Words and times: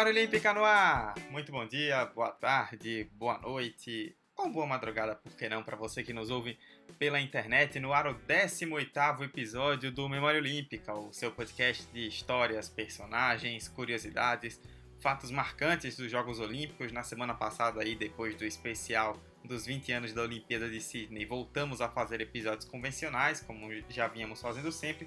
Memória 0.00 0.18
Olímpica 0.18 0.54
no 0.54 0.64
ar! 0.64 1.14
Muito 1.30 1.52
bom 1.52 1.66
dia, 1.66 2.06
boa 2.06 2.30
tarde, 2.30 3.06
boa 3.12 3.36
noite 3.36 4.16
ou 4.34 4.50
boa 4.50 4.64
madrugada, 4.64 5.14
por 5.14 5.36
que 5.36 5.46
não, 5.46 5.62
para 5.62 5.76
você 5.76 6.02
que 6.02 6.14
nos 6.14 6.30
ouve 6.30 6.58
pela 6.98 7.20
internet, 7.20 7.78
no 7.78 7.92
ar 7.92 8.06
o 8.06 8.14
18º 8.14 9.24
episódio 9.24 9.92
do 9.92 10.08
Memória 10.08 10.40
Olímpica, 10.40 10.94
o 10.94 11.12
seu 11.12 11.30
podcast 11.30 11.86
de 11.92 12.06
histórias, 12.06 12.66
personagens, 12.66 13.68
curiosidades, 13.68 14.58
fatos 15.00 15.30
marcantes 15.30 15.98
dos 15.98 16.10
Jogos 16.10 16.40
Olímpicos. 16.40 16.92
Na 16.92 17.02
semana 17.02 17.34
passada 17.34 17.82
aí, 17.82 17.94
depois 17.94 18.34
do 18.34 18.46
especial 18.46 19.20
dos 19.44 19.66
20 19.66 19.92
anos 19.92 20.14
da 20.14 20.22
Olimpíada 20.22 20.70
de 20.70 20.80
Sydney, 20.80 21.26
voltamos 21.26 21.82
a 21.82 21.90
fazer 21.90 22.22
episódios 22.22 22.64
convencionais, 22.64 23.42
como 23.42 23.68
já 23.90 24.08
vínhamos 24.08 24.40
fazendo 24.40 24.72
sempre, 24.72 25.06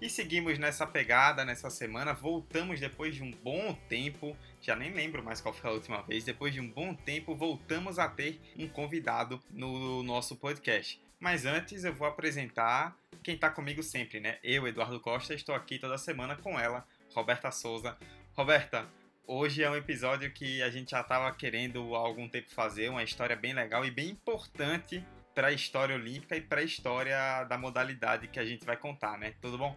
e 0.00 0.08
seguimos 0.08 0.58
nessa 0.58 0.86
pegada 0.86 1.44
nessa 1.44 1.70
semana. 1.70 2.12
Voltamos 2.12 2.78
depois 2.78 3.14
de 3.14 3.22
um 3.22 3.30
bom 3.30 3.74
tempo, 3.88 4.36
já 4.60 4.76
nem 4.76 4.92
lembro 4.92 5.22
mais 5.22 5.40
qual 5.40 5.52
foi 5.52 5.70
a 5.70 5.72
última 5.72 6.02
vez. 6.02 6.24
Depois 6.24 6.52
de 6.52 6.60
um 6.60 6.70
bom 6.70 6.94
tempo, 6.94 7.34
voltamos 7.34 7.98
a 7.98 8.08
ter 8.08 8.40
um 8.56 8.68
convidado 8.68 9.42
no 9.50 10.02
nosso 10.02 10.36
podcast. 10.36 11.00
Mas 11.18 11.44
antes 11.44 11.84
eu 11.84 11.92
vou 11.92 12.06
apresentar 12.06 12.96
quem 13.22 13.34
está 13.34 13.50
comigo 13.50 13.82
sempre, 13.82 14.20
né? 14.20 14.38
Eu, 14.42 14.68
Eduardo 14.68 15.00
Costa, 15.00 15.34
estou 15.34 15.54
aqui 15.54 15.78
toda 15.78 15.98
semana 15.98 16.36
com 16.36 16.58
ela, 16.58 16.86
Roberta 17.12 17.50
Souza. 17.50 17.98
Roberta, 18.34 18.88
hoje 19.26 19.64
é 19.64 19.70
um 19.70 19.76
episódio 19.76 20.30
que 20.32 20.62
a 20.62 20.70
gente 20.70 20.92
já 20.92 21.00
estava 21.00 21.32
querendo 21.32 21.96
há 21.96 21.98
algum 21.98 22.28
tempo 22.28 22.48
fazer, 22.50 22.88
uma 22.88 23.02
história 23.02 23.34
bem 23.34 23.52
legal 23.52 23.84
e 23.84 23.90
bem 23.90 24.10
importante 24.10 25.04
para 25.38 25.48
a 25.48 25.52
história 25.52 25.94
olímpica 25.94 26.36
e 26.36 26.40
para 26.40 26.58
a 26.58 26.64
história 26.64 27.44
da 27.44 27.56
modalidade 27.56 28.26
que 28.26 28.40
a 28.40 28.44
gente 28.44 28.66
vai 28.66 28.76
contar, 28.76 29.16
né? 29.16 29.34
Tudo 29.40 29.56
bom? 29.56 29.72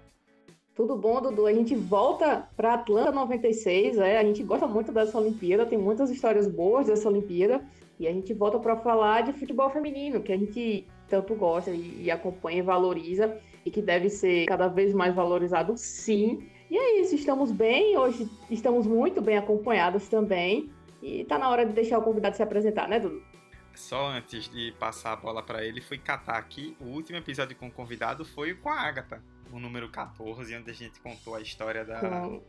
Tudo 0.73 0.97
bom, 0.97 1.21
Dudu? 1.21 1.45
A 1.45 1.53
gente 1.53 1.75
volta 1.75 2.49
para 2.57 2.73
Atlanta 2.73 3.11
96, 3.11 3.99
é, 3.99 4.17
a 4.17 4.23
gente 4.23 4.41
gosta 4.41 4.65
muito 4.65 4.91
dessa 4.91 5.19
Olimpíada, 5.19 5.63
tem 5.67 5.77
muitas 5.77 6.09
histórias 6.09 6.47
boas 6.47 6.87
dessa 6.87 7.07
Olimpíada, 7.07 7.63
e 7.99 8.07
a 8.07 8.11
gente 8.11 8.33
volta 8.33 8.57
para 8.57 8.75
falar 8.75 9.21
de 9.21 9.33
futebol 9.33 9.69
feminino, 9.69 10.23
que 10.23 10.33
a 10.33 10.37
gente 10.37 10.87
tanto 11.07 11.35
gosta 11.35 11.69
e, 11.69 12.05
e 12.05 12.09
acompanha 12.09 12.57
e 12.57 12.63
valoriza, 12.63 13.37
e 13.63 13.69
que 13.69 13.83
deve 13.83 14.09
ser 14.09 14.47
cada 14.47 14.67
vez 14.67 14.95
mais 14.95 15.13
valorizado, 15.13 15.77
sim. 15.77 16.43
E 16.71 16.75
é 16.75 17.01
isso, 17.01 17.13
estamos 17.13 17.51
bem, 17.51 17.95
hoje 17.95 18.27
estamos 18.49 18.87
muito 18.87 19.21
bem 19.21 19.37
acompanhadas 19.37 20.07
também, 20.07 20.71
e 21.03 21.23
tá 21.23 21.37
na 21.37 21.47
hora 21.51 21.67
de 21.67 21.73
deixar 21.73 21.99
o 21.99 22.01
convidado 22.01 22.35
se 22.35 22.41
apresentar, 22.41 22.89
né, 22.89 22.99
Dudu? 22.99 23.29
Só 23.75 24.09
antes 24.09 24.49
de 24.49 24.73
passar 24.79 25.13
a 25.13 25.15
bola 25.15 25.43
para 25.43 25.63
ele, 25.63 25.81
fui 25.81 25.97
catar 25.97 26.37
aqui. 26.37 26.75
O 26.79 26.85
último 26.85 27.17
episódio 27.17 27.55
com 27.55 27.67
o 27.67 27.71
convidado 27.71 28.23
foi 28.25 28.53
com 28.53 28.69
a 28.69 28.79
Agatha, 28.79 29.21
o 29.51 29.59
número 29.59 29.89
14, 29.89 30.55
onde 30.55 30.71
a 30.71 30.73
gente 30.73 30.99
contou 30.99 31.35
a 31.35 31.41
história 31.41 31.83
da 31.83 32.01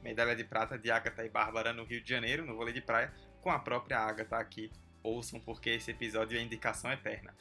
medalha 0.02 0.36
de 0.36 0.44
prata 0.44 0.78
de 0.78 0.90
Agatha 0.90 1.24
e 1.24 1.28
Bárbara 1.28 1.72
no 1.72 1.84
Rio 1.84 2.02
de 2.02 2.08
Janeiro, 2.08 2.44
no 2.44 2.56
vôlei 2.56 2.72
de 2.72 2.80
praia, 2.80 3.12
com 3.40 3.50
a 3.50 3.58
própria 3.58 3.98
Agatha 3.98 4.36
aqui. 4.36 4.70
Ouçam, 5.02 5.40
porque 5.40 5.70
esse 5.70 5.90
episódio 5.90 6.38
é 6.38 6.42
indicação 6.42 6.92
eterna. 6.92 7.34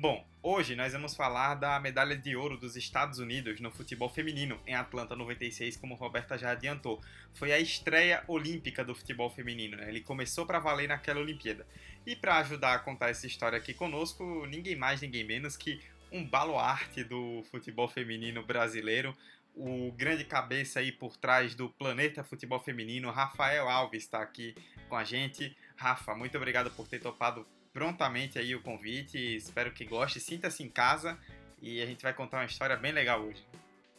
Bom, 0.00 0.26
hoje 0.42 0.74
nós 0.74 0.94
vamos 0.94 1.14
falar 1.14 1.56
da 1.56 1.78
medalha 1.78 2.16
de 2.16 2.34
ouro 2.34 2.56
dos 2.56 2.74
Estados 2.74 3.18
Unidos 3.18 3.60
no 3.60 3.70
futebol 3.70 4.08
feminino 4.08 4.58
em 4.66 4.74
Atlanta 4.74 5.14
96, 5.14 5.76
como 5.76 5.94
Roberta 5.94 6.38
já 6.38 6.52
adiantou. 6.52 7.02
Foi 7.34 7.52
a 7.52 7.58
estreia 7.58 8.24
olímpica 8.26 8.82
do 8.82 8.94
futebol 8.94 9.28
feminino, 9.28 9.76
né? 9.76 9.90
Ele 9.90 10.00
começou 10.00 10.46
para 10.46 10.58
valer 10.58 10.88
naquela 10.88 11.20
Olimpíada. 11.20 11.66
E 12.06 12.16
para 12.16 12.38
ajudar 12.38 12.76
a 12.76 12.78
contar 12.78 13.10
essa 13.10 13.26
história 13.26 13.58
aqui 13.58 13.74
conosco, 13.74 14.46
ninguém 14.46 14.74
mais, 14.74 15.02
ninguém 15.02 15.22
menos 15.22 15.54
que 15.54 15.78
um 16.10 16.24
baluarte 16.24 17.04
do 17.04 17.42
futebol 17.50 17.86
feminino 17.86 18.42
brasileiro, 18.42 19.14
o 19.54 19.92
grande 19.92 20.24
cabeça 20.24 20.80
aí 20.80 20.92
por 20.92 21.18
trás 21.18 21.54
do 21.54 21.68
Planeta 21.68 22.24
Futebol 22.24 22.58
Feminino, 22.58 23.10
Rafael 23.10 23.68
Alves, 23.68 24.04
está 24.04 24.22
aqui 24.22 24.54
com 24.88 24.96
a 24.96 25.04
gente. 25.04 25.54
Rafa, 25.76 26.14
muito 26.14 26.38
obrigado 26.38 26.70
por 26.70 26.88
ter 26.88 27.00
topado 27.00 27.46
prontamente 27.72 28.38
aí 28.38 28.54
o 28.54 28.62
convite. 28.62 29.18
Espero 29.36 29.72
que 29.72 29.84
goste, 29.84 30.20
sinta-se 30.20 30.62
em 30.62 30.68
casa 30.68 31.18
e 31.60 31.82
a 31.82 31.86
gente 31.86 32.02
vai 32.02 32.12
contar 32.12 32.38
uma 32.38 32.46
história 32.46 32.76
bem 32.76 32.92
legal 32.92 33.20
hoje. 33.20 33.44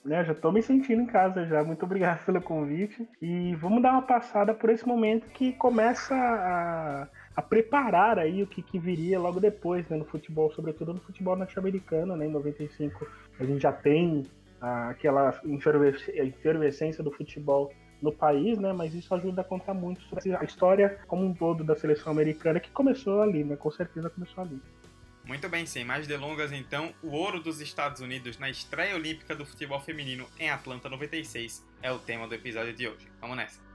Né, 0.04 0.26
já 0.26 0.32
estou 0.32 0.52
me 0.52 0.64
sentindo 0.64 1.04
em 1.04 1.06
casa 1.06 1.46
já. 1.46 1.64
Muito 1.64 1.84
obrigado 1.84 2.24
pelo 2.26 2.42
convite. 2.42 3.08
E 3.22 3.56
vamos 3.56 3.82
dar 3.82 3.92
uma 3.92 4.02
passada 4.02 4.54
por 4.54 4.70
esse 4.70 4.88
momento 4.88 5.28
que 5.30 5.54
começa 5.54 6.16
a, 6.16 7.08
a 7.36 7.42
preparar 7.42 8.18
aí 8.18 8.42
o 8.42 8.48
que, 8.48 8.62
que 8.62 8.80
viria 8.80 9.20
logo 9.20 9.40
depois 9.40 9.88
né, 9.90 9.98
no 9.98 10.06
futebol, 10.06 10.52
sobretudo 10.52 10.94
no 10.94 11.02
futebol 11.02 11.36
norte-americano, 11.36 12.16
né, 12.16 12.26
em 12.26 12.32
95. 12.32 13.08
A 13.40 13.46
gente 13.46 13.62
já 13.62 13.72
tem 13.72 14.24
aquela 14.60 15.40
efervescência 15.44 17.04
do 17.04 17.12
futebol 17.12 17.72
no 18.02 18.12
país, 18.12 18.58
né? 18.58 18.74
Mas 18.74 18.94
isso 18.94 19.14
ajuda 19.14 19.42
a 19.42 19.44
contar 19.44 19.74
muito 19.74 20.02
sobre 20.04 20.36
a 20.36 20.44
história 20.44 21.00
como 21.08 21.26
um 21.26 21.34
todo 21.34 21.64
da 21.64 21.76
seleção 21.76 22.12
americana 22.12 22.60
que 22.60 22.72
começou 22.72 23.22
ali, 23.22 23.44
né? 23.44 23.56
Com 23.56 23.72
certeza 23.72 24.10
começou 24.10 24.44
ali. 24.44 24.60
Muito 25.24 25.48
bem, 25.48 25.66
sem 25.66 25.86
mais 25.86 26.08
delongas, 26.08 26.52
então, 26.52 26.92
o 27.04 27.12
ouro 27.12 27.40
dos 27.40 27.62
Estados 27.62 28.02
Unidos 28.02 28.40
na 28.40 28.50
estreia 28.50 28.96
olímpica 28.96 29.36
do 29.36 29.46
futebol 29.46 29.80
feminino 29.80 30.26
em 30.40 30.50
Atlanta 30.50 30.90
96 30.90 31.64
é 31.82 31.92
o 31.92 32.00
tema 32.00 32.28
do 32.28 32.34
episódio 32.34 32.74
de 32.74 32.88
hoje. 32.88 33.08
Vamos 33.22 33.38
nessa! 33.38 33.71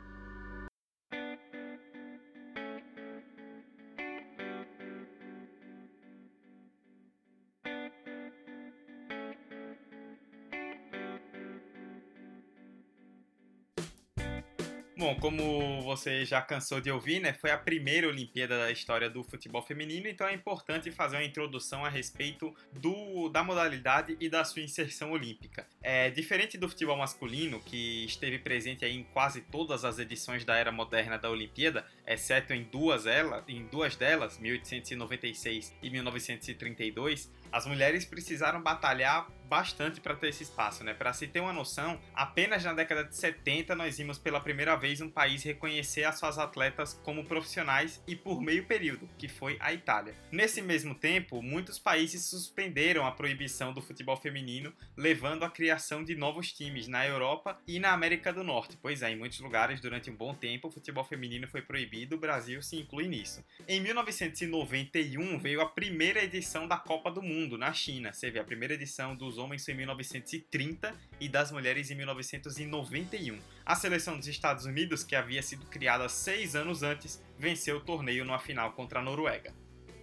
Como 15.21 15.83
você 15.83 16.25
já 16.25 16.41
cansou 16.41 16.81
de 16.81 16.91
ouvir, 16.91 17.21
né, 17.21 17.33
foi 17.33 17.51
a 17.51 17.59
primeira 17.59 18.09
Olimpíada 18.09 18.59
da 18.59 18.71
história 18.71 19.09
do 19.09 19.23
futebol 19.25 19.63
feminino, 19.63 20.09
então 20.09 20.27
é 20.27 20.35
importante 20.35 20.91
fazer 20.91 21.17
uma 21.17 21.25
introdução 21.25 21.85
a 21.85 21.89
respeito 21.89 22.55
do, 22.73 23.29
da 23.29 23.43
modalidade 23.43 24.17
e 24.21 24.29
da 24.29 24.45
sua 24.45 24.63
inserção 24.63 25.13
olímpica. 25.13 25.67
É 25.83 26.11
diferente 26.11 26.59
do 26.59 26.69
futebol 26.69 26.97
masculino, 26.97 27.61
que 27.61 28.05
esteve 28.05 28.39
presente 28.39 28.85
em 28.85 29.05
quase 29.13 29.41
todas 29.41 29.85
as 29.85 29.99
edições 29.99 30.45
da 30.45 30.57
era 30.57 30.73
moderna 30.73 31.19
da 31.19 31.31
Olimpíada, 31.31 31.87
exceto 32.07 32.53
em 32.53 32.63
duas, 32.65 33.07
ela, 33.07 33.45
em 33.49 33.67
duas 33.67 33.97
delas, 33.97 34.39
1896 34.39 35.75
e 35.83 35.91
1932, 35.91 37.31
as 37.53 37.67
mulheres 37.67 38.05
precisaram 38.05 38.63
batalhar 38.63 39.27
bastante 39.47 40.01
para 40.01 40.15
ter 40.15 40.29
esse 40.29 40.43
espaço, 40.43 40.83
né? 40.83 40.93
Para 40.93 41.13
se 41.13 41.27
ter 41.27 41.41
uma 41.41 41.53
noção, 41.53 42.01
apenas 42.13 42.65
na 42.65 42.73
década 42.73 43.05
de 43.05 43.17
70 43.17 43.75
nós 43.75 43.97
vimos 43.97 44.19
pela 44.19 44.41
primeira 44.41 44.77
vez 44.77 45.01
um 45.01 45.09
país 45.09 45.43
reconhecer 45.43 46.05
as 46.05 46.19
suas 46.19 46.37
atletas 46.37 46.95
como 47.05 47.25
profissionais 47.25 48.03
e 48.07 48.17
por 48.17 48.41
meio 48.41 48.67
período, 48.67 49.09
que 49.17 49.29
foi 49.29 49.57
a 49.61 49.73
Itália. 49.73 50.15
Nesse 50.33 50.61
mesmo 50.61 50.95
tempo, 50.95 51.41
muitos 51.43 51.79
países 51.79 52.25
suspenderam 52.25 53.07
a 53.07 53.13
proibição 53.13 53.73
do 53.73 53.81
futebol 53.81 54.17
feminino, 54.17 54.73
levando 54.97 55.45
à 55.45 55.51
criação 55.51 56.03
de 56.03 56.17
novos 56.17 56.53
times 56.53 56.89
na 56.89 57.07
Europa 57.07 57.57
e 57.67 57.79
na 57.79 57.93
América 57.93 58.33
do 58.33 58.43
Norte. 58.43 58.77
Pois 58.83 59.03
é, 59.03 59.11
em 59.11 59.17
muitos 59.17 59.41
lugares 59.41 59.81
durante 59.81 60.11
um 60.11 60.17
bom 60.17 60.35
tempo 60.35 60.69
o 60.69 60.73
futebol 60.73 61.05
feminino 61.05 61.47
foi 61.47 61.63
proibido, 61.63 62.17
o 62.17 62.19
Brasil 62.19 62.61
se 62.63 62.77
inclui 62.77 63.07
nisso. 63.07 63.45
Em 63.69 63.81
1991 63.81 65.39
veio 65.39 65.61
a 65.61 65.69
primeira 65.69 66.23
edição 66.23 66.67
da 66.67 66.77
Copa 66.77 67.11
do 67.11 67.23
Mundo 67.23 67.36
na 67.59 67.73
China. 67.73 68.13
Você 68.13 68.31
vê 68.31 68.39
a 68.39 68.45
primeira 68.45 68.75
edição 68.75 69.15
dos 69.15 69.37
homens 69.37 69.69
em 69.69 69.75
1930 69.75 70.95
e 71.21 71.29
das 71.29 71.53
mulheres 71.53 71.91
em 71.91 71.95
1991. 71.95 73.39
A 73.65 73.77
seleção 73.77 74.17
dos 74.17 74.27
Estados 74.27 74.65
Unidos, 74.65 75.05
que 75.05 75.15
havia 75.15 75.43
sido 75.43 75.67
criada 75.67 76.09
seis 76.09 76.57
anos 76.57 76.83
antes, 76.83 77.23
venceu 77.39 77.77
o 77.77 77.81
torneio 77.81 78.25
numa 78.25 78.39
final 78.39 78.73
contra 78.73 79.01
a 79.01 79.03
Noruega. 79.03 79.53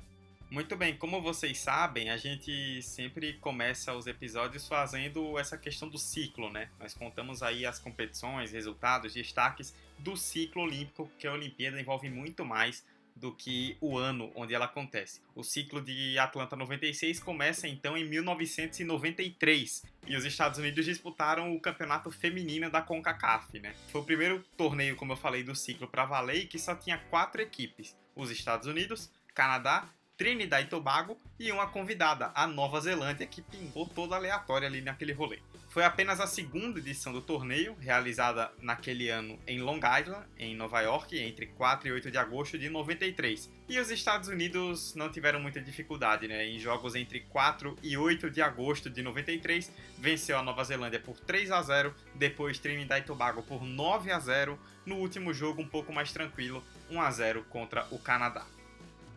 Muito 0.52 0.76
bem, 0.76 0.94
como 0.94 1.22
vocês 1.22 1.58
sabem, 1.60 2.10
a 2.10 2.18
gente 2.18 2.82
sempre 2.82 3.32
começa 3.38 3.94
os 3.94 4.06
episódios 4.06 4.68
fazendo 4.68 5.38
essa 5.38 5.56
questão 5.56 5.88
do 5.88 5.96
ciclo, 5.96 6.52
né? 6.52 6.68
Nós 6.78 6.92
contamos 6.92 7.42
aí 7.42 7.64
as 7.64 7.78
competições, 7.78 8.52
resultados, 8.52 9.14
destaques 9.14 9.74
do 9.98 10.14
ciclo 10.14 10.60
olímpico, 10.60 11.10
que 11.18 11.26
a 11.26 11.32
Olimpíada 11.32 11.80
envolve 11.80 12.10
muito 12.10 12.44
mais 12.44 12.84
do 13.16 13.34
que 13.34 13.78
o 13.80 13.96
ano 13.96 14.30
onde 14.34 14.52
ela 14.52 14.66
acontece. 14.66 15.22
O 15.34 15.42
ciclo 15.42 15.80
de 15.80 16.18
Atlanta 16.18 16.54
96 16.54 17.18
começa 17.18 17.66
então 17.66 17.96
em 17.96 18.04
1993 18.04 19.86
e 20.06 20.14
os 20.14 20.26
Estados 20.26 20.58
Unidos 20.58 20.84
disputaram 20.84 21.56
o 21.56 21.60
campeonato 21.60 22.10
feminino 22.10 22.70
da 22.70 22.82
CONCACAF, 22.82 23.58
né? 23.58 23.74
Foi 23.88 24.02
o 24.02 24.04
primeiro 24.04 24.44
torneio, 24.54 24.96
como 24.96 25.12
eu 25.14 25.16
falei, 25.16 25.42
do 25.42 25.56
ciclo 25.56 25.88
para 25.88 26.04
valer 26.04 26.46
que 26.46 26.58
só 26.58 26.74
tinha 26.74 26.98
quatro 27.08 27.40
equipes: 27.40 27.96
os 28.14 28.30
Estados 28.30 28.66
Unidos, 28.66 29.10
Canadá, 29.34 29.88
Trinidad 30.22 30.62
e 30.62 30.68
Tobago 30.68 31.18
e 31.36 31.50
uma 31.50 31.66
convidada, 31.66 32.30
a 32.32 32.46
Nova 32.46 32.80
Zelândia, 32.80 33.26
que 33.26 33.42
pingou 33.42 33.88
toda 33.88 34.14
aleatória 34.14 34.68
ali 34.68 34.80
naquele 34.80 35.12
rolê. 35.12 35.40
Foi 35.68 35.82
apenas 35.82 36.20
a 36.20 36.28
segunda 36.28 36.78
edição 36.78 37.12
do 37.12 37.20
torneio, 37.20 37.74
realizada 37.80 38.52
naquele 38.60 39.08
ano 39.08 39.36
em 39.48 39.60
Long 39.60 39.80
Island, 40.00 40.24
em 40.38 40.54
Nova 40.54 40.80
York, 40.80 41.18
entre 41.18 41.48
4 41.48 41.88
e 41.88 41.92
8 41.92 42.08
de 42.08 42.18
agosto 42.18 42.56
de 42.56 42.68
93. 42.68 43.50
E 43.68 43.80
os 43.80 43.90
Estados 43.90 44.28
Unidos 44.28 44.94
não 44.94 45.10
tiveram 45.10 45.40
muita 45.40 45.60
dificuldade, 45.60 46.28
né? 46.28 46.46
Em 46.46 46.60
jogos 46.60 46.94
entre 46.94 47.18
4 47.18 47.76
e 47.82 47.96
8 47.96 48.30
de 48.30 48.40
agosto 48.40 48.88
de 48.88 49.02
93, 49.02 49.72
venceu 49.98 50.38
a 50.38 50.42
Nova 50.44 50.62
Zelândia 50.62 51.00
por 51.00 51.18
3 51.18 51.50
a 51.50 51.60
0, 51.62 51.92
depois 52.14 52.60
Trinidad 52.60 53.00
e 53.00 53.04
Tobago 53.04 53.42
por 53.42 53.64
9 53.64 54.12
a 54.12 54.20
0, 54.20 54.56
no 54.86 54.98
último 54.98 55.34
jogo 55.34 55.62
um 55.62 55.68
pouco 55.68 55.92
mais 55.92 56.12
tranquilo, 56.12 56.62
1 56.88 57.00
a 57.00 57.10
0 57.10 57.44
contra 57.50 57.88
o 57.90 57.98
Canadá. 57.98 58.46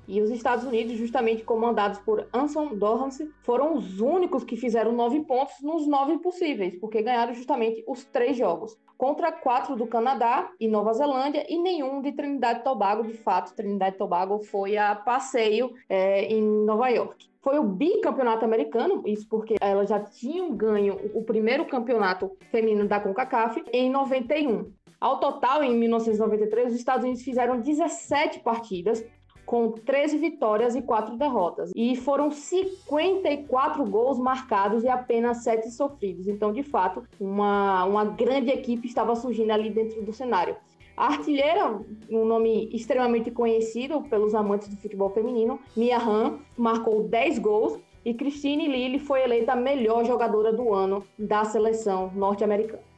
E 0.07 0.21
os 0.21 0.29
Estados 0.29 0.65
Unidos, 0.65 0.97
justamente 0.97 1.43
comandados 1.43 1.99
por 1.99 2.27
Anson 2.33 2.75
Dorrance, 2.75 3.29
foram 3.41 3.75
os 3.75 3.99
únicos 3.99 4.43
que 4.43 4.55
fizeram 4.55 4.91
nove 4.91 5.21
pontos 5.21 5.61
nos 5.61 5.87
nove 5.87 6.17
possíveis, 6.19 6.75
porque 6.79 7.01
ganharam 7.01 7.33
justamente 7.33 7.83
os 7.87 8.03
três 8.05 8.37
jogos. 8.37 8.77
Contra 8.97 9.31
quatro 9.31 9.75
do 9.75 9.87
Canadá 9.87 10.49
e 10.59 10.67
Nova 10.67 10.93
Zelândia 10.93 11.45
e 11.49 11.57
nenhum 11.57 12.01
de 12.01 12.13
Trinidad 12.13 12.59
e 12.59 12.63
Tobago. 12.63 13.03
De 13.03 13.13
fato, 13.13 13.53
Trinidad 13.53 13.93
e 13.93 13.97
Tobago 13.97 14.39
foi 14.39 14.77
a 14.77 14.95
passeio 14.95 15.73
é, 15.89 16.25
em 16.25 16.41
Nova 16.41 16.87
York. 16.89 17.27
Foi 17.41 17.59
o 17.59 17.63
bicampeonato 17.63 18.43
americano, 18.43 19.03
isso 19.05 19.27
porque 19.29 19.55
elas 19.61 19.89
já 19.89 19.99
tinham 19.99 20.55
ganho 20.55 20.97
o 21.13 21.23
primeiro 21.23 21.65
campeonato 21.65 22.35
feminino 22.49 22.87
da 22.87 22.99
CONCACAF 22.99 23.63
em 23.71 23.89
91. 23.89 24.71
Ao 24.99 25.19
total, 25.19 25.63
em 25.63 25.77
1993, 25.77 26.69
os 26.69 26.79
Estados 26.79 27.03
Unidos 27.03 27.21
fizeram 27.21 27.59
17 27.59 28.39
partidas, 28.39 29.05
com 29.45 29.71
13 29.71 30.17
vitórias 30.17 30.75
e 30.75 30.81
4 30.81 31.15
derrotas. 31.17 31.71
E 31.75 31.95
foram 31.95 32.31
54 32.31 33.85
gols 33.85 34.17
marcados 34.17 34.83
e 34.83 34.89
apenas 34.89 35.43
7 35.43 35.69
sofridos. 35.71 36.27
Então, 36.27 36.51
de 36.51 36.63
fato, 36.63 37.03
uma, 37.19 37.85
uma 37.85 38.05
grande 38.05 38.49
equipe 38.49 38.87
estava 38.87 39.15
surgindo 39.15 39.51
ali 39.51 39.69
dentro 39.69 40.01
do 40.01 40.11
cenário. 40.11 40.55
A 40.97 41.07
artilheira, 41.07 41.77
um 42.09 42.23
nome 42.23 42.69
extremamente 42.73 43.29
conhecido 43.29 44.01
pelos 44.03 44.33
amantes 44.33 44.69
do 44.69 44.77
futebol 44.77 45.09
feminino, 45.09 45.59
Mia 45.75 45.97
Hamm, 45.97 46.39
marcou 46.57 47.03
10 47.03 47.39
gols 47.39 47.77
e 48.05 48.13
Christine 48.13 48.67
Lilly 48.67 48.99
foi 48.99 49.23
eleita 49.23 49.53
a 49.53 49.55
melhor 49.57 50.05
jogadora 50.05 50.53
do 50.53 50.73
ano 50.73 51.03
da 51.19 51.43
seleção 51.43 52.11
norte-americana. 52.15 52.94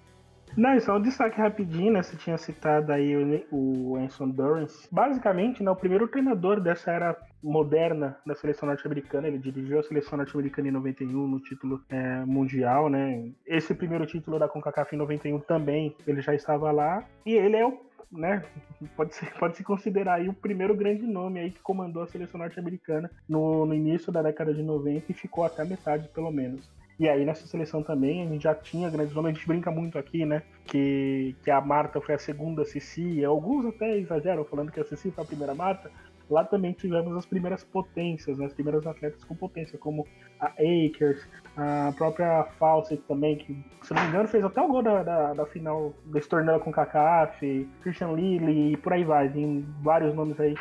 Não, 0.57 0.79
só 0.79 0.97
um 0.97 1.01
destaque 1.01 1.39
rapidinho, 1.39 1.93
né? 1.93 2.01
Você 2.01 2.17
tinha 2.17 2.35
citado 2.35 2.91
aí 2.91 3.15
o, 3.15 3.91
o 3.91 3.95
Anson 3.95 4.29
Dorrance. 4.29 4.87
Basicamente, 4.91 5.61
né, 5.61 5.69
o 5.69 5.75
primeiro 5.75 6.07
treinador 6.07 6.59
dessa 6.59 6.91
era 6.91 7.15
moderna 7.43 8.17
da 8.25 8.33
seleção 8.33 8.67
norte-americana. 8.67 9.27
Ele 9.27 9.37
dirigiu 9.37 9.79
a 9.79 9.83
seleção 9.83 10.17
norte-americana 10.17 10.67
em 10.67 10.71
91 10.71 11.27
no 11.27 11.39
título 11.39 11.79
é, 11.89 12.25
mundial, 12.25 12.89
né? 12.89 13.31
Esse 13.45 13.75
primeiro 13.75 14.07
título 14.07 14.39
da 14.39 14.49
CONCACAF 14.49 14.95
em 14.95 14.97
91 14.97 15.39
também, 15.41 15.95
ele 16.07 16.21
já 16.21 16.33
estava 16.33 16.71
lá. 16.71 17.03
E 17.23 17.35
ele 17.35 17.55
é 17.55 17.65
o 17.65 17.79
né, 18.11 18.41
pode, 18.95 19.13
ser, 19.13 19.33
pode 19.33 19.57
se 19.57 19.63
considerar 19.63 20.15
aí 20.15 20.29
o 20.29 20.33
primeiro 20.33 20.73
grande 20.75 21.05
nome 21.05 21.39
aí 21.39 21.51
que 21.51 21.59
comandou 21.59 22.03
a 22.03 22.07
seleção 22.07 22.39
norte-americana 22.39 23.11
no, 23.27 23.65
no 23.65 23.75
início 23.75 24.11
da 24.11 24.21
década 24.21 24.53
de 24.53 24.63
90 24.63 25.11
e 25.11 25.13
ficou 25.13 25.43
até 25.43 25.61
a 25.61 25.65
metade, 25.65 26.07
pelo 26.09 26.31
menos. 26.31 26.69
E 26.99 27.07
aí 27.07 27.23
nessa 27.25 27.45
seleção 27.45 27.83
também 27.83 28.23
a 28.23 28.25
gente 28.25 28.43
já 28.43 28.55
tinha 28.55 28.89
grandes 28.89 29.13
nomes, 29.13 29.31
a 29.31 29.33
gente 29.35 29.47
brinca 29.47 29.69
muito 29.69 29.97
aqui, 29.99 30.25
né? 30.25 30.41
Que, 30.65 31.35
que 31.43 31.51
a 31.51 31.61
Marta 31.61 32.01
foi 32.01 32.15
a 32.15 32.19
segunda 32.19 32.65
Cici, 32.65 33.23
alguns 33.23 33.65
até 33.67 33.97
exageram 33.97 34.43
falando 34.43 34.71
que 34.71 34.79
a 34.79 34.83
Cici 34.83 35.11
foi 35.11 35.23
a 35.23 35.27
primeira 35.27 35.53
Marta. 35.53 35.91
Lá 36.29 36.43
também 36.43 36.73
tivemos 36.73 37.15
as 37.15 37.25
primeiras 37.25 37.63
potências, 37.63 38.37
né? 38.37 38.47
as 38.47 38.53
primeiras 38.53 38.85
atletas 38.85 39.23
com 39.23 39.33
potência, 39.33 39.77
como 39.77 40.05
a 40.39 40.47
Akers, 40.47 41.25
a 41.55 41.93
própria 41.95 42.43
Fawcett 42.59 43.01
também, 43.07 43.37
que, 43.37 43.57
se 43.81 43.93
não 43.93 44.01
me 44.01 44.09
engano, 44.09 44.27
fez 44.27 44.43
até 44.43 44.61
o 44.61 44.67
gol 44.67 44.83
da, 44.83 45.03
da, 45.03 45.33
da 45.33 45.45
final 45.45 45.93
desse 46.05 46.27
torneio 46.27 46.59
com 46.59 46.69
Kakaf, 46.69 47.69
Christian 47.81 48.11
Lilly 48.11 48.73
e 48.73 48.77
por 48.77 48.91
aí 48.91 49.05
vai. 49.05 49.29
Tem 49.29 49.65
vários 49.81 50.13
nomes 50.13 50.37
aí 50.37 50.53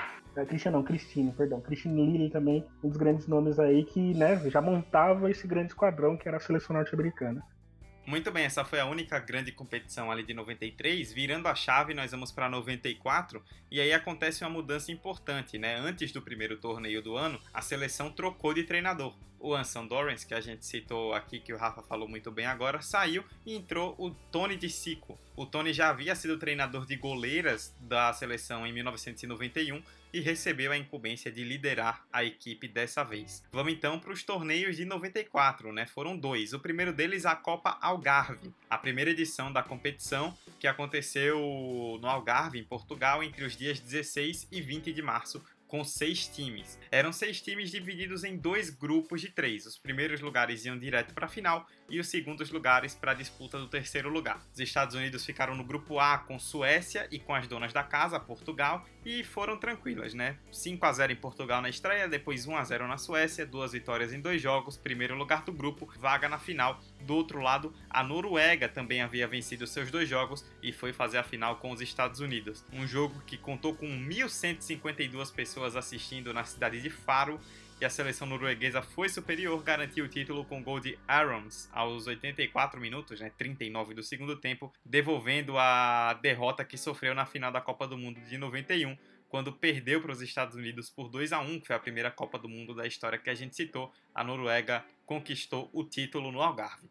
Christian 0.44 0.72
não, 0.72 0.82
Cristine, 0.82 1.32
perdão. 1.32 1.60
Cristine 1.60 2.04
Lilly 2.04 2.30
também, 2.30 2.64
um 2.82 2.88
dos 2.88 2.96
grandes 2.96 3.26
nomes 3.26 3.58
aí 3.58 3.84
que 3.84 4.14
né, 4.14 4.38
já 4.50 4.60
montava 4.60 5.30
esse 5.30 5.46
grande 5.46 5.68
esquadrão 5.68 6.16
que 6.16 6.28
era 6.28 6.36
a 6.36 6.40
seleção 6.40 6.74
norte-americana. 6.76 7.42
Muito 8.06 8.30
bem, 8.30 8.44
essa 8.44 8.64
foi 8.64 8.78
a 8.78 8.86
única 8.86 9.18
grande 9.18 9.50
competição 9.50 10.12
ali 10.12 10.22
de 10.22 10.32
93. 10.32 11.12
Virando 11.12 11.48
a 11.48 11.56
chave, 11.56 11.92
nós 11.92 12.12
vamos 12.12 12.30
para 12.30 12.48
94 12.48 13.42
e 13.68 13.80
aí 13.80 13.92
acontece 13.92 14.44
uma 14.44 14.50
mudança 14.50 14.92
importante, 14.92 15.58
né? 15.58 15.74
Antes 15.74 16.12
do 16.12 16.22
primeiro 16.22 16.56
torneio 16.56 17.02
do 17.02 17.16
ano, 17.16 17.40
a 17.52 17.60
seleção 17.60 18.08
trocou 18.12 18.54
de 18.54 18.62
treinador. 18.62 19.12
O 19.40 19.52
Anson 19.52 19.88
Dorrance, 19.88 20.24
que 20.24 20.34
a 20.34 20.40
gente 20.40 20.64
citou 20.64 21.14
aqui, 21.14 21.40
que 21.40 21.52
o 21.52 21.56
Rafa 21.56 21.82
falou 21.82 22.08
muito 22.08 22.30
bem 22.30 22.46
agora, 22.46 22.80
saiu 22.80 23.24
e 23.44 23.56
entrou 23.56 23.96
o 23.98 24.12
Tony 24.30 24.56
de 24.56 24.70
Sico. 24.70 25.18
O 25.34 25.44
Tony 25.44 25.72
já 25.72 25.88
havia 25.88 26.14
sido 26.14 26.38
treinador 26.38 26.86
de 26.86 26.94
goleiras 26.94 27.74
da 27.80 28.12
seleção 28.12 28.64
em 28.64 28.72
1991 28.72 29.82
e 30.16 30.20
recebeu 30.20 30.72
a 30.72 30.78
incumbência 30.78 31.30
de 31.30 31.44
liderar 31.44 32.06
a 32.10 32.24
equipe 32.24 32.66
dessa 32.66 33.04
vez. 33.04 33.44
Vamos 33.52 33.74
então 33.74 34.00
para 34.00 34.10
os 34.10 34.22
torneios 34.22 34.74
de 34.74 34.86
94, 34.86 35.70
né? 35.74 35.84
Foram 35.84 36.16
dois. 36.16 36.54
O 36.54 36.58
primeiro 36.58 36.90
deles 36.90 37.26
a 37.26 37.36
Copa 37.36 37.76
Algarve, 37.82 38.50
a 38.70 38.78
primeira 38.78 39.10
edição 39.10 39.52
da 39.52 39.62
competição 39.62 40.34
que 40.58 40.66
aconteceu 40.66 41.38
no 42.00 42.08
Algarve, 42.08 42.58
em 42.58 42.64
Portugal, 42.64 43.22
entre 43.22 43.44
os 43.44 43.54
dias 43.54 43.78
16 43.78 44.48
e 44.50 44.62
20 44.62 44.90
de 44.90 45.02
março 45.02 45.44
com 45.68 45.84
seis 45.84 46.26
times. 46.26 46.78
Eram 46.90 47.12
seis 47.12 47.40
times 47.42 47.70
divididos 47.70 48.24
em 48.24 48.38
dois 48.38 48.70
grupos 48.70 49.20
de 49.20 49.28
três. 49.28 49.66
Os 49.66 49.76
primeiros 49.76 50.20
lugares 50.20 50.64
iam 50.64 50.78
direto 50.78 51.12
para 51.12 51.26
a 51.26 51.28
final 51.28 51.66
e 51.88 52.00
os 52.00 52.08
segundos 52.08 52.50
lugares 52.50 52.94
para 52.94 53.12
a 53.12 53.14
disputa 53.14 53.58
do 53.58 53.68
terceiro 53.68 54.08
lugar. 54.08 54.40
Os 54.52 54.60
Estados 54.60 54.94
Unidos 54.94 55.24
ficaram 55.24 55.54
no 55.54 55.64
grupo 55.64 55.98
A 55.98 56.18
com 56.18 56.38
Suécia 56.38 57.06
e 57.10 57.18
com 57.18 57.34
as 57.34 57.46
donas 57.46 57.72
da 57.72 57.82
casa, 57.82 58.18
Portugal, 58.18 58.86
e 59.04 59.22
foram 59.22 59.56
tranquilas, 59.56 60.14
né? 60.14 60.36
5 60.50 60.84
a 60.84 60.92
0 60.92 61.12
em 61.12 61.16
Portugal 61.16 61.62
na 61.62 61.68
estreia, 61.68 62.08
depois 62.08 62.46
1 62.46 62.56
a 62.56 62.64
0 62.64 62.88
na 62.88 62.98
Suécia, 62.98 63.46
duas 63.46 63.72
vitórias 63.72 64.12
em 64.12 64.20
dois 64.20 64.42
jogos, 64.42 64.76
primeiro 64.76 65.14
lugar 65.14 65.44
do 65.44 65.52
grupo, 65.52 65.88
vaga 65.98 66.28
na 66.28 66.38
final. 66.38 66.80
Do 67.02 67.14
outro 67.14 67.40
lado, 67.40 67.72
a 67.88 68.02
Noruega 68.02 68.68
também 68.68 69.00
havia 69.00 69.28
vencido 69.28 69.66
seus 69.66 69.90
dois 69.90 70.08
jogos 70.08 70.44
e 70.62 70.72
foi 70.72 70.92
fazer 70.92 71.18
a 71.18 71.22
final 71.22 71.56
com 71.56 71.70
os 71.70 71.80
Estados 71.80 72.20
Unidos. 72.20 72.64
Um 72.72 72.86
jogo 72.86 73.20
que 73.26 73.38
contou 73.38 73.74
com 73.74 73.86
1.152 73.86 75.32
pessoas 75.32 75.76
assistindo 75.76 76.34
na 76.34 76.44
cidade 76.44 76.80
de 76.80 76.90
Faro 76.90 77.40
e 77.80 77.84
a 77.84 77.90
seleção 77.90 78.26
norueguesa 78.26 78.80
foi 78.80 79.08
superior, 79.08 79.62
garantiu 79.62 80.06
o 80.06 80.08
título 80.08 80.44
com 80.44 80.62
gol 80.62 80.80
de 80.80 80.98
Arons 81.06 81.68
aos 81.72 82.06
84 82.06 82.80
minutos, 82.80 83.20
né, 83.20 83.30
39 83.36 83.94
do 83.94 84.02
segundo 84.02 84.36
tempo, 84.36 84.72
devolvendo 84.84 85.58
a 85.58 86.14
derrota 86.14 86.64
que 86.64 86.78
sofreu 86.78 87.14
na 87.14 87.26
final 87.26 87.52
da 87.52 87.60
Copa 87.60 87.86
do 87.86 87.98
Mundo 87.98 88.18
de 88.20 88.38
91, 88.38 88.96
quando 89.28 89.52
perdeu 89.52 90.00
para 90.00 90.12
os 90.12 90.22
Estados 90.22 90.56
Unidos 90.56 90.88
por 90.88 91.08
2 91.08 91.32
a 91.32 91.40
1, 91.40 91.60
que 91.60 91.66
foi 91.66 91.76
a 91.76 91.80
primeira 91.80 92.10
Copa 92.10 92.38
do 92.38 92.48
Mundo 92.48 92.74
da 92.74 92.86
história 92.86 93.18
que 93.18 93.28
a 93.28 93.34
gente 93.34 93.54
citou. 93.54 93.92
A 94.14 94.24
Noruega 94.24 94.84
conquistou 95.04 95.68
o 95.72 95.84
título 95.84 96.32
no 96.32 96.40
Algarve. 96.40 96.88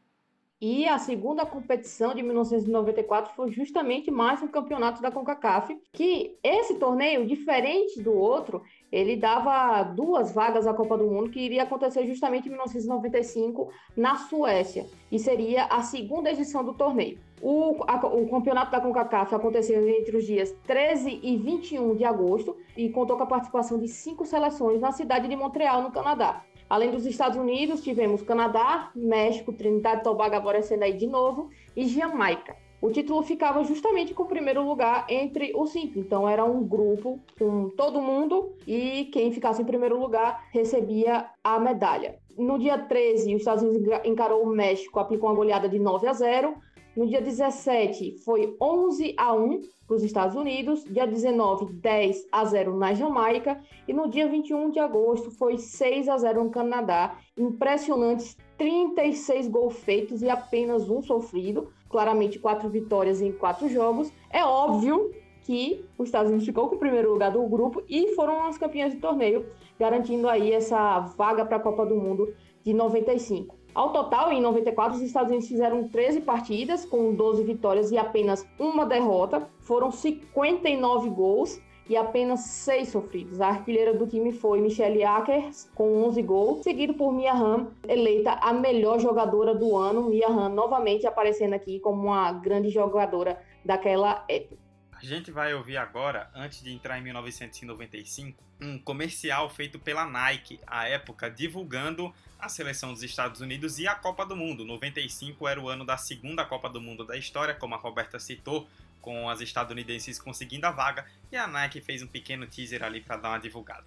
E 0.61 0.87
a 0.87 0.97
segunda 0.97 1.45
competição 1.45 2.15
de 2.15 2.23
1994 2.23 3.35
foi 3.35 3.51
justamente 3.51 4.09
mais 4.09 4.41
um 4.41 4.47
campeonato 4.47 5.01
da 5.01 5.11
CONCACAF, 5.11 5.77
que 5.91 6.37
esse 6.41 6.79
torneio, 6.79 7.27
diferente 7.27 8.01
do 8.01 8.13
outro, 8.13 8.63
ele 8.91 9.15
dava 9.15 9.83
duas 9.83 10.31
vagas 10.31 10.67
à 10.67 10.73
Copa 10.73 10.97
do 10.97 11.05
Mundo, 11.05 11.29
que 11.29 11.39
iria 11.39 11.63
acontecer 11.63 12.05
justamente 12.05 12.47
em 12.47 12.49
1995 12.49 13.69
na 13.95 14.15
Suécia, 14.15 14.85
e 15.11 15.19
seria 15.19 15.65
a 15.65 15.81
segunda 15.81 16.31
edição 16.31 16.63
do 16.63 16.73
torneio. 16.73 17.19
O, 17.41 17.83
a, 17.87 18.05
o 18.07 18.29
campeonato 18.29 18.71
da 18.71 18.79
CONCACAF 18.79 19.35
aconteceu 19.35 19.87
entre 19.87 20.17
os 20.17 20.25
dias 20.25 20.55
13 20.65 21.19
e 21.21 21.37
21 21.37 21.95
de 21.95 22.05
agosto 22.05 22.55
e 22.77 22.89
contou 22.89 23.17
com 23.17 23.23
a 23.23 23.27
participação 23.27 23.77
de 23.77 23.87
cinco 23.87 24.25
seleções 24.25 24.81
na 24.81 24.91
cidade 24.91 25.27
de 25.27 25.35
Montreal, 25.35 25.81
no 25.81 25.91
Canadá. 25.91 26.43
Além 26.69 26.89
dos 26.89 27.05
Estados 27.05 27.37
Unidos, 27.37 27.83
tivemos 27.83 28.23
Canadá, 28.23 28.89
México, 28.95 29.53
Trinidad 29.53 29.99
e 29.99 30.03
Tobago 30.03 30.35
aparecendo 30.35 30.83
aí 30.83 30.93
de 30.93 31.05
novo 31.05 31.49
e 31.75 31.87
Jamaica. 31.87 32.55
O 32.81 32.91
título 32.91 33.23
ficava 33.23 33.63
justamente 33.63 34.13
com 34.13 34.23
o 34.23 34.27
primeiro 34.27 34.63
lugar 34.67 35.05
entre 35.09 35.51
os 35.55 35.71
cinco. 35.71 35.97
Então 35.99 36.27
era 36.27 36.43
um 36.43 36.63
grupo 36.63 37.19
com 37.37 37.69
todo 37.69 38.01
mundo 38.01 38.53
e 38.67 39.05
quem 39.05 39.31
ficasse 39.31 39.61
em 39.61 39.65
primeiro 39.65 39.99
lugar 39.99 40.47
recebia 40.51 41.25
a 41.43 41.59
medalha. 41.59 42.19
No 42.37 42.59
dia 42.59 42.77
13, 42.77 43.33
os 43.33 43.41
Estados 43.41 43.63
Unidos 43.63 43.87
encarou 44.03 44.43
o 44.43 44.47
México, 44.47 44.99
aplicou 44.99 45.29
uma 45.29 45.35
goleada 45.35 45.69
de 45.69 45.79
9 45.79 46.05
a 46.07 46.13
0. 46.13 46.53
No 46.95 47.07
dia 47.07 47.21
17, 47.21 48.19
foi 48.23 48.55
11 48.61 49.15
a 49.17 49.33
1 49.33 49.61
para 49.87 49.95
os 49.95 50.03
Estados 50.03 50.35
Unidos. 50.35 50.83
Dia 50.85 51.05
19, 51.05 51.73
10 51.73 52.27
a 52.31 52.45
0 52.45 52.77
na 52.77 52.93
Jamaica. 52.93 53.61
E 53.87 53.93
no 53.93 54.09
dia 54.09 54.27
21 54.27 54.71
de 54.71 54.79
agosto, 54.79 55.29
foi 55.31 55.57
6 55.57 56.07
a 56.07 56.17
0 56.17 56.43
no 56.43 56.49
Canadá. 56.49 57.17
Impressionantes 57.37 58.37
36 58.57 59.47
gols 59.47 59.75
feitos 59.75 60.21
e 60.21 60.29
apenas 60.29 60.89
um 60.89 61.01
sofrido. 61.01 61.69
Claramente, 61.95 62.39
quatro 62.39 62.67
vitórias 62.67 63.21
em 63.21 63.31
quatro 63.31 63.69
jogos. 63.69 64.11
É 64.29 64.43
óbvio 64.43 65.11
que 65.43 65.85
os 65.97 66.09
Estados 66.09 66.27
Unidos 66.27 66.45
ficou 66.45 66.67
com 66.67 66.75
o 66.75 66.77
primeiro 66.77 67.09
lugar 67.09 67.31
do 67.31 67.41
grupo 67.47 67.81
e 67.87 68.13
foram 68.15 68.43
as 68.43 68.57
campeãs 68.57 68.93
do 68.93 68.99
torneio, 68.99 69.45
garantindo 69.79 70.27
aí 70.27 70.51
essa 70.51 70.99
vaga 70.99 71.45
para 71.45 71.55
a 71.55 71.59
Copa 71.61 71.85
do 71.85 71.95
Mundo 71.95 72.35
de 72.65 72.73
95. 72.73 73.57
Ao 73.73 73.93
total, 73.93 74.29
em 74.33 74.41
94, 74.41 74.97
os 74.97 75.01
Estados 75.01 75.29
Unidos 75.29 75.47
fizeram 75.47 75.87
13 75.87 76.19
partidas, 76.19 76.85
com 76.85 77.13
12 77.13 77.45
vitórias 77.45 77.89
e 77.91 77.97
apenas 77.97 78.45
uma 78.59 78.85
derrota. 78.85 79.49
Foram 79.61 79.89
59 79.89 81.09
gols 81.11 81.61
e 81.87 81.95
apenas 81.95 82.41
6 82.41 82.89
sofridos. 82.89 83.41
A 83.41 83.47
artilheira 83.47 83.93
do 83.93 84.07
time 84.07 84.31
foi 84.31 84.59
Michelle 84.59 85.03
Akers, 85.03 85.69
com 85.75 86.03
11 86.05 86.21
gols, 86.23 86.63
seguido 86.63 86.93
por 86.93 87.13
Mia 87.13 87.33
Hamm, 87.33 87.67
eleita 87.87 88.31
a 88.31 88.53
melhor 88.53 88.99
jogadora 88.99 89.53
do 89.53 89.77
ano. 89.77 90.09
Mia 90.09 90.27
Hamm 90.27 90.53
novamente 90.53 91.05
aparecendo 91.05 91.53
aqui 91.53 91.79
como 91.79 92.07
uma 92.07 92.31
grande 92.31 92.69
jogadora 92.69 93.39
daquela 93.63 94.25
época. 94.27 94.65
A 94.91 95.03
gente 95.03 95.29
vai 95.29 95.53
ouvir 95.53 95.77
agora, 95.77 96.31
antes 96.33 96.63
de 96.63 96.71
entrar 96.71 96.97
em 96.97 97.03
1995, 97.03 98.41
um 98.61 98.79
comercial 98.79 99.49
feito 99.49 99.77
pela 99.77 100.05
Nike, 100.05 100.59
à 100.65 100.87
época, 100.87 101.29
divulgando 101.29 102.13
a 102.39 102.47
seleção 102.47 102.93
dos 102.93 103.03
Estados 103.03 103.41
Unidos 103.41 103.77
e 103.77 103.87
a 103.87 103.93
Copa 103.93 104.25
do 104.25 104.35
Mundo. 104.35 104.63
95 104.63 105.47
era 105.47 105.59
o 105.59 105.67
ano 105.67 105.85
da 105.85 105.97
segunda 105.97 106.45
Copa 106.45 106.69
do 106.69 106.79
Mundo 106.79 107.05
da 107.05 107.17
história, 107.17 107.53
como 107.53 107.75
a 107.75 107.77
Roberta 107.77 108.17
citou, 108.19 108.67
com 109.05 109.29
as 109.29 109.39
estadunidenses 109.39 110.17
conseguindo 110.17 110.65
a 110.65 110.71
vaga, 110.71 111.05
e 111.31 111.37
a 111.37 111.45
Nike 111.45 111.79
fez 111.79 112.01
um 112.01 112.07
pequeno 112.07 112.47
teaser 112.47 112.83
ali 112.83 113.01
para 113.01 113.17
dar 113.17 113.29
uma 113.29 113.39
divulgada. 113.39 113.85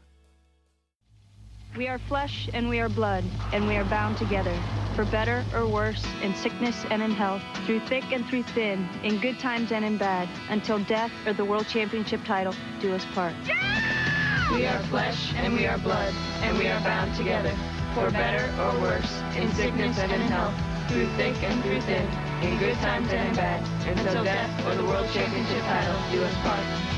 We 1.76 1.88
are 1.88 1.98
flesh 1.98 2.48
and 2.54 2.68
we 2.68 2.80
are 2.80 2.88
blood, 2.88 3.24
and 3.52 3.66
we 3.66 3.76
are 3.76 3.84
bound 3.84 4.16
together, 4.16 4.54
for 4.94 5.04
better 5.06 5.44
or 5.52 5.66
worse, 5.66 6.02
in 6.22 6.34
sickness 6.34 6.86
and 6.90 7.02
in 7.02 7.10
health, 7.10 7.42
through 7.66 7.80
thick 7.88 8.04
and 8.12 8.24
through 8.26 8.44
thin, 8.54 8.88
in 9.02 9.18
good 9.20 9.38
times 9.38 9.70
and 9.70 9.84
in 9.84 9.98
bad, 9.98 10.28
until 10.48 10.78
death 10.84 11.12
or 11.26 11.34
the 11.34 11.44
World 11.44 11.66
Championship 11.66 12.24
title 12.24 12.54
do 12.80 12.94
us 12.94 13.04
part. 13.12 13.34
Yeah! 13.44 14.54
We 14.54 14.64
are 14.66 14.78
flesh 14.84 15.34
and 15.34 15.52
we 15.52 15.66
are 15.66 15.78
blood, 15.78 16.14
and 16.40 16.56
we 16.56 16.68
are 16.68 16.80
bound 16.80 17.14
together, 17.16 17.54
for 17.92 18.10
better 18.10 18.50
or 18.62 18.80
worse, 18.80 19.20
in 19.36 19.52
sickness 19.52 19.98
and 19.98 20.10
in 20.10 20.22
health, 20.22 20.54
through 20.88 21.06
thick 21.18 21.36
and 21.42 21.62
through 21.62 21.82
thin, 21.82 22.08
in 22.42 22.58
good 22.58 22.74
times 22.76 23.08
and 23.10 23.28
in 23.28 23.34
bad, 23.34 23.62
until 23.86 24.24
death 24.24 24.66
or 24.66 24.74
the 24.76 24.84
World 24.84 25.08
Championship 25.12 25.62
title 25.62 25.98
do 26.12 26.22
us 26.22 26.34
part. 26.42 26.97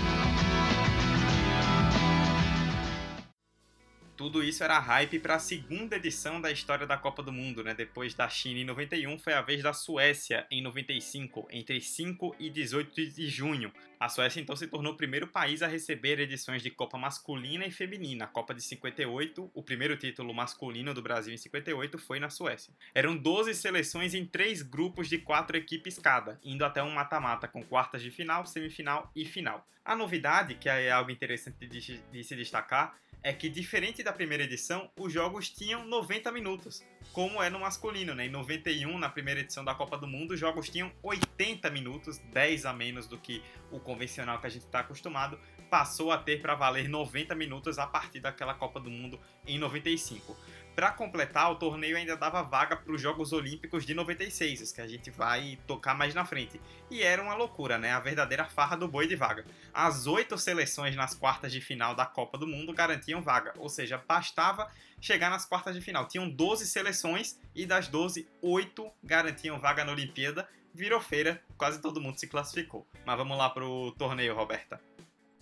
Tudo 4.20 4.44
isso 4.44 4.62
era 4.62 4.78
hype 4.78 5.18
para 5.18 5.36
a 5.36 5.38
segunda 5.38 5.96
edição 5.96 6.42
da 6.42 6.52
história 6.52 6.86
da 6.86 6.98
Copa 6.98 7.22
do 7.22 7.32
Mundo, 7.32 7.64
né? 7.64 7.72
Depois 7.72 8.12
da 8.12 8.28
China 8.28 8.60
em 8.60 8.66
91, 8.66 9.18
foi 9.18 9.32
a 9.32 9.40
vez 9.40 9.62
da 9.62 9.72
Suécia 9.72 10.46
em 10.50 10.60
95, 10.60 11.48
entre 11.50 11.80
5 11.80 12.36
e 12.38 12.50
18 12.50 13.06
de 13.12 13.28
junho. 13.30 13.72
A 13.98 14.10
Suécia 14.10 14.38
então 14.38 14.54
se 14.54 14.66
tornou 14.66 14.92
o 14.92 14.96
primeiro 14.96 15.26
país 15.26 15.62
a 15.62 15.66
receber 15.66 16.20
edições 16.20 16.62
de 16.62 16.70
Copa 16.70 16.98
masculina 16.98 17.64
e 17.64 17.70
feminina. 17.70 18.26
A 18.26 18.28
Copa 18.28 18.52
de 18.52 18.60
58, 18.60 19.50
o 19.54 19.62
primeiro 19.62 19.96
título 19.96 20.34
masculino 20.34 20.92
do 20.92 21.00
Brasil 21.00 21.32
em 21.32 21.38
58 21.38 21.96
foi 21.96 22.20
na 22.20 22.28
Suécia. 22.28 22.74
Eram 22.94 23.16
12 23.16 23.54
seleções 23.54 24.12
em 24.12 24.26
três 24.26 24.60
grupos 24.60 25.08
de 25.08 25.16
quatro 25.16 25.56
equipes 25.56 25.98
cada, 25.98 26.38
indo 26.44 26.62
até 26.62 26.82
um 26.82 26.90
mata-mata 26.90 27.48
com 27.48 27.64
quartas 27.64 28.02
de 28.02 28.10
final, 28.10 28.44
semifinal 28.44 29.10
e 29.16 29.24
final. 29.24 29.66
A 29.82 29.96
novidade, 29.96 30.56
que 30.56 30.68
é 30.68 30.90
algo 30.90 31.10
interessante 31.10 31.66
de, 31.66 31.98
de 31.98 32.22
se 32.22 32.36
destacar, 32.36 32.94
é 33.22 33.32
que, 33.32 33.48
diferente 33.48 34.02
da 34.02 34.12
primeira 34.12 34.44
edição, 34.44 34.90
os 34.98 35.12
jogos 35.12 35.50
tinham 35.50 35.84
90 35.84 36.32
minutos, 36.32 36.82
como 37.12 37.42
é 37.42 37.50
no 37.50 37.60
masculino. 37.60 38.14
Né? 38.14 38.26
Em 38.26 38.30
91, 38.30 38.98
na 38.98 39.08
primeira 39.08 39.40
edição 39.40 39.64
da 39.64 39.74
Copa 39.74 39.98
do 39.98 40.06
Mundo, 40.06 40.32
os 40.32 40.40
jogos 40.40 40.68
tinham 40.68 40.90
80 41.02 41.70
minutos, 41.70 42.18
10 42.32 42.64
a 42.64 42.72
menos 42.72 43.06
do 43.06 43.18
que 43.18 43.42
o 43.70 43.78
convencional 43.78 44.40
que 44.40 44.46
a 44.46 44.50
gente 44.50 44.64
está 44.64 44.80
acostumado. 44.80 45.38
Passou 45.68 46.10
a 46.10 46.18
ter 46.18 46.40
para 46.40 46.54
valer 46.54 46.88
90 46.88 47.34
minutos 47.34 47.78
a 47.78 47.86
partir 47.86 48.20
daquela 48.20 48.54
Copa 48.54 48.80
do 48.80 48.90
Mundo 48.90 49.20
em 49.46 49.58
95. 49.58 50.36
Para 50.80 50.92
completar, 50.92 51.52
o 51.52 51.56
torneio 51.56 51.94
ainda 51.94 52.16
dava 52.16 52.40
vaga 52.40 52.74
para 52.74 52.90
os 52.90 53.02
Jogos 53.02 53.34
Olímpicos 53.34 53.84
de 53.84 53.92
96, 53.92 54.72
que 54.72 54.80
a 54.80 54.86
gente 54.86 55.10
vai 55.10 55.58
tocar 55.66 55.94
mais 55.94 56.14
na 56.14 56.24
frente. 56.24 56.58
E 56.90 57.02
era 57.02 57.22
uma 57.22 57.34
loucura, 57.34 57.76
né? 57.76 57.92
A 57.92 58.00
verdadeira 58.00 58.46
farra 58.46 58.78
do 58.78 58.88
boi 58.88 59.06
de 59.06 59.14
vaga. 59.14 59.44
As 59.74 60.06
oito 60.06 60.38
seleções 60.38 60.96
nas 60.96 61.14
quartas 61.14 61.52
de 61.52 61.60
final 61.60 61.94
da 61.94 62.06
Copa 62.06 62.38
do 62.38 62.46
Mundo 62.46 62.72
garantiam 62.72 63.20
vaga, 63.20 63.52
ou 63.58 63.68
seja, 63.68 64.02
bastava 64.08 64.70
chegar 64.98 65.28
nas 65.28 65.44
quartas 65.44 65.74
de 65.74 65.82
final. 65.82 66.08
Tinham 66.08 66.30
12 66.30 66.64
seleções 66.64 67.38
e 67.54 67.66
das 67.66 67.86
12, 67.86 68.26
8 68.40 68.90
garantiam 69.04 69.58
vaga 69.58 69.84
na 69.84 69.92
Olimpíada. 69.92 70.48
Virou 70.72 70.98
feira, 70.98 71.42
quase 71.58 71.78
todo 71.82 72.00
mundo 72.00 72.18
se 72.18 72.26
classificou. 72.26 72.86
Mas 73.04 73.18
vamos 73.18 73.36
lá 73.36 73.50
para 73.50 73.66
o 73.66 73.92
torneio, 73.92 74.34
Roberta. 74.34 74.80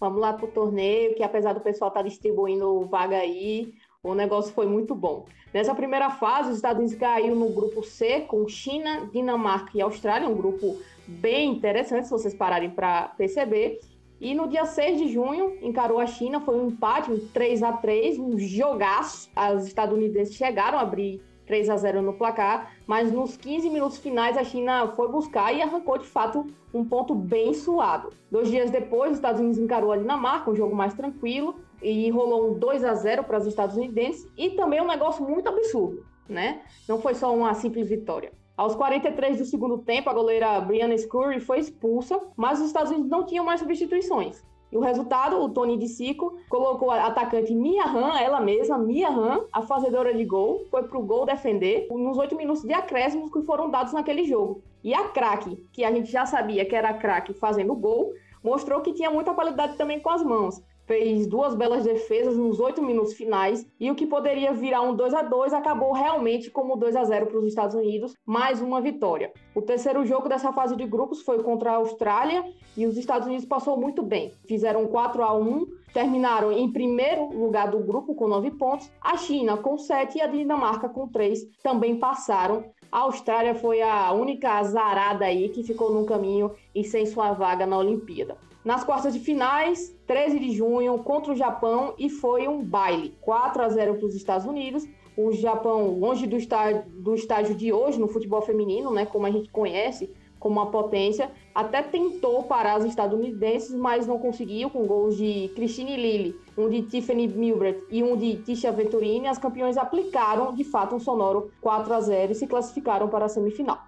Vamos 0.00 0.20
lá 0.20 0.32
para 0.32 0.46
o 0.46 0.50
torneio, 0.50 1.14
que 1.14 1.22
apesar 1.22 1.52
do 1.52 1.60
pessoal 1.60 1.90
estar 1.90 2.02
tá 2.02 2.08
distribuindo 2.08 2.86
vaga 2.86 3.16
aí, 3.16 3.74
o 4.02 4.14
negócio 4.14 4.52
foi 4.52 4.66
muito 4.66 4.94
bom. 4.94 5.26
Nessa 5.52 5.74
primeira 5.74 6.10
fase, 6.10 6.50
os 6.50 6.56
Estados 6.56 6.78
Unidos 6.78 6.98
caiu 6.98 7.34
no 7.34 7.48
grupo 7.50 7.82
C 7.82 8.20
com 8.20 8.46
China, 8.46 9.08
Dinamarca 9.12 9.72
e 9.74 9.80
Austrália, 9.80 10.28
um 10.28 10.36
grupo 10.36 10.78
bem 11.06 11.50
interessante, 11.50 12.04
se 12.04 12.10
vocês 12.10 12.34
pararem 12.34 12.70
para 12.70 13.08
perceber. 13.16 13.80
E 14.20 14.34
no 14.34 14.48
dia 14.48 14.64
6 14.64 14.98
de 14.98 15.08
junho, 15.08 15.56
encarou 15.62 15.98
a 15.98 16.06
China, 16.06 16.40
foi 16.40 16.56
um 16.56 16.68
empate, 16.68 17.10
um 17.10 17.18
3 17.28 17.62
a 17.62 17.72
3 17.72 18.18
um 18.18 18.38
jogaço. 18.38 19.30
Os 19.56 19.66
estadunidenses 19.66 20.34
chegaram 20.34 20.78
a 20.78 20.82
abrir 20.82 21.20
3 21.46 21.70
a 21.70 21.76
0 21.76 22.02
no 22.02 22.12
placar, 22.12 22.72
mas 22.86 23.10
nos 23.10 23.36
15 23.36 23.70
minutos 23.70 23.98
finais 23.98 24.36
a 24.36 24.44
China 24.44 24.88
foi 24.94 25.08
buscar 25.08 25.52
e 25.52 25.62
arrancou 25.62 25.98
de 25.98 26.06
fato 26.06 26.46
um 26.74 26.84
ponto 26.84 27.14
bem 27.14 27.54
suado. 27.54 28.12
Dois 28.30 28.48
dias 28.50 28.70
depois, 28.70 29.12
os 29.12 29.18
Estados 29.18 29.40
Unidos 29.40 29.58
encarou 29.58 29.90
a 29.90 29.96
Dinamarca, 29.96 30.50
um 30.50 30.56
jogo 30.56 30.76
mais 30.76 30.94
tranquilo, 30.94 31.56
e 31.82 32.10
rolou 32.10 32.50
um 32.50 32.58
2 32.58 32.84
a 32.84 32.94
0 32.94 33.24
para 33.24 33.38
os 33.38 33.46
estadunidenses 33.46 34.30
e 34.36 34.50
também 34.50 34.80
um 34.80 34.86
negócio 34.86 35.24
muito 35.24 35.48
absurdo, 35.48 36.04
né? 36.28 36.62
Não 36.88 37.00
foi 37.00 37.14
só 37.14 37.34
uma 37.34 37.54
simples 37.54 37.88
vitória. 37.88 38.32
Aos 38.56 38.74
43 38.74 39.38
do 39.38 39.44
segundo 39.44 39.78
tempo, 39.78 40.10
a 40.10 40.12
goleira 40.12 40.60
Brianna 40.60 40.98
Scurry 40.98 41.38
foi 41.38 41.60
expulsa, 41.60 42.20
mas 42.36 42.58
os 42.60 42.66
Estados 42.66 42.90
Unidos 42.90 43.08
não 43.08 43.24
tinham 43.24 43.44
mais 43.44 43.60
substituições. 43.60 44.42
E 44.70 44.76
o 44.76 44.80
resultado, 44.80 45.40
o 45.40 45.48
Tony 45.48 45.78
de 45.78 45.88
Sico 45.88 46.36
colocou 46.48 46.90
a 46.90 47.06
atacante 47.06 47.54
Mia 47.54 47.84
Han, 47.84 48.18
ela 48.18 48.40
mesma, 48.40 48.76
Mia 48.76 49.08
Han, 49.08 49.44
a 49.52 49.62
fazedora 49.62 50.12
de 50.12 50.24
gol, 50.24 50.66
foi 50.70 50.82
pro 50.82 51.00
gol 51.00 51.24
defender 51.24 51.86
nos 51.90 52.18
oito 52.18 52.36
minutos 52.36 52.64
de 52.64 52.74
acréscimos 52.74 53.32
que 53.32 53.40
foram 53.42 53.70
dados 53.70 53.92
naquele 53.92 54.24
jogo. 54.24 54.60
E 54.84 54.92
a 54.92 55.04
craque, 55.08 55.56
que 55.72 55.84
a 55.84 55.92
gente 55.92 56.10
já 56.10 56.26
sabia 56.26 56.66
que 56.66 56.74
era 56.74 56.92
craque 56.92 57.32
fazendo 57.32 57.74
gol, 57.74 58.12
mostrou 58.42 58.80
que 58.80 58.92
tinha 58.92 59.10
muita 59.10 59.32
qualidade 59.32 59.76
também 59.76 60.00
com 60.00 60.10
as 60.10 60.22
mãos 60.22 60.60
fez 60.88 61.26
duas 61.26 61.54
belas 61.54 61.84
defesas 61.84 62.38
nos 62.38 62.58
oito 62.58 62.82
minutos 62.82 63.12
finais 63.12 63.64
e 63.78 63.90
o 63.90 63.94
que 63.94 64.06
poderia 64.06 64.54
virar 64.54 64.80
um 64.80 64.96
2 64.96 65.12
a 65.12 65.20
2 65.20 65.52
acabou 65.52 65.92
realmente 65.92 66.50
como 66.50 66.76
2 66.76 66.96
a 66.96 67.04
0 67.04 67.26
para 67.26 67.38
os 67.38 67.46
Estados 67.46 67.74
Unidos, 67.76 68.16
mais 68.24 68.62
uma 68.62 68.80
vitória. 68.80 69.30
O 69.54 69.60
terceiro 69.60 70.06
jogo 70.06 70.30
dessa 70.30 70.50
fase 70.50 70.74
de 70.74 70.86
grupos 70.86 71.20
foi 71.20 71.42
contra 71.42 71.72
a 71.72 71.76
Austrália 71.76 72.42
e 72.74 72.86
os 72.86 72.96
Estados 72.96 73.28
Unidos 73.28 73.44
passou 73.44 73.76
muito 73.76 74.02
bem. 74.02 74.32
Fizeram 74.46 74.86
4 74.86 75.22
a 75.22 75.36
1 75.36 75.66
terminaram 75.92 76.52
em 76.52 76.72
primeiro 76.72 77.28
lugar 77.36 77.70
do 77.70 77.80
grupo 77.80 78.14
com 78.14 78.26
nove 78.26 78.50
pontos, 78.50 78.90
a 79.00 79.16
China 79.16 79.56
com 79.58 79.76
sete 79.76 80.18
e 80.18 80.22
a 80.22 80.26
Dinamarca 80.26 80.88
com 80.88 81.06
três 81.06 81.40
também 81.62 81.96
passaram. 81.96 82.64
A 82.90 83.00
Austrália 83.00 83.54
foi 83.54 83.82
a 83.82 84.10
única 84.12 84.52
azarada 84.52 85.26
aí 85.26 85.50
que 85.50 85.62
ficou 85.62 85.92
no 85.92 86.06
caminho 86.06 86.50
e 86.74 86.82
sem 86.82 87.04
sua 87.04 87.32
vaga 87.32 87.66
na 87.66 87.76
Olimpíada. 87.76 88.47
Nas 88.68 88.84
quartas 88.84 89.14
de 89.14 89.20
finais, 89.20 89.98
13 90.06 90.38
de 90.38 90.50
junho, 90.50 90.98
contra 90.98 91.32
o 91.32 91.34
Japão, 91.34 91.94
e 91.98 92.10
foi 92.10 92.46
um 92.46 92.62
baile. 92.62 93.16
4 93.22 93.62
a 93.62 93.68
0 93.70 93.94
para 93.94 94.04
os 94.04 94.14
Estados 94.14 94.46
Unidos. 94.46 94.86
O 95.16 95.32
Japão, 95.32 95.98
longe 95.98 96.26
do 96.26 96.36
estágio, 96.36 96.84
do 96.86 97.14
estágio 97.14 97.54
de 97.54 97.72
hoje 97.72 97.98
no 97.98 98.08
futebol 98.08 98.42
feminino, 98.42 98.90
né, 98.90 99.06
como 99.06 99.24
a 99.24 99.30
gente 99.30 99.48
conhece, 99.48 100.12
como 100.38 100.60
uma 100.60 100.70
potência, 100.70 101.30
até 101.54 101.82
tentou 101.82 102.42
parar 102.42 102.78
os 102.78 102.84
estadunidenses, 102.84 103.74
mas 103.74 104.06
não 104.06 104.18
conseguiu, 104.18 104.68
com 104.68 104.86
gols 104.86 105.16
de 105.16 105.50
Christine 105.54 105.96
Lilly, 105.96 106.36
um 106.54 106.68
de 106.68 106.82
Tiffany 106.82 107.26
Milbert 107.26 107.84
e 107.90 108.02
um 108.02 108.18
de 108.18 108.36
Tisha 108.42 108.70
Venturini. 108.70 109.28
As 109.28 109.38
campeões 109.38 109.78
aplicaram, 109.78 110.54
de 110.54 110.62
fato, 110.62 110.94
um 110.94 111.00
sonoro 111.00 111.50
4 111.62 111.94
a 111.94 112.00
0 112.02 112.32
e 112.32 112.34
se 112.34 112.46
classificaram 112.46 113.08
para 113.08 113.24
a 113.24 113.28
semifinal 113.30 113.87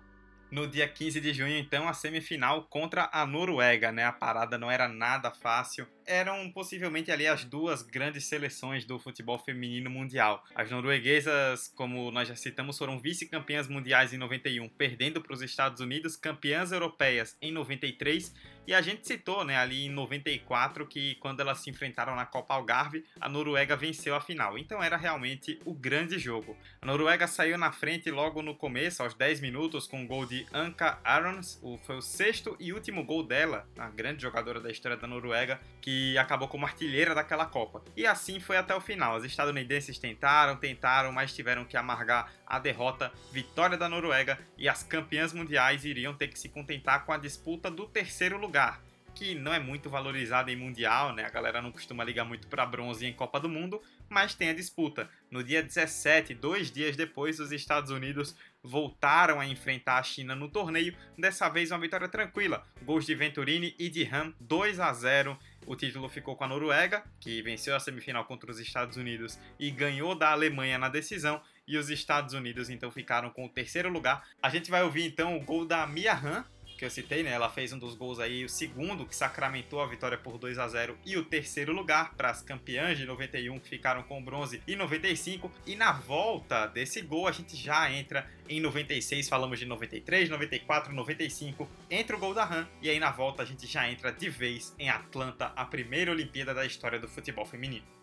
no 0.51 0.67
dia 0.67 0.89
15 0.89 1.21
de 1.21 1.33
junho, 1.33 1.57
então, 1.57 1.89
a 1.89 1.93
semifinal 1.93 2.65
contra 2.65 3.09
a 3.13 3.25
Noruega, 3.27 3.93
né? 3.93 4.05
A 4.05 4.13
parada 4.13 4.59
não 4.59 4.71
era 4.71 4.89
nada 4.89 5.31
fácil 5.31 5.87
eram 6.11 6.51
possivelmente 6.51 7.11
ali 7.13 7.27
as 7.27 7.45
duas 7.45 7.83
grandes 7.83 8.27
seleções 8.27 8.85
do 8.85 8.99
futebol 8.99 9.39
feminino 9.39 9.89
mundial. 9.89 10.45
As 10.55 10.69
norueguesas, 10.71 11.73
como 11.77 12.11
nós 12.11 12.29
já 12.29 12.35
citamos, 12.35 12.77
foram 12.77 13.01
vice-campeãs 13.01 13.69
mundiais 13.69 14.13
em 14.13 14.19
91, 14.19 14.69
perdendo 14.71 15.21
para 15.23 15.33
os 15.33 15.41
Estados 15.41 15.81
Unidos, 15.81 16.17
campeãs 16.17 16.73
europeias 16.73 17.37
em 17.41 17.53
93 17.53 18.35
e 18.67 18.75
a 18.75 18.81
gente 18.81 19.05
citou, 19.05 19.45
né, 19.45 19.57
ali 19.57 19.87
em 19.87 19.91
94 19.91 20.87
que 20.87 21.17
quando 21.17 21.41
elas 21.41 21.59
se 21.59 21.69
enfrentaram 21.71 22.15
na 22.15 22.25
Copa 22.25 22.55
Algarve, 22.55 23.05
a 23.21 23.29
Noruega 23.29 23.77
venceu 23.77 24.15
a 24.15 24.21
final. 24.21 24.57
Então 24.57 24.81
era 24.81 24.97
realmente 24.97 25.59
o 25.65 25.75
grande 25.75 26.21
jogo. 26.21 26.57
A 26.81 26.87
Noruega 26.87 27.27
saiu 27.27 27.59
na 27.59 27.73
frente 27.73 28.11
logo 28.13 28.43
no 28.43 28.55
começo, 28.55 29.03
aos 29.03 29.15
10 29.15 29.41
minutos, 29.41 29.89
com 29.89 30.05
o 30.05 30.07
gol 30.07 30.25
de 30.25 30.47
Anka 30.53 31.01
Arons. 31.03 31.61
Foi 31.85 31.97
o 31.97 32.03
sexto 32.03 32.57
e 32.61 32.73
último 32.73 33.05
gol 33.05 33.25
dela, 33.25 33.69
a 33.77 33.89
grande 33.89 34.23
jogadora 34.23 34.61
da 34.61 34.71
história 34.71 34.97
da 34.97 35.07
Noruega, 35.07 35.61
que 35.81 36.00
acabou 36.19 36.49
como 36.49 36.67
artilheira 36.67 37.15
daquela 37.15 37.47
Copa. 37.47 37.83
E 37.97 38.07
assim 38.07 38.39
foi 38.41 38.57
até 38.57 38.75
o 38.75 38.81
final. 38.81 39.17
Os 39.17 39.25
estadunidenses 39.25 39.99
tentaram, 39.99 40.57
tentaram, 40.57 41.13
mas 41.13 41.35
tiveram 41.35 41.65
que 41.65 41.77
amargar 41.77 42.33
a 42.47 42.59
derrota, 42.59 43.13
vitória 43.33 43.77
da 43.77 43.89
Noruega 43.89 44.39
e 44.57 44.69
as 44.69 44.83
campeãs 44.83 45.33
mundiais 45.33 45.85
iriam 45.85 46.15
ter 46.15 46.29
que 46.29 46.39
se 46.39 46.49
contentar 46.49 47.05
com 47.05 47.13
a 47.13 47.19
disputa 47.19 47.71
do 47.71 47.87
terceiro 47.87 48.39
lugar 48.39 48.81
que 49.15 49.35
não 49.35 49.53
é 49.53 49.59
muito 49.59 49.91
valorizada 49.91 50.51
em 50.51 50.57
Mundial, 50.57 51.13
né? 51.13 51.25
A 51.25 51.31
galera 51.31 51.61
não 51.61 51.73
costuma 51.73 52.05
ligar 52.05 52.25
muito 52.25 52.49
para 52.49 52.65
bronze 52.65 53.07
em 53.07 53.13
Copa 53.13 53.39
do 53.39 53.49
Mundo, 53.49 53.83
mas 54.09 54.35
tem 54.35 54.49
a 54.49 54.55
disputa. 54.55 55.11
No 55.31 55.43
dia 55.43 55.63
17, 55.63 56.35
dois 56.35 56.71
dias 56.71 56.97
depois, 56.97 57.39
os 57.39 57.53
Estados 57.53 57.91
Unidos 57.91 58.35
voltaram 58.63 59.41
a 59.41 59.47
enfrentar 59.47 59.99
a 59.99 60.03
China 60.03 60.35
no 60.35 60.49
torneio, 60.49 60.95
dessa 61.19 61.49
vez 61.49 61.71
uma 61.71 61.79
vitória 61.79 62.09
tranquila. 62.09 62.67
Gols 62.83 63.07
de 63.07 63.15
Venturini 63.15 63.75
e 63.79 63.89
de 63.89 64.05
Han, 64.05 64.33
2 64.41 64.81
a 64.81 64.93
0. 64.93 65.39
O 65.67 65.77
título 65.77 66.09
ficou 66.09 66.35
com 66.37 66.45
a 66.45 66.49
Noruega, 66.49 67.05
que 67.21 67.43
venceu 67.43 67.77
a 67.77 67.81
semifinal 67.81 68.25
contra 68.25 68.51
os 68.51 68.59
Estados 68.59 68.97
Unidos 68.97 69.39
e 69.59 69.71
ganhou 69.71 70.15
da 70.15 70.31
Alemanha 70.31 70.79
na 70.79 70.89
decisão. 70.89 71.41
E 71.67 71.77
os 71.77 71.91
Estados 71.91 72.35
Unidos 72.35 72.69
então 72.71 72.91
ficaram 72.91 73.31
com 73.31 73.45
o 73.45 73.49
terceiro 73.49 73.89
lugar. 73.89 74.27
A 74.43 74.49
gente 74.49 74.71
vai 74.71 74.83
ouvir 74.83 75.07
então 75.07 75.37
o 75.37 75.45
gol 75.45 75.65
da 75.65 75.87
Mia 75.87 76.15
Han, 76.15 76.45
que 76.81 76.87
eu 76.87 76.91
citei, 76.91 77.23
né? 77.23 77.31
Ela 77.31 77.51
fez 77.51 77.75
um 77.75 77.79
dos 77.79 77.95
gols 77.95 78.19
aí, 78.19 78.43
o 78.43 78.49
segundo 78.49 79.05
que 79.05 79.15
sacramentou 79.15 79.83
a 79.83 79.87
vitória 79.87 80.17
por 80.17 80.39
2 80.39 80.59
a 80.59 80.67
0 80.67 80.97
e 81.05 81.15
o 81.19 81.23
terceiro 81.23 81.75
lugar 81.75 82.15
para 82.15 82.31
as 82.31 82.41
campeãs 82.41 82.97
de 82.97 83.05
91 83.05 83.59
que 83.61 83.69
ficaram 83.69 84.03
com 84.03 84.25
bronze 84.25 84.63
e 84.67 84.75
95. 84.75 85.53
E 85.67 85.77
na 85.77 85.93
volta 85.93 86.67
desse 86.67 87.03
gol 87.03 87.29
a 87.29 87.33
gente 87.33 87.55
já 87.55 87.93
entra 87.93 88.27
em 88.49 88.61
96, 88.61 89.29
falamos 89.29 89.59
de 89.59 89.67
93, 89.67 90.31
94, 90.31 90.95
95, 90.95 91.69
entra 91.91 92.17
o 92.17 92.19
gol 92.19 92.33
da 92.33 92.45
Han 92.45 92.67
e 92.81 92.89
aí 92.89 92.99
na 92.99 93.11
volta 93.11 93.43
a 93.43 93.47
gente 93.47 93.67
já 93.67 93.87
entra 93.91 94.11
de 94.11 94.31
vez 94.31 94.75
em 94.79 94.89
Atlanta, 94.89 95.53
a 95.55 95.67
primeira 95.67 96.11
Olimpíada 96.11 96.55
da 96.55 96.65
história 96.65 96.99
do 96.99 97.07
futebol 97.07 97.45
feminino. 97.45 98.00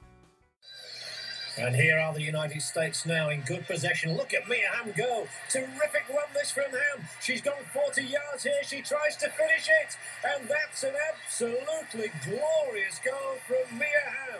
And 1.60 1.76
here 1.76 1.98
are 1.98 2.13
the 2.13 2.22
United 2.22 2.62
States 2.62 3.06
now 3.06 3.30
in 3.30 3.41
good 3.41 3.65
possession. 3.65 4.15
Look 4.15 4.34
at 4.34 4.48
Mia 4.48 4.67
Hamm 4.76 4.93
go. 4.96 5.28
Terrific 5.50 6.06
run 6.10 6.28
this 6.34 6.52
from 6.52 6.70
Hamm. 6.70 7.08
She's 7.20 7.41
gone 7.41 7.63
40 7.74 8.04
yards 8.04 8.43
here. 8.43 8.63
She 8.63 8.82
tries 8.82 9.17
to 9.17 9.30
finish 9.30 9.67
it. 9.67 9.98
And 10.24 10.48
that's 10.48 10.84
an 10.84 10.93
absolutely 11.13 12.12
glorious 12.24 13.00
goal 13.04 13.38
from 13.48 13.80
Mia. 13.80 14.39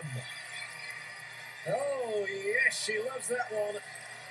Oh, 1.68 2.24
yes, 2.28 2.84
she 2.84 2.98
loves 3.00 3.26
that 3.28 3.50
one. 3.50 3.80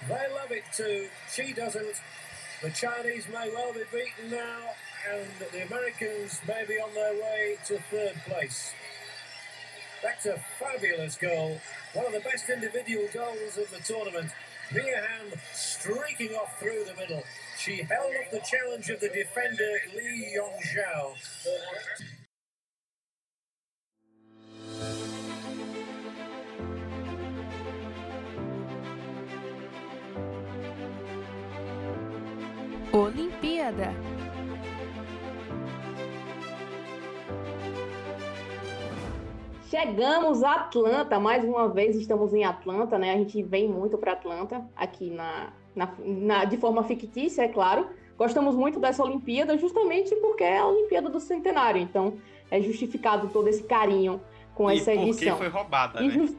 They 0.08 0.34
love 0.34 0.52
it 0.52 0.63
too. 0.73 1.08
She 1.34 1.52
doesn't. 1.54 2.02
The 2.63 2.69
Chinese 2.71 3.28
may 3.32 3.52
well 3.54 3.73
be 3.73 3.84
beaten 3.91 4.32
now, 4.32 4.73
and 5.12 5.28
the 5.52 5.67
Americans 5.67 6.39
may 6.47 6.65
be 6.67 6.76
on 6.80 6.93
their 6.93 7.13
way 7.13 7.58
to 7.67 7.78
third 7.91 8.15
place. 8.26 8.73
That's 10.03 10.25
a 10.25 10.38
fabulous 10.60 11.15
goal. 11.15 11.60
One 11.93 12.05
of 12.05 12.13
the 12.13 12.19
best 12.19 12.49
individual 12.49 13.07
goals 13.13 13.57
of 13.57 13.69
the 13.71 13.79
tournament. 13.83 14.31
Mia 14.73 15.01
Hamm 15.01 15.31
streaking 15.53 16.36
off 16.36 16.60
through 16.60 16.83
the 16.86 16.93
middle. 16.99 17.23
She 17.57 17.83
held 17.83 18.13
up 18.15 18.31
the 18.31 18.41
challenge 18.41 18.89
of 18.89 18.99
the 18.99 19.10
defender 19.10 19.79
Li 19.95 20.36
Yongzhao. 20.38 21.15
Olimpíada 32.93 34.16
Chegamos 39.69 40.43
a 40.43 40.53
Atlanta, 40.53 41.19
mais 41.19 41.43
uma 41.43 41.67
vez 41.67 41.95
estamos 41.95 42.34
em 42.34 42.45
Atlanta, 42.45 42.97
né? 42.97 43.13
A 43.13 43.17
gente 43.17 43.43
vem 43.43 43.67
muito 43.67 43.97
para 43.97 44.13
Atlanta, 44.13 44.65
aqui 44.75 45.10
na, 45.10 45.51
na, 45.75 45.93
na, 45.99 46.45
de 46.45 46.58
forma 46.58 46.84
fictícia, 46.84 47.41
é 47.41 47.47
claro. 47.49 47.89
Gostamos 48.17 48.56
muito 48.56 48.80
dessa 48.80 49.03
Olimpíada, 49.03 49.58
justamente 49.58 50.15
porque 50.15 50.43
é 50.43 50.60
a 50.60 50.65
Olimpíada 50.65 51.10
do 51.10 51.19
Centenário, 51.19 51.82
então 51.82 52.17
é 52.49 52.62
justificado 52.62 53.27
todo 53.27 53.47
esse 53.49 53.63
carinho 53.63 54.21
com 54.56 54.71
e 54.71 54.77
essa 54.77 54.93
edição. 54.93 55.12
E 55.12 55.32
porque 55.32 55.43
foi 55.43 55.47
roubada, 55.49 56.01
né? 56.01 56.30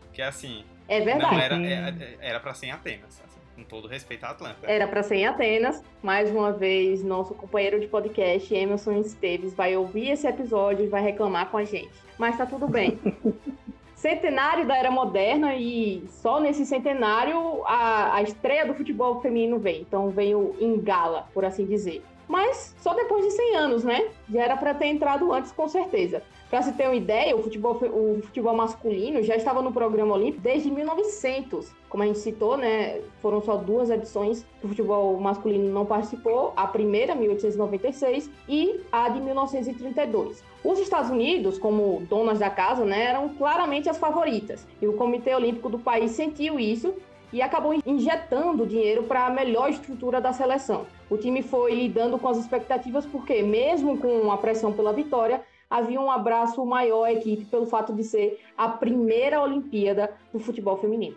Porque 0.00 0.22
assim. 0.22 0.64
É 0.88 1.00
verdade. 1.00 1.34
Não 1.34 1.66
era, 1.66 2.16
era 2.20 2.40
para 2.40 2.54
ser 2.54 2.66
em 2.66 2.72
Atenas 2.72 3.22
com 3.60 3.64
todo 3.64 3.88
respeito 3.88 4.24
à 4.24 4.30
Atlanta. 4.30 4.58
Era 4.62 4.86
para 4.88 5.02
ser 5.02 5.16
em 5.16 5.26
Atenas. 5.26 5.82
Mais 6.02 6.30
uma 6.30 6.52
vez, 6.52 7.04
nosso 7.04 7.34
companheiro 7.34 7.78
de 7.78 7.86
podcast, 7.86 8.52
Emerson 8.54 8.92
Esteves, 8.92 9.54
vai 9.54 9.76
ouvir 9.76 10.10
esse 10.10 10.26
episódio 10.26 10.84
e 10.84 10.88
vai 10.88 11.02
reclamar 11.02 11.50
com 11.50 11.58
a 11.58 11.64
gente. 11.64 11.90
Mas 12.18 12.36
tá 12.36 12.46
tudo 12.46 12.66
bem. 12.66 12.98
centenário 13.94 14.66
da 14.66 14.76
era 14.76 14.90
moderna 14.90 15.54
e 15.54 16.04
só 16.08 16.40
nesse 16.40 16.64
centenário 16.64 17.62
a, 17.66 18.16
a 18.16 18.22
estreia 18.22 18.64
do 18.66 18.72
futebol 18.72 19.20
feminino 19.20 19.58
vem. 19.58 19.82
Então 19.82 20.08
veio 20.08 20.56
em 20.58 20.80
gala, 20.80 21.28
por 21.34 21.44
assim 21.44 21.66
dizer. 21.66 22.02
Mas 22.30 22.76
só 22.78 22.94
depois 22.94 23.24
de 23.24 23.32
100 23.32 23.56
anos, 23.56 23.82
né? 23.82 24.06
Já 24.32 24.44
era 24.44 24.56
para 24.56 24.72
ter 24.72 24.86
entrado 24.86 25.32
antes, 25.32 25.50
com 25.50 25.66
certeza. 25.66 26.22
Para 26.48 26.62
se 26.62 26.72
ter 26.74 26.84
uma 26.84 26.94
ideia, 26.94 27.34
o 27.34 27.42
futebol, 27.42 27.72
o 27.72 28.20
futebol 28.22 28.54
masculino 28.54 29.20
já 29.20 29.34
estava 29.34 29.60
no 29.60 29.72
programa 29.72 30.14
olímpico 30.14 30.40
desde 30.40 30.70
1900. 30.70 31.72
Como 31.88 32.04
a 32.04 32.06
gente 32.06 32.20
citou, 32.20 32.56
né, 32.56 33.00
foram 33.20 33.42
só 33.42 33.56
duas 33.56 33.90
edições 33.90 34.46
que 34.60 34.66
o 34.66 34.68
futebol 34.68 35.18
masculino 35.18 35.72
não 35.72 35.84
participou, 35.84 36.52
a 36.54 36.68
primeira, 36.68 37.16
1896, 37.16 38.30
e 38.48 38.80
a 38.92 39.08
de 39.08 39.20
1932. 39.20 40.44
Os 40.62 40.78
Estados 40.78 41.10
Unidos, 41.10 41.58
como 41.58 42.06
donas 42.08 42.38
da 42.38 42.48
casa, 42.48 42.84
né, 42.84 43.06
eram 43.06 43.30
claramente 43.30 43.88
as 43.88 43.98
favoritas. 43.98 44.64
E 44.80 44.86
o 44.86 44.92
Comitê 44.92 45.34
Olímpico 45.34 45.68
do 45.68 45.80
país 45.80 46.12
sentiu 46.12 46.60
isso 46.60 46.94
e 47.32 47.42
acabou 47.42 47.74
injetando 47.84 48.66
dinheiro 48.66 49.02
para 49.02 49.26
a 49.26 49.30
melhor 49.30 49.68
estrutura 49.70 50.20
da 50.20 50.32
seleção. 50.32 50.86
O 51.10 51.18
time 51.18 51.42
foi 51.42 51.74
lidando 51.74 52.18
com 52.20 52.28
as 52.28 52.38
expectativas 52.38 53.04
porque, 53.04 53.42
mesmo 53.42 53.98
com 53.98 54.30
a 54.30 54.38
pressão 54.38 54.72
pela 54.72 54.92
vitória, 54.92 55.42
havia 55.68 56.00
um 56.00 56.08
abraço 56.08 56.64
maior 56.64 57.04
à 57.04 57.12
equipe 57.12 57.44
pelo 57.46 57.66
fato 57.66 57.92
de 57.92 58.04
ser 58.04 58.38
a 58.56 58.68
primeira 58.68 59.42
Olimpíada 59.42 60.14
do 60.32 60.38
futebol 60.38 60.76
feminino. 60.76 61.16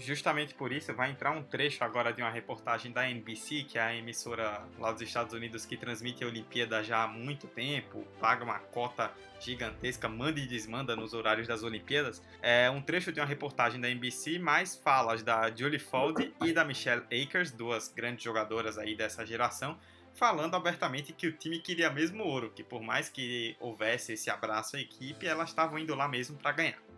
Justamente 0.00 0.54
por 0.54 0.72
isso, 0.72 0.94
vai 0.94 1.10
entrar 1.10 1.30
um 1.30 1.42
trecho 1.42 1.84
agora 1.84 2.10
de 2.10 2.22
uma 2.22 2.30
reportagem 2.30 2.90
da 2.90 3.08
NBC, 3.08 3.64
que 3.64 3.76
é 3.76 3.82
a 3.82 3.94
emissora 3.94 4.66
lá 4.78 4.92
dos 4.92 5.02
Estados 5.02 5.34
Unidos 5.34 5.66
que 5.66 5.76
transmite 5.76 6.24
a 6.24 6.26
Olimpíada 6.26 6.82
já 6.82 7.02
há 7.02 7.06
muito 7.06 7.46
tempo, 7.46 8.08
paga 8.18 8.42
uma 8.42 8.58
cota 8.58 9.12
gigantesca, 9.38 10.08
manda 10.08 10.40
e 10.40 10.46
desmanda 10.46 10.96
nos 10.96 11.12
horários 11.12 11.46
das 11.46 11.62
Olimpíadas. 11.62 12.22
É 12.40 12.70
um 12.70 12.80
trecho 12.80 13.12
de 13.12 13.20
uma 13.20 13.26
reportagem 13.26 13.78
da 13.78 13.90
NBC, 13.90 14.38
mais 14.38 14.74
falas 14.74 15.22
da 15.22 15.54
Julie 15.54 15.78
Ford 15.78 16.32
e 16.42 16.50
da 16.50 16.64
Michelle 16.64 17.04
Akers, 17.04 17.50
duas 17.50 17.88
grandes 17.88 18.24
jogadoras 18.24 18.78
aí 18.78 18.96
dessa 18.96 19.26
geração, 19.26 19.78
falando 20.14 20.54
abertamente 20.54 21.12
que 21.12 21.26
o 21.26 21.32
time 21.32 21.58
queria 21.58 21.90
mesmo 21.90 22.24
ouro, 22.24 22.50
que 22.50 22.64
por 22.64 22.80
mais 22.80 23.10
que 23.10 23.54
houvesse 23.60 24.14
esse 24.14 24.30
abraço 24.30 24.76
à 24.76 24.80
equipe, 24.80 25.26
elas 25.26 25.50
estavam 25.50 25.78
indo 25.78 25.94
lá 25.94 26.08
mesmo 26.08 26.38
para 26.38 26.52
ganhar. 26.52 26.89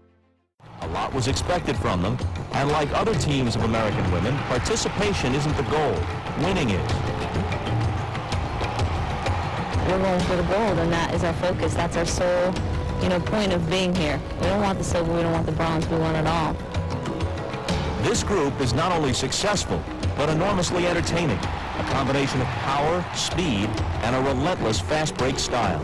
A 0.82 0.88
lot 0.88 1.14
was 1.14 1.28
expected 1.28 1.76
from 1.76 2.02
them, 2.02 2.18
and 2.54 2.68
like 2.70 2.92
other 2.92 3.14
teams 3.14 3.54
of 3.54 3.62
American 3.62 4.10
women, 4.10 4.36
participation 4.48 5.32
isn't 5.32 5.56
the 5.56 5.62
goal, 5.64 5.94
winning 6.38 6.70
is. 6.70 6.92
We're 9.86 9.98
going 9.98 10.20
for 10.20 10.34
the 10.34 10.42
gold, 10.42 10.78
and 10.78 10.92
that 10.92 11.14
is 11.14 11.22
our 11.22 11.32
focus. 11.34 11.74
That's 11.74 11.96
our 11.96 12.04
sole, 12.04 12.52
you 13.00 13.08
know, 13.08 13.20
point 13.20 13.52
of 13.52 13.70
being 13.70 13.94
here. 13.94 14.20
We 14.40 14.46
don't 14.46 14.60
want 14.60 14.78
the 14.78 14.84
silver, 14.84 15.14
we 15.14 15.22
don't 15.22 15.32
want 15.32 15.46
the 15.46 15.52
bronze, 15.52 15.86
we 15.86 15.98
want 15.98 16.16
it 16.16 16.26
all. 16.26 16.54
This 18.02 18.24
group 18.24 18.60
is 18.60 18.74
not 18.74 18.90
only 18.90 19.12
successful, 19.12 19.80
but 20.16 20.28
enormously 20.30 20.88
entertaining. 20.88 21.38
A 21.38 21.86
combination 21.90 22.40
of 22.40 22.48
power, 22.48 23.04
speed, 23.14 23.70
and 24.02 24.16
a 24.16 24.20
relentless 24.20 24.80
fast 24.80 25.16
break 25.16 25.38
style. 25.38 25.80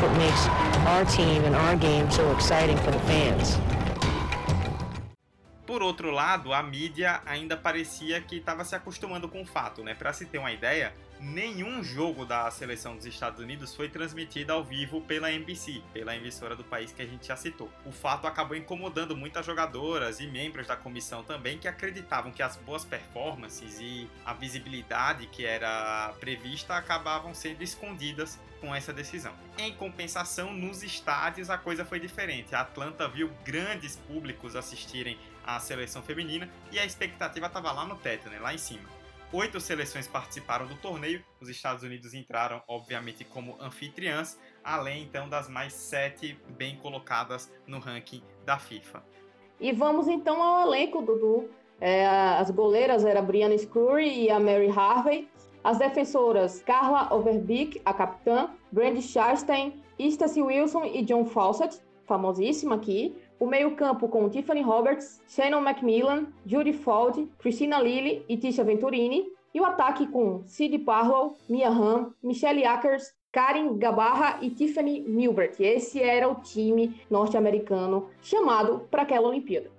What 0.00 0.16
makes 0.16 0.46
our 0.86 1.04
team 1.04 1.44
and 1.44 1.54
our 1.54 1.76
game 1.76 2.10
so 2.10 2.32
exciting 2.32 2.78
for 2.78 2.90
the 2.90 2.98
fans. 3.00 3.58
Por 5.66 5.82
outro 5.82 6.10
lado, 6.10 6.54
a 6.54 6.62
mídia 6.62 7.20
ainda 7.26 7.54
parecia 7.54 8.18
que 8.22 8.36
estava 8.36 8.64
se 8.64 8.74
acostumando 8.74 9.28
com 9.28 9.42
o 9.42 9.46
fato, 9.46 9.84
né? 9.84 9.94
Para 9.94 10.14
se 10.14 10.24
ter 10.24 10.38
uma 10.38 10.50
ideia, 10.50 10.94
nenhum 11.20 11.84
jogo 11.84 12.24
da 12.24 12.50
seleção 12.50 12.96
dos 12.96 13.04
Estados 13.04 13.40
Unidos 13.40 13.74
foi 13.74 13.90
transmitido 13.90 14.54
ao 14.54 14.64
vivo 14.64 15.02
pela 15.02 15.30
NBC, 15.30 15.82
pela 15.92 16.16
emissora 16.16 16.56
do 16.56 16.64
país 16.64 16.92
que 16.92 17.02
a 17.02 17.06
gente 17.06 17.28
já 17.28 17.36
citou. 17.36 17.70
O 17.84 17.92
fato 17.92 18.26
acabou 18.26 18.56
incomodando 18.56 19.14
muitas 19.14 19.44
jogadoras 19.44 20.18
e 20.18 20.26
membros 20.26 20.66
da 20.66 20.76
comissão 20.76 21.22
também 21.22 21.58
que 21.58 21.68
acreditavam 21.68 22.32
que 22.32 22.42
as 22.42 22.56
boas 22.56 22.86
performances 22.86 23.78
e 23.80 24.08
a 24.24 24.32
visibilidade 24.32 25.26
que 25.26 25.44
era 25.44 26.14
prevista 26.18 26.74
acabavam 26.74 27.34
sendo 27.34 27.62
escondidas 27.62 28.40
com 28.60 28.74
essa 28.74 28.92
decisão. 28.92 29.32
Em 29.58 29.74
compensação, 29.74 30.52
nos 30.52 30.82
estádios 30.82 31.50
a 31.50 31.58
coisa 31.58 31.84
foi 31.84 31.98
diferente. 31.98 32.54
A 32.54 32.60
Atlanta 32.60 33.08
viu 33.08 33.30
grandes 33.44 33.96
públicos 33.96 34.54
assistirem 34.54 35.18
à 35.44 35.58
seleção 35.58 36.02
feminina 36.02 36.48
e 36.70 36.78
a 36.78 36.84
expectativa 36.84 37.46
estava 37.46 37.72
lá 37.72 37.84
no 37.86 37.96
teto, 37.96 38.28
né, 38.28 38.38
lá 38.38 38.54
em 38.54 38.58
cima. 38.58 38.88
Oito 39.32 39.60
seleções 39.60 40.08
participaram 40.08 40.66
do 40.66 40.74
torneio. 40.76 41.24
Os 41.40 41.48
Estados 41.48 41.84
Unidos 41.84 42.14
entraram, 42.14 42.60
obviamente, 42.66 43.24
como 43.24 43.56
anfitriãs, 43.60 44.36
além 44.62 45.04
então 45.04 45.28
das 45.28 45.48
mais 45.48 45.72
sete 45.72 46.36
bem 46.48 46.76
colocadas 46.76 47.52
no 47.64 47.78
ranking 47.78 48.24
da 48.44 48.58
FIFA. 48.58 49.04
E 49.60 49.72
vamos 49.72 50.08
então 50.08 50.42
ao 50.42 50.66
elenco, 50.66 51.00
Dudu. 51.02 51.48
É, 51.80 52.06
as 52.06 52.50
goleiras 52.50 53.04
eram 53.04 53.20
a 53.20 53.24
Brianna 53.24 53.56
Scurry 53.56 54.24
e 54.24 54.30
a 54.30 54.40
Mary 54.40 54.68
Harvey. 54.68 55.30
As 55.62 55.78
defensoras, 55.78 56.62
Carla 56.62 57.14
Overbeek, 57.14 57.82
a 57.84 57.92
capitã, 57.92 58.48
Brandy 58.72 59.02
Chastain, 59.02 59.74
Stacy 59.98 60.40
Wilson 60.40 60.84
e 60.84 61.02
John 61.02 61.26
Fawcett, 61.26 61.78
famosíssima 62.06 62.76
aqui. 62.76 63.14
O 63.38 63.46
meio-campo 63.46 64.08
com 64.08 64.28
Tiffany 64.28 64.62
Roberts, 64.62 65.22
Shannon 65.28 65.60
Macmillan, 65.60 66.26
Judy 66.46 66.72
Ford, 66.72 67.26
Christina 67.38 67.80
Lilly 67.80 68.24
e 68.28 68.36
Tisha 68.36 68.64
Venturini. 68.64 69.26
E 69.52 69.60
o 69.60 69.64
ataque 69.64 70.06
com 70.06 70.42
Sid 70.46 70.78
Parlow, 70.78 71.36
Mia 71.48 71.68
Hamm, 71.68 72.12
Michelle 72.22 72.64
Ackers, 72.64 73.12
Karen 73.32 73.76
Gabarra 73.76 74.38
e 74.40 74.50
Tiffany 74.50 75.02
Milbert. 75.02 75.56
Esse 75.60 76.02
era 76.02 76.28
o 76.28 76.36
time 76.36 77.00
norte-americano 77.10 78.08
chamado 78.22 78.86
para 78.90 79.02
aquela 79.02 79.28
Olimpíada. 79.28 79.70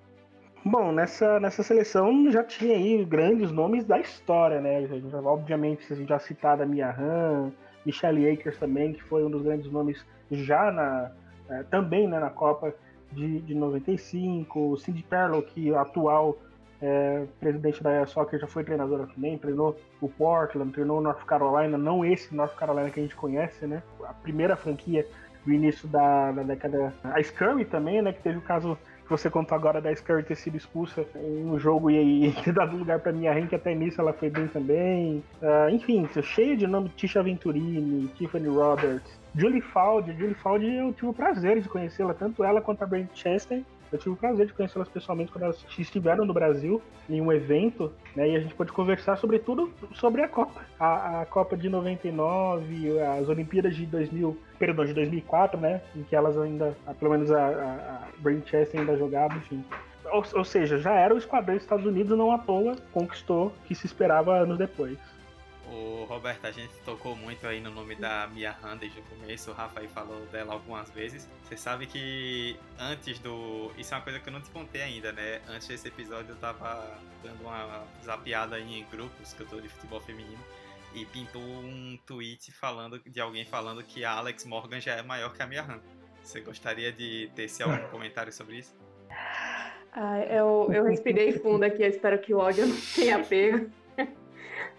Bom, 0.63 0.91
nessa, 0.91 1.39
nessa 1.39 1.63
seleção 1.63 2.29
já 2.31 2.43
tinha 2.43 2.75
aí 2.75 3.03
grandes 3.03 3.51
nomes 3.51 3.83
da 3.83 3.99
história, 3.99 4.61
né? 4.61 4.87
Obviamente, 5.23 5.93
gente 5.95 6.07
já 6.07 6.19
citado 6.19 6.61
a 6.61 6.65
Mia 6.67 6.89
Hamm, 6.91 7.51
Michelle 7.83 8.29
Akers 8.29 8.57
também, 8.59 8.93
que 8.93 9.01
foi 9.03 9.25
um 9.25 9.31
dos 9.31 9.41
grandes 9.41 9.71
nomes 9.71 10.05
já 10.29 10.71
na, 10.71 11.11
é, 11.49 11.63
também 11.63 12.07
né, 12.07 12.19
na 12.19 12.29
Copa 12.29 12.73
de, 13.11 13.41
de 13.41 13.55
95, 13.55 14.59
o 14.59 14.77
Cindy 14.77 15.01
Perlow, 15.01 15.41
que 15.41 15.71
é 15.71 15.75
atual 15.75 16.37
é, 16.79 17.25
presidente 17.39 17.81
da 17.81 18.05
Soccer, 18.05 18.39
já 18.39 18.47
foi 18.47 18.63
treinadora 18.63 19.07
também, 19.07 19.39
treinou 19.39 19.75
o 19.99 20.07
Portland, 20.07 20.71
treinou 20.71 20.99
o 20.99 21.01
North 21.01 21.25
Carolina, 21.25 21.77
não 21.77 22.05
esse 22.05 22.33
North 22.35 22.55
Carolina 22.55 22.89
que 22.89 22.99
a 22.99 23.03
gente 23.03 23.15
conhece, 23.15 23.65
né? 23.65 23.81
A 24.03 24.13
primeira 24.13 24.55
franquia 24.55 25.07
do 25.45 25.51
início 25.51 25.87
da, 25.87 26.31
da 26.31 26.43
década. 26.43 26.93
A 27.03 27.21
Scurry 27.21 27.65
também, 27.65 28.01
né? 28.01 28.13
Que 28.13 28.21
teve 28.21 28.37
o 28.37 28.41
caso 28.41 28.77
você 29.11 29.29
contou 29.29 29.55
agora 29.55 29.81
da 29.81 29.93
Scurry 29.93 30.23
ter 30.23 30.35
sido 30.35 30.55
expulsa 30.55 31.05
em 31.15 31.45
um 31.45 31.59
jogo 31.59 31.91
e, 31.91 32.27
e 32.27 32.31
ter 32.41 32.53
dado 32.53 32.77
lugar 32.77 32.99
para 32.99 33.11
minha 33.11 33.45
que 33.45 33.55
até 33.55 33.75
nisso 33.75 33.99
ela 33.99 34.13
foi 34.13 34.29
bem 34.29 34.47
também. 34.47 35.23
Uh, 35.41 35.69
enfim, 35.69 36.07
cheio 36.23 36.55
de 36.55 36.65
nome: 36.65 36.89
Tisha 36.95 37.21
Venturini, 37.21 38.07
Tiffany 38.17 38.47
Roberts, 38.47 39.19
Julie 39.35 39.61
Fald, 39.61 40.11
Julie 40.17 40.33
Fald 40.35 40.65
eu 40.65 40.93
tive 40.93 41.07
o 41.07 41.13
prazer 41.13 41.61
de 41.61 41.67
conhecê-la, 41.67 42.13
tanto 42.13 42.43
ela 42.43 42.61
quanto 42.61 42.83
a 42.83 42.87
Brent 42.87 43.09
Chastain. 43.13 43.65
Eu 43.91 43.99
tive 43.99 44.11
o 44.11 44.15
prazer 44.15 44.47
de 44.47 44.53
conhecê-las 44.53 44.87
pessoalmente 44.87 45.31
quando 45.31 45.43
elas 45.43 45.65
estiveram 45.77 46.23
no 46.25 46.33
Brasil 46.33 46.81
em 47.09 47.19
um 47.19 47.31
evento, 47.31 47.91
né? 48.15 48.29
E 48.29 48.35
a 48.35 48.39
gente 48.39 48.55
pôde 48.55 48.71
conversar 48.71 49.17
sobre 49.17 49.37
tudo 49.37 49.71
sobre 49.93 50.21
a 50.21 50.29
Copa. 50.29 50.61
A, 50.79 51.21
a, 51.21 51.25
Copa 51.25 51.57
de 51.57 51.69
99, 51.69 52.99
as 53.01 53.27
Olimpíadas 53.27 53.75
de 53.75 53.85
2000, 53.85 54.37
perdão, 54.57 54.85
de 54.85 54.93
2004, 54.93 55.59
né? 55.59 55.81
Em 55.95 56.03
que 56.03 56.15
elas 56.15 56.37
ainda, 56.37 56.75
pelo 56.99 57.11
menos 57.11 57.31
a, 57.31 57.45
a, 57.45 58.07
a 58.07 58.41
Chastain 58.45 58.81
ainda 58.81 58.97
jogava, 58.97 59.35
enfim. 59.35 59.63
Ou, 60.05 60.23
ou, 60.35 60.45
seja, 60.45 60.77
já 60.77 60.93
era 60.93 61.13
o 61.13 61.17
esquadrão 61.17 61.55
dos 61.55 61.63
Estados 61.63 61.85
Unidos, 61.85 62.17
não 62.17 62.31
à 62.31 62.37
toa 62.37 62.75
conquistou 62.91 63.47
o 63.47 63.51
que 63.65 63.75
se 63.75 63.85
esperava 63.85 64.35
anos 64.35 64.57
depois. 64.57 64.97
O 65.71 66.03
Roberto, 66.03 66.45
a 66.45 66.51
gente 66.51 66.73
tocou 66.83 67.15
muito 67.15 67.47
aí 67.47 67.61
no 67.61 67.71
nome 67.71 67.95
da 67.95 68.27
Mia 68.27 68.57
Han 68.61 68.75
desde 68.75 68.99
o 68.99 69.03
começo, 69.03 69.51
o 69.51 69.53
Rafa 69.53 69.79
aí 69.79 69.87
falou 69.87 70.25
dela 70.25 70.51
algumas 70.51 70.91
vezes. 70.91 71.29
Você 71.43 71.55
sabe 71.55 71.87
que 71.87 72.57
antes 72.77 73.19
do. 73.19 73.71
Isso 73.77 73.93
é 73.93 73.97
uma 73.97 74.03
coisa 74.03 74.19
que 74.19 74.27
eu 74.27 74.33
não 74.33 74.41
te 74.41 74.49
contei 74.49 74.81
ainda, 74.81 75.13
né? 75.13 75.41
Antes 75.47 75.69
desse 75.69 75.87
episódio 75.87 76.31
eu 76.31 76.35
tava 76.35 76.99
dando 77.23 77.41
uma 77.43 77.85
zapiada 78.03 78.57
aí 78.57 78.79
em 78.79 78.85
grupos 78.91 79.31
que 79.31 79.41
eu 79.41 79.47
tô 79.47 79.61
de 79.61 79.69
futebol 79.69 80.01
feminino 80.01 80.43
e 80.93 81.05
pintou 81.05 81.41
um 81.41 81.97
tweet 82.05 82.51
falando 82.51 82.99
de 82.99 83.21
alguém 83.21 83.45
falando 83.45 83.81
que 83.81 84.03
a 84.03 84.11
Alex 84.11 84.43
Morgan 84.43 84.81
já 84.81 84.95
é 84.95 85.01
maior 85.01 85.33
que 85.33 85.41
a 85.41 85.47
Mia 85.47 85.63
Han. 85.63 85.79
Você 86.21 86.41
gostaria 86.41 86.91
de 86.91 87.31
ter 87.33 87.49
algum 87.63 87.77
comentário 87.87 88.33
sobre 88.33 88.57
isso? 88.57 88.75
Ah, 89.93 90.19
eu, 90.29 90.69
eu 90.73 90.83
respirei 90.83 91.31
fundo 91.31 91.63
aqui, 91.63 91.81
eu 91.81 91.89
espero 91.89 92.19
que 92.19 92.33
o 92.33 92.39
ódio 92.39 92.67
não 92.67 92.75
tenha 92.93 93.23
pego 93.23 93.71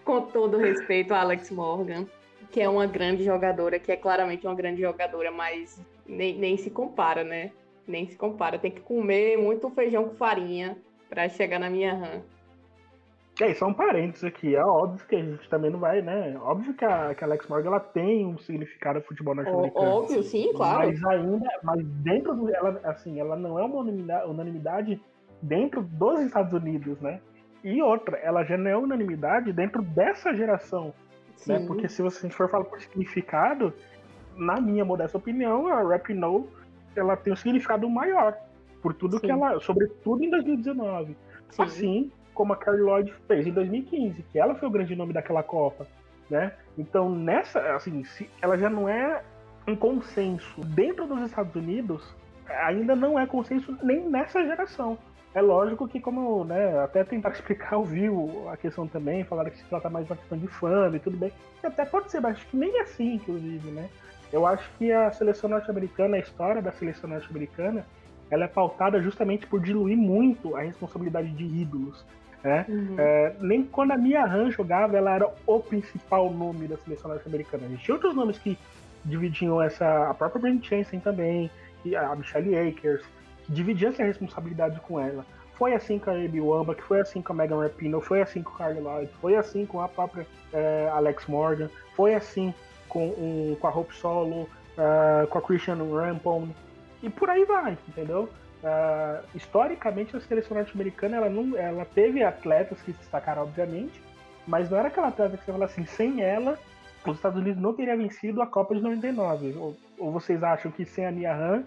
com 0.03 0.21
todo 0.21 0.57
respeito 0.57 1.13
a 1.13 1.21
Alex 1.21 1.49
Morgan, 1.49 2.05
que 2.51 2.61
é 2.61 2.69
uma 2.69 2.85
grande 2.85 3.23
jogadora, 3.23 3.79
que 3.79 3.91
é 3.91 3.95
claramente 3.95 4.45
uma 4.45 4.55
grande 4.55 4.81
jogadora, 4.81 5.31
mas 5.31 5.81
nem, 6.05 6.37
nem 6.37 6.57
se 6.57 6.69
compara, 6.69 7.23
né? 7.23 7.51
Nem 7.87 8.07
se 8.07 8.15
compara. 8.15 8.59
Tem 8.59 8.71
que 8.71 8.81
comer 8.81 9.37
muito 9.37 9.69
feijão 9.71 10.09
com 10.09 10.15
farinha 10.15 10.77
para 11.09 11.27
chegar 11.29 11.59
na 11.59 11.69
minha 11.69 11.93
RAM. 11.93 12.21
É, 13.41 13.53
só 13.55 13.65
um 13.65 13.73
parênteses 13.73 14.23
aqui. 14.23 14.55
É 14.55 14.63
óbvio 14.63 15.07
que 15.07 15.15
a 15.15 15.23
gente 15.23 15.49
também 15.49 15.71
não 15.71 15.79
vai, 15.79 16.01
né? 16.01 16.37
Óbvio 16.39 16.73
que 16.75 16.85
a, 16.85 17.15
que 17.15 17.23
a 17.23 17.27
Alex 17.27 17.47
Morgan 17.47 17.69
ela 17.69 17.79
tem 17.79 18.25
um 18.25 18.37
significado 18.37 18.99
no 18.99 19.05
futebol 19.05 19.33
norte-americano. 19.33 19.85
Óbvio, 19.85 20.21
sim, 20.21 20.51
claro. 20.53 20.87
Mas 20.87 21.03
ainda, 21.03 21.49
mas 21.63 21.83
dentro 21.83 22.35
do, 22.35 22.53
ela, 22.53 22.79
assim, 22.83 23.19
ela 23.19 23.35
não 23.35 23.57
é 23.57 23.63
uma 23.63 23.77
unanimidade, 23.77 24.29
unanimidade 24.29 25.01
dentro 25.41 25.81
dos 25.81 26.19
Estados 26.21 26.53
Unidos, 26.53 26.99
né? 27.01 27.19
E 27.63 27.81
outra, 27.81 28.17
ela 28.17 28.43
já 28.43 28.57
não 28.57 28.69
é 28.69 28.77
unanimidade 28.77 29.53
dentro 29.53 29.81
dessa 29.81 30.33
geração. 30.33 30.93
Né? 31.47 31.63
Porque 31.65 31.87
se 31.87 32.01
você, 32.01 32.29
for 32.29 32.49
falar 32.49 32.65
por 32.65 32.79
significado, 32.81 33.73
na 34.35 34.59
minha 34.59 34.83
modesta 34.83 35.17
opinião, 35.17 35.67
a 35.67 35.81
Rap 35.87 36.13
No 36.13 36.47
ela 36.95 37.15
tem 37.15 37.33
um 37.33 37.35
significado 37.35 37.89
maior. 37.89 38.37
Por 38.81 38.93
tudo 38.93 39.17
Sim. 39.17 39.25
que 39.25 39.31
ela. 39.31 39.59
Sobretudo 39.59 40.23
em 40.23 40.29
2019. 40.29 41.15
Sim. 41.49 41.63
Assim 41.63 42.11
como 42.33 42.53
a 42.53 42.57
Carly 42.57 42.81
Lloyd 42.81 43.13
fez 43.27 43.45
em 43.45 43.51
2015, 43.51 44.23
que 44.23 44.39
ela 44.39 44.55
foi 44.55 44.67
o 44.67 44.71
grande 44.71 44.95
nome 44.95 45.13
daquela 45.13 45.43
Copa. 45.43 45.87
Né? 46.29 46.51
Então, 46.77 47.09
nessa, 47.09 47.75
assim, 47.75 48.03
se 48.03 48.29
ela 48.41 48.57
já 48.57 48.69
não 48.69 48.89
é 48.89 49.21
um 49.67 49.75
consenso 49.75 50.61
dentro 50.61 51.05
dos 51.05 51.21
Estados 51.21 51.55
Unidos, 51.55 52.15
ainda 52.49 52.95
não 52.95 53.19
é 53.19 53.25
consenso 53.25 53.77
nem 53.83 54.09
nessa 54.09 54.43
geração. 54.43 54.97
É 55.35 55.41
lógico 55.41 55.87
que, 55.87 55.99
como 55.99 56.43
né, 56.43 56.79
até 56.79 57.03
tentar 57.03 57.29
explicar, 57.33 57.77
ouviu 57.77 58.47
a 58.49 58.57
questão 58.57 58.87
também, 58.87 59.23
falaram 59.23 59.49
que 59.49 59.57
se 59.57 59.65
trata 59.65 59.89
mais 59.89 60.05
de 60.05 60.11
uma 60.11 60.17
questão 60.17 60.37
de 60.37 60.47
fã 60.47 60.91
e 60.93 60.99
tudo 60.99 61.17
bem. 61.17 61.31
Até 61.63 61.85
pode 61.85 62.11
ser, 62.11 62.19
mas 62.19 62.37
acho 62.37 62.47
que 62.47 62.57
nem 62.57 62.79
assim, 62.81 63.15
inclusive, 63.15 63.71
né? 63.71 63.89
Eu 64.31 64.47
acho 64.47 64.69
que 64.77 64.91
a 64.91 65.11
seleção 65.11 65.49
norte-americana, 65.49 66.17
a 66.17 66.19
história 66.19 66.61
da 66.61 66.71
seleção 66.71 67.09
norte-americana, 67.09 67.85
ela 68.31 68.45
é 68.45 68.47
pautada 68.47 68.99
justamente 68.99 69.45
por 69.45 69.59
diluir 69.61 69.95
muito 69.95 70.55
a 70.55 70.61
responsabilidade 70.61 71.29
de 71.29 71.43
ídolos. 71.43 72.03
Né? 72.43 72.65
Uhum. 72.67 72.95
É, 72.97 73.35
nem 73.39 73.63
quando 73.63 73.91
a 73.91 73.97
Mia 73.97 74.25
Han 74.25 74.51
jogava, 74.51 74.97
ela 74.97 75.13
era 75.13 75.29
o 75.45 75.59
principal 75.59 76.31
nome 76.31 76.67
da 76.67 76.77
seleção 76.77 77.11
norte-americana. 77.11 77.65
Existiam 77.65 77.95
outros 77.95 78.15
nomes 78.15 78.37
que 78.39 78.57
dividiam 79.05 79.61
essa. 79.61 80.09
A 80.09 80.13
própria 80.13 80.41
Brent 80.41 80.67
Jensen 80.67 80.99
também, 80.99 81.49
a 81.95 82.15
Michelle 82.15 82.57
Akers, 82.57 83.03
que 83.43 83.51
dividia 83.51 83.89
essa 83.89 84.03
responsabilidade 84.03 84.79
com 84.81 84.99
ela. 84.99 85.25
Foi 85.55 85.73
assim 85.73 85.99
com 85.99 86.09
a 86.09 86.13
Abby 86.13 86.41
Wambach, 86.41 86.81
foi 86.81 86.99
assim 86.99 87.21
com 87.21 87.33
a 87.33 87.35
Megan 87.35 87.61
Rapinoe, 87.61 88.01
foi 88.01 88.21
assim 88.21 88.41
com 88.41 88.51
o 88.51 88.57
Carly 88.57 89.09
foi 89.21 89.35
assim 89.35 89.65
com 89.65 89.81
a 89.81 89.87
própria 89.87 90.25
é, 90.51 90.89
Alex 90.91 91.27
Morgan, 91.27 91.69
foi 91.95 92.15
assim 92.15 92.53
com, 92.89 93.07
um, 93.09 93.55
com 93.59 93.67
a 93.67 93.69
Hope 93.69 93.95
Solo, 93.95 94.41
uh, 94.41 95.27
com 95.27 95.37
a 95.37 95.41
Christian 95.41 95.77
Rampon, 95.77 96.49
e 97.01 97.09
por 97.09 97.29
aí 97.29 97.45
vai, 97.45 97.77
entendeu? 97.87 98.29
Uh, 98.63 99.25
historicamente, 99.35 100.15
a 100.15 100.21
seleção 100.21 100.55
norte-americana 100.55 101.17
ela, 101.17 101.29
não, 101.29 101.57
ela 101.57 101.85
teve 101.85 102.23
atletas 102.23 102.79
que 102.81 102.93
se 102.93 102.97
destacaram, 102.97 103.43
obviamente, 103.43 104.01
mas 104.47 104.69
não 104.69 104.77
era 104.77 104.87
aquela 104.87 105.07
atleta 105.07 105.37
que 105.37 105.43
você 105.43 105.51
fala 105.51 105.65
assim, 105.65 105.85
sem 105.85 106.21
ela, 106.21 106.57
os 107.05 107.17
Estados 107.17 107.39
Unidos 107.39 107.61
não 107.61 107.73
teria 107.73 107.97
vencido 107.97 108.41
a 108.41 108.47
Copa 108.47 108.73
de 108.73 108.81
99. 108.81 109.55
Ou, 109.57 109.77
ou 109.97 110.11
vocês 110.11 110.41
acham 110.41 110.71
que 110.71 110.85
sem 110.85 111.05
a 111.05 111.11
Mia 111.11 111.33
Hamm, 111.33 111.63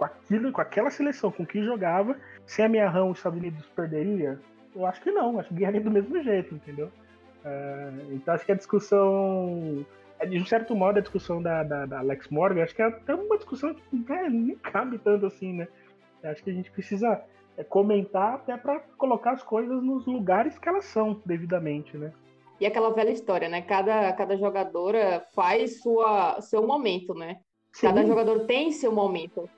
com, 0.00 0.04
aquilo, 0.06 0.50
com 0.50 0.62
aquela 0.62 0.90
seleção 0.90 1.30
com 1.30 1.44
que 1.44 1.62
jogava, 1.62 2.16
sem 2.46 2.64
a 2.64 2.68
Mia 2.68 2.88
Hamm 2.88 3.10
os 3.10 3.18
Estados 3.18 3.38
Unidos 3.38 3.66
perderia? 3.76 4.40
Eu 4.74 4.86
acho 4.86 5.02
que 5.02 5.10
não, 5.10 5.38
acho 5.38 5.50
que 5.50 5.56
ganharia 5.56 5.80
do 5.82 5.90
mesmo 5.90 6.22
jeito, 6.22 6.54
entendeu? 6.54 6.86
Uh, 7.44 8.14
então 8.14 8.32
acho 8.32 8.46
que 8.46 8.52
a 8.52 8.56
discussão 8.56 9.84
é, 10.18 10.24
de 10.24 10.38
um 10.38 10.46
certo 10.46 10.74
modo, 10.74 10.98
a 10.98 11.02
discussão 11.02 11.42
da, 11.42 11.62
da, 11.62 11.84
da 11.84 11.98
Alex 11.98 12.28
Morgan, 12.28 12.62
acho 12.62 12.74
que 12.74 12.80
é 12.80 12.86
até 12.86 13.14
uma 13.14 13.36
discussão 13.36 13.74
que 13.74 13.96
né, 14.08 14.28
nem 14.30 14.56
cabe 14.56 14.96
tanto 14.98 15.26
assim, 15.26 15.52
né? 15.52 15.68
Acho 16.24 16.42
que 16.42 16.50
a 16.50 16.54
gente 16.54 16.70
precisa 16.70 17.22
é, 17.58 17.64
comentar 17.64 18.36
até 18.36 18.56
para 18.56 18.80
colocar 18.96 19.32
as 19.32 19.42
coisas 19.42 19.82
nos 19.82 20.06
lugares 20.06 20.58
que 20.58 20.68
elas 20.68 20.86
são 20.86 21.20
devidamente, 21.26 21.96
né? 21.98 22.10
E 22.58 22.64
aquela 22.64 22.90
velha 22.94 23.10
história, 23.10 23.50
né? 23.50 23.60
Cada, 23.60 24.12
cada 24.14 24.36
jogadora 24.36 25.26
faz 25.34 25.82
sua, 25.82 26.40
seu 26.40 26.66
momento, 26.66 27.12
né? 27.12 27.40
Sim. 27.72 27.88
Cada 27.88 28.04
jogador 28.04 28.46
tem 28.46 28.72
seu 28.72 28.92
momento. 28.92 29.48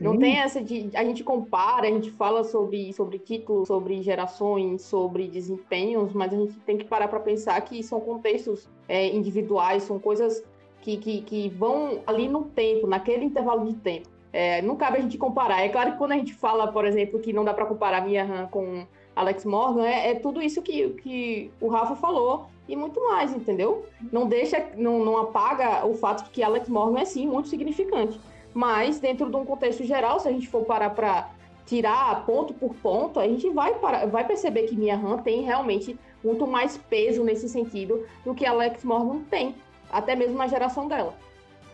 Não 0.00 0.16
tem 0.16 0.38
essa 0.38 0.62
de. 0.62 0.90
A 0.94 1.02
gente 1.04 1.24
compara, 1.24 1.88
a 1.88 1.90
gente 1.90 2.10
fala 2.10 2.44
sobre, 2.44 2.92
sobre 2.92 3.18
títulos, 3.18 3.66
sobre 3.66 4.00
gerações, 4.02 4.82
sobre 4.82 5.26
desempenhos, 5.26 6.12
mas 6.12 6.32
a 6.32 6.36
gente 6.36 6.54
tem 6.60 6.78
que 6.78 6.84
parar 6.84 7.08
para 7.08 7.18
pensar 7.18 7.60
que 7.62 7.82
são 7.82 8.00
contextos 8.00 8.68
é, 8.88 9.08
individuais, 9.08 9.82
são 9.82 9.98
coisas 9.98 10.42
que, 10.80 10.96
que, 10.96 11.22
que, 11.22 11.48
vão 11.48 12.00
ali 12.06 12.28
no 12.28 12.44
tempo, 12.44 12.86
naquele 12.86 13.24
intervalo 13.24 13.66
de 13.66 13.74
tempo. 13.74 14.08
É, 14.32 14.62
não 14.62 14.76
cabe 14.76 14.98
a 14.98 15.00
gente 15.00 15.18
comparar. 15.18 15.62
É 15.62 15.68
claro 15.68 15.92
que 15.92 15.98
quando 15.98 16.12
a 16.12 16.16
gente 16.16 16.34
fala, 16.34 16.70
por 16.70 16.84
exemplo, 16.84 17.18
que 17.18 17.32
não 17.32 17.44
dá 17.44 17.52
para 17.52 17.66
comparar 17.66 18.04
Mia 18.04 18.24
Han 18.24 18.46
com 18.46 18.86
Alex 19.16 19.44
Morgan, 19.44 19.84
é, 19.84 20.10
é, 20.10 20.14
tudo 20.14 20.40
isso 20.40 20.62
que, 20.62 20.90
que 20.90 21.50
o 21.60 21.68
Rafa 21.68 21.96
falou 21.96 22.46
e 22.68 22.76
muito 22.76 23.02
mais, 23.04 23.34
entendeu? 23.34 23.84
Não 24.12 24.28
deixa, 24.28 24.64
não, 24.76 25.04
não 25.04 25.16
apaga 25.16 25.84
o 25.86 25.94
fato 25.94 26.24
de 26.24 26.30
que 26.30 26.42
Alex 26.42 26.68
Morgan 26.68 27.00
é 27.00 27.04
sim 27.04 27.26
muito 27.26 27.48
significante. 27.48 28.20
Mas, 28.54 28.98
dentro 28.98 29.30
de 29.30 29.36
um 29.36 29.44
contexto 29.44 29.84
geral, 29.84 30.18
se 30.20 30.28
a 30.28 30.32
gente 30.32 30.48
for 30.48 30.64
parar 30.64 30.90
para 30.90 31.30
tirar 31.66 32.24
ponto 32.24 32.54
por 32.54 32.74
ponto, 32.76 33.20
a 33.20 33.28
gente 33.28 33.48
vai, 33.50 33.74
para, 33.74 34.06
vai 34.06 34.26
perceber 34.26 34.62
que 34.62 34.76
Mia 34.76 34.96
Han 34.96 35.18
tem 35.18 35.42
realmente 35.42 35.98
muito 36.24 36.46
mais 36.46 36.78
peso 36.78 37.22
nesse 37.22 37.48
sentido 37.48 38.06
do 38.24 38.34
que 38.34 38.46
Alex 38.46 38.84
Morgan 38.84 39.20
tem, 39.30 39.54
até 39.90 40.16
mesmo 40.16 40.36
na 40.36 40.46
geração 40.46 40.88
dela. 40.88 41.14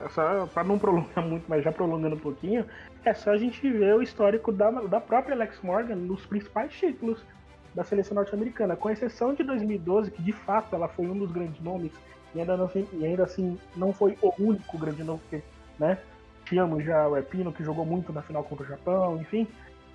É 0.01 0.47
para 0.47 0.65
não 0.65 0.79
prolongar 0.79 1.23
muito, 1.25 1.45
mas 1.49 1.63
já 1.63 1.71
prolongando 1.71 2.17
um 2.17 2.19
pouquinho, 2.19 2.67
é 3.05 3.15
só 3.15 3.31
a 3.31 3.39
gente 3.39 3.71
ver 3.71 3.95
o 3.95 4.03
histórico 4.03 4.51
da, 4.51 4.71
da 4.71 5.01
própria 5.01 5.35
Alex 5.35 5.61
Morgan 5.63 5.95
nos 5.95 6.27
principais 6.27 6.73
títulos 6.73 7.23
da 7.75 7.85
seleção 7.85 8.15
norte-americana, 8.15 8.77
com 8.77 8.91
exceção 8.91 9.35
de 9.35 9.43
2012, 9.43 10.11
que 10.11 10.23
de 10.23 10.33
fato 10.33 10.75
ela 10.75 10.89
foi 10.89 11.07
um 11.07 11.19
dos 11.19 11.31
grandes 11.31 11.61
nomes, 11.61 11.93
e 12.35 12.41
ainda, 12.41 12.57
não, 12.57 12.71
e 12.93 13.07
ainda 13.07 13.25
assim 13.25 13.59
não 13.77 13.93
foi 13.93 14.17
o 14.21 14.33
único 14.39 14.77
grande 14.77 15.03
nome, 15.05 15.21
porque, 15.21 15.45
né? 15.79 15.99
Tínhamos 16.45 16.85
já 16.85 17.09
o 17.09 17.17
Epino, 17.17 17.53
que 17.53 17.65
jogou 17.65 17.85
muito 17.85 18.13
na 18.13 18.23
final 18.23 18.45
contra 18.45 18.65
o 18.65 18.69
Japão, 18.69 19.21
enfim. 19.21 19.47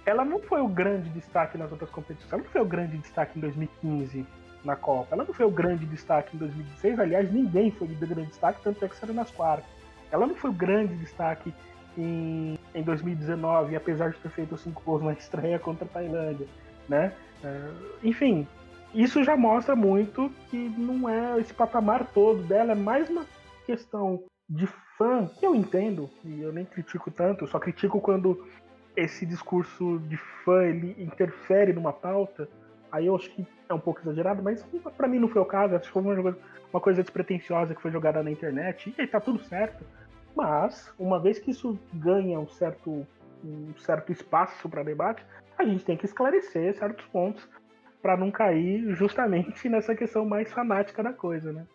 Ela 0.06 0.26
não 0.26 0.40
foi 0.40 0.62
o 0.62 0.68
grande 0.68 1.10
destaque 1.10 1.58
nas 1.58 1.72
outras 1.72 1.90
competições. 1.90 2.32
Ela 2.32 2.42
não 2.42 2.50
foi 2.50 2.62
o 2.62 2.66
grande 2.66 2.98
destaque 2.98 3.38
em 3.38 3.42
2015 3.42 4.26
na 4.64 4.76
Copa. 4.76 5.16
Ela 5.16 5.24
não 5.24 5.34
foi 5.34 5.46
o 5.46 5.52
grande 5.52 5.86
destaque 5.86 6.36
em 6.36 6.40
2016. 6.40 7.00
Aliás, 7.00 7.32
ninguém 7.32 7.72
foi 7.72 7.88
de 7.88 7.96
grande 7.96 8.30
destaque, 8.30 8.62
tanto 8.64 8.84
é 8.84 8.88
que 8.88 8.96
saiu 8.96 9.14
nas 9.14 9.32
quartas. 9.32 9.70
Ela 10.12 10.26
não 10.26 10.36
foi 10.36 10.50
o 10.50 10.54
grande 10.54 10.96
destaque 10.96 11.54
em, 11.98 12.58
em 12.74 12.82
2019, 12.82 13.76
apesar 13.76 14.12
de 14.12 14.18
ter 14.18 14.30
feito 14.30 14.58
cinco 14.58 14.82
gols 14.84 15.04
na 15.04 15.14
estreia 15.14 15.60
contra 15.60 15.86
a 15.86 15.88
Tailândia, 15.88 16.48
né? 16.88 17.14
Uh, 17.44 17.74
enfim, 18.04 18.48
isso 18.94 19.24
já 19.24 19.38
mostra 19.38 19.76
muito 19.76 20.32
que 20.50 20.58
não 20.58 21.08
é 21.08 21.40
esse 21.40 21.54
patamar 21.54 22.08
todo 22.08 22.42
dela, 22.44 22.72
é 22.72 22.76
mais 22.76 23.10
uma 23.10 23.26
questão 23.66 24.24
de 24.50 24.68
fã, 25.00 25.26
que 25.26 25.48
eu 25.48 25.56
entendo, 25.56 26.10
e 26.26 26.42
eu 26.42 26.52
nem 26.52 26.66
critico 26.66 27.10
tanto, 27.10 27.48
só 27.48 27.58
critico 27.58 28.02
quando 28.02 28.46
esse 28.98 29.26
discurso 29.26 29.98
de 30.00 30.18
fã 30.44 30.66
ele 30.66 30.94
interfere 31.02 31.72
numa 31.72 31.94
pauta, 31.94 32.50
aí 32.92 33.06
eu 33.06 33.16
acho 33.16 33.32
que 33.32 33.48
é 33.70 33.74
um 33.74 33.80
pouco 33.80 34.02
exagerado, 34.02 34.44
mas 34.44 34.62
para 34.98 35.08
mim 35.08 35.18
não 35.18 35.30
foi 35.30 35.42
o 35.42 35.46
caso, 35.46 35.76
acho 35.76 35.86
que 35.86 35.94
foi 35.94 36.02
uma, 36.02 36.38
uma 36.74 36.82
coisa 36.82 37.02
despretensiosa 37.02 37.74
que 37.74 37.82
foi 37.82 37.92
jogada 37.92 38.22
na 38.22 38.30
internet, 38.30 38.94
e 38.98 39.02
aí 39.02 39.08
tá 39.08 39.22
tudo 39.22 39.40
certo. 39.40 39.86
Mas, 40.36 40.92
uma 41.00 41.20
vez 41.20 41.40
que 41.40 41.52
isso 41.52 41.80
ganha 41.94 42.40
um 42.40 42.48
certo, 42.48 43.08
um 43.44 43.74
certo 43.78 44.12
espaço 44.12 44.68
para 44.68 44.84
debate, 44.84 45.26
a 45.58 45.64
gente 45.64 45.84
tem 45.84 45.98
que 45.98 46.06
esclarecer 46.06 46.78
certos 46.78 47.06
pontos 47.08 47.48
para 48.02 48.16
não 48.18 48.32
cair 48.32 48.94
justamente 48.96 49.68
nessa 49.68 49.96
questão 49.96 50.26
mais 50.26 50.52
fanática 50.52 51.04
da 51.04 51.14
coisa, 51.14 51.52
né? 51.52 51.66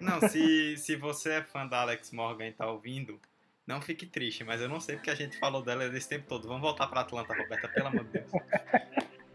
Não, 0.00 0.20
se, 0.28 0.76
se 0.76 0.96
você 0.96 1.34
é 1.34 1.42
fã 1.42 1.66
da 1.66 1.82
Alex 1.82 2.10
Morgan 2.10 2.46
e 2.46 2.52
tá 2.52 2.70
ouvindo, 2.70 3.18
não 3.66 3.80
fique 3.80 4.06
triste, 4.06 4.44
mas 4.44 4.60
eu 4.60 4.68
não 4.68 4.80
sei 4.80 4.96
porque 4.96 5.10
a 5.10 5.14
gente 5.14 5.38
falou 5.38 5.62
dela 5.62 5.88
desse 5.88 6.08
tempo 6.08 6.24
todo. 6.28 6.46
Vamos 6.46 6.62
voltar 6.62 6.86
para 6.86 7.00
Atlanta, 7.00 7.34
Roberta, 7.34 7.68
pelo 7.68 7.86
amor 7.86 8.04
de 8.04 8.10
Deus. 8.10 8.30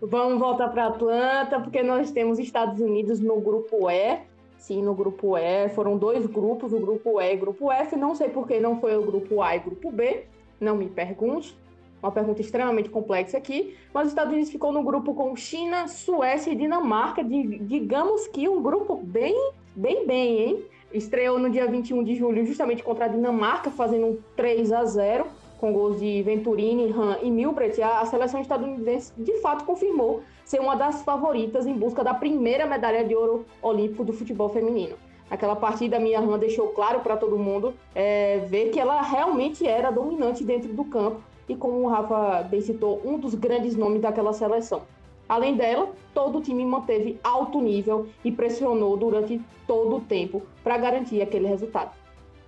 Vamos 0.02 0.40
voltar 0.40 0.70
para 0.70 0.88
Atlanta, 0.88 1.60
porque 1.60 1.84
nós 1.84 2.12
temos 2.12 2.40
Estados 2.40 2.80
Unidos 2.80 3.20
no 3.20 3.42
grupo 3.42 3.90
E. 3.90 4.20
Sim, 4.58 4.82
no 4.84 4.94
grupo 4.94 5.38
E. 5.38 5.70
Foram 5.70 5.98
dois 5.98 6.26
grupos, 6.26 6.72
o 6.74 6.80
grupo 6.80 7.20
E 7.20 7.34
e 7.34 7.36
o 7.36 7.40
grupo 7.40 7.72
F. 7.72 7.96
Não 7.96 8.16
sei 8.16 8.30
por 8.30 8.48
que 8.48 8.60
não 8.60 8.80
foi 8.80 8.96
o 8.96 9.02
grupo 9.02 9.42
A 9.42 9.56
e 9.56 9.60
o 9.60 9.64
grupo 9.64 9.92
B. 9.92 10.26
Não 10.60 10.76
me 10.76 10.90
pergunte 10.90 11.58
uma 12.02 12.12
pergunta 12.12 12.42
extremamente 12.42 12.90
complexa 12.90 13.38
aqui, 13.38 13.76
mas 13.94 14.08
os 14.08 14.12
Estados 14.12 14.32
Unidos 14.32 14.52
ficou 14.52 14.72
no 14.72 14.84
grupo 14.84 15.14
com 15.14 15.36
China, 15.36 15.88
Suécia 15.88 16.52
e 16.52 16.56
Dinamarca, 16.56 17.24
de, 17.24 17.60
digamos 17.60 18.28
que 18.28 18.48
um 18.48 18.62
grupo 18.62 18.96
bem, 18.96 19.36
bem, 19.76 20.08
bem, 20.08 20.42
hein? 20.42 20.64
Estreou 20.94 21.38
no 21.38 21.50
dia 21.50 21.68
21 21.68 22.04
de 22.04 22.16
julho, 22.16 22.46
justamente 22.46 22.82
contra 22.82 23.06
a 23.06 23.08
Dinamarca, 23.08 23.70
fazendo 23.70 24.08
um 24.08 24.18
3 24.36 24.72
a 24.72 24.86
0 24.86 25.28
com 25.60 25.74
gols 25.74 26.00
de 26.00 26.24
Venturini, 26.24 26.92
Han 26.92 27.18
e 27.22 27.30
Milbret. 27.30 27.80
A, 27.82 28.00
a 28.00 28.06
seleção 28.06 28.42
estadunidense 28.42 29.12
de 29.18 29.40
fato 29.42 29.66
confirmou 29.66 30.24
ser 30.46 30.60
uma 30.60 30.76
das 30.76 31.04
favoritas 31.04 31.68
em 31.68 31.74
busca 31.74 32.04
da 32.04 32.14
primeira 32.14 32.66
medalha 32.66 33.04
de 33.04 33.14
ouro 33.14 33.46
olímpico 33.62 34.04
do 34.04 34.14
futebol 34.14 34.50
feminino. 34.50 34.96
Aquela 35.30 35.56
partida, 35.56 35.98
a 35.98 36.00
Mia 36.00 36.20
Han 36.20 36.40
deixou 36.40 36.70
claro 36.70 37.02
para 37.02 37.16
todo 37.16 37.38
mundo 37.38 37.74
é, 37.94 38.40
ver 38.48 38.72
que 38.72 38.80
ela 38.80 39.00
realmente 39.02 39.68
era 39.68 39.92
dominante 39.92 40.44
dentro 40.44 40.74
do 40.74 40.84
campo 40.86 41.22
e, 41.50 41.56
como 41.56 41.82
o 41.82 41.90
Rafa 41.90 42.44
bem 42.44 42.62
citou, 42.62 43.02
um 43.04 43.18
dos 43.18 43.34
grandes 43.34 43.76
nomes 43.76 44.02
daquela 44.02 44.32
seleção. 44.32 44.86
Além 45.28 45.58
dela, 45.58 45.94
todo 46.14 46.38
o 46.38 46.42
time 46.42 46.64
manteve 46.66 47.20
alto 47.24 47.60
nível 47.60 48.08
e 48.24 48.32
pressionou 48.32 48.96
durante 48.96 49.42
todo 49.68 49.98
o 49.98 50.02
tempo 50.02 50.46
para 50.64 50.78
garantir 50.78 51.22
aquele 51.22 51.48
resultado. 51.48 51.92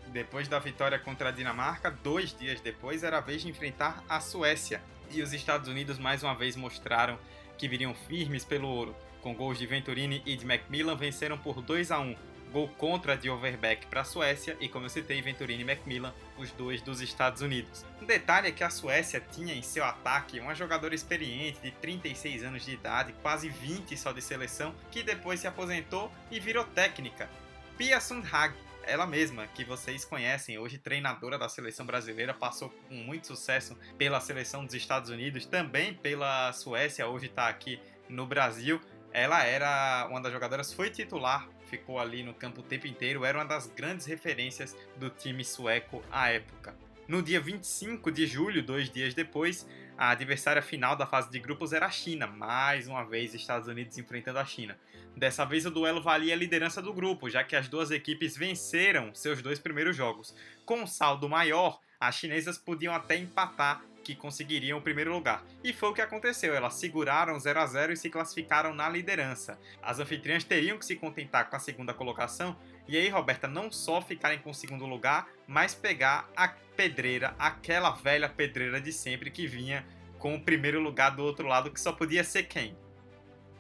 Depois 0.08 0.48
da 0.48 0.60
vitória 0.60 1.00
contra 1.00 1.30
a 1.30 1.32
Dinamarca, 1.32 1.96
dois 2.04 2.36
dias 2.38 2.60
depois 2.62 3.04
era 3.04 3.18
a 3.18 3.22
vez 3.22 3.42
de 3.42 3.50
enfrentar 3.50 4.04
a 4.08 4.20
Suécia. 4.20 4.82
E 5.12 5.22
os 5.22 5.34
Estados 5.34 5.68
Unidos 5.68 6.00
mais 6.00 6.24
uma 6.24 6.34
vez 6.34 6.56
mostraram 6.56 7.18
que 7.58 7.68
viriam 7.68 7.94
firmes 7.94 8.44
pelo 8.44 8.68
ouro. 8.68 8.96
Com 9.22 9.36
gols 9.36 9.60
de 9.60 9.68
Venturini 9.68 10.22
e 10.26 10.36
de 10.36 10.46
Macmillan 10.46 10.96
venceram 10.96 11.38
por 11.38 11.62
2 11.62 11.92
a 11.92 12.00
1 12.00 12.16
gol 12.52 12.68
contra 12.78 13.18
de 13.18 13.30
Overbeck 13.30 13.88
para 13.88 14.02
a 14.02 14.04
Suécia 14.04 14.58
e, 14.60 14.68
como 14.68 14.86
eu 14.86 14.90
citei, 14.90 15.22
Venturini 15.22 15.62
e 15.62 15.66
Macmillan, 15.66 16.14
os 16.38 16.52
dois 16.52 16.82
dos 16.82 17.02
Estados 17.02 17.42
Unidos. 17.42 17.86
Um 18.02 18.06
detalhe 18.06 18.50
é 18.50 18.52
que 18.52 18.64
a 18.64 18.70
Suécia 18.70 19.24
tinha 19.32 19.54
em 19.54 19.62
seu 19.62 19.84
ataque 19.84 20.40
uma 20.40 20.54
jogadora 20.54 20.94
experiente 20.94 21.62
de 21.62 21.72
36 21.72 22.44
anos 22.44 22.66
de 22.66 22.74
idade, 22.74 23.14
quase 23.22 23.50
20 23.50 23.96
só 23.98 24.12
de 24.12 24.22
seleção, 24.22 24.76
que 24.92 25.02
depois 25.02 25.40
se 25.40 25.48
aposentou 25.48 26.12
e 26.30 26.40
virou 26.40 26.66
técnica. 26.66 27.30
Pia 27.78 28.00
Sundhag, 28.00 28.54
ela 28.84 29.08
mesma, 29.08 29.48
que 29.48 29.64
vocês 29.64 30.04
conhecem, 30.04 30.58
hoje 30.58 30.78
treinadora 30.78 31.38
da 31.38 31.48
seleção 31.48 31.86
brasileira, 31.86 32.34
passou 32.34 32.70
com 32.70 32.96
muito 32.96 33.28
sucesso 33.28 33.78
pela 33.98 34.20
seleção 34.20 34.66
dos 34.66 34.76
Estados 34.76 35.10
Unidos, 35.10 35.46
também 35.46 35.94
pela 35.94 36.52
Suécia, 36.52 37.08
hoje 37.08 37.28
está 37.28 37.48
aqui 37.48 37.80
no 38.10 38.26
Brasil. 38.26 38.82
Ela 39.14 39.44
era 39.44 40.08
uma 40.10 40.22
das 40.22 40.32
jogadoras, 40.32 40.74
foi 40.74 40.90
titular 40.90 41.48
ficou 41.72 41.98
ali 41.98 42.22
no 42.22 42.34
campo 42.34 42.60
o 42.60 42.64
tempo 42.64 42.86
inteiro, 42.86 43.24
era 43.24 43.38
uma 43.38 43.46
das 43.46 43.66
grandes 43.68 44.06
referências 44.06 44.76
do 44.98 45.10
time 45.10 45.44
sueco 45.46 46.04
à 46.12 46.30
época. 46.30 46.76
No 47.08 47.24
dia 47.24 47.40
25 47.40 48.12
de 48.12 48.28
julho, 48.28 48.62
dois 48.62 48.90
dias 48.90 49.14
depois, 49.14 49.68
a 49.98 50.10
adversária 50.10 50.62
final 50.62 50.96
da 50.96 51.06
fase 51.06 51.32
de 51.32 51.40
grupos 51.40 51.72
era 51.72 51.86
a 51.86 51.90
China, 51.90 52.28
mais 52.28 52.88
uma 52.88 53.04
vez 53.04 53.34
Estados 53.34 53.70
Unidos 53.70 53.98
enfrentando 53.98 54.40
a 54.40 54.46
China. 54.46 54.78
Dessa 55.16 55.46
vez 55.46 55.66
o 55.66 55.72
duelo 55.72 56.02
valia 56.02 56.34
a 56.34 56.38
liderança 56.38 56.82
do 56.82 56.94
grupo, 56.94 57.30
já 57.30 57.44
que 57.44 57.56
as 57.56 57.68
duas 57.68 57.90
equipes 57.90 58.36
venceram 58.36 59.14
seus 59.16 59.42
dois 59.42 59.60
primeiros 59.60 59.96
jogos. 59.96 60.36
Com 60.66 60.82
um 60.82 60.88
saldo 60.88 61.28
maior, 61.28 61.80
as 62.00 62.16
chinesas 62.16 62.58
podiam 62.58 62.94
até 62.94 63.16
empatar 63.16 63.84
que 64.04 64.16
conseguiriam 64.16 64.80
o 64.80 64.82
primeiro 64.82 65.12
lugar. 65.12 65.44
E 65.64 65.72
foi 65.74 65.90
o 65.90 65.94
que 65.94 66.02
aconteceu, 66.02 66.54
elas 66.54 66.76
seguraram 66.76 67.40
0 67.40 67.60
a 67.60 67.66
0 67.66 67.94
e 67.94 67.98
se 67.98 68.10
classificaram 68.10 68.74
na 68.74 68.90
liderança. 68.90 69.60
As 69.82 70.00
anfitriãs 70.00 70.44
teriam 70.44 70.78
que 70.78 70.86
se 70.86 70.96
contentar 70.96 71.50
com 71.50 71.56
a 71.56 71.60
segunda 71.60 71.94
colocação, 71.94 72.56
e 72.88 72.98
aí, 72.98 73.10
Roberta, 73.10 73.48
não 73.48 73.72
só 73.72 74.02
ficarem 74.02 74.40
com 74.40 74.50
o 74.50 74.54
segundo 74.54 74.86
lugar, 74.86 75.28
mas 75.48 75.74
pegar 75.74 76.30
a 76.36 76.54
pedreira, 76.76 77.36
aquela 77.38 77.92
velha 77.92 78.28
pedreira 78.28 78.82
de 78.82 78.92
sempre 78.92 79.30
que 79.30 79.48
vinha 79.48 79.86
com 80.18 80.36
o 80.36 80.42
primeiro 80.42 80.80
lugar 80.80 81.16
do 81.16 81.24
outro 81.24 81.48
lado, 81.48 81.72
que 81.72 81.80
só 81.80 81.92
podia 81.92 82.24
ser 82.24 82.44
quem? 82.44 82.76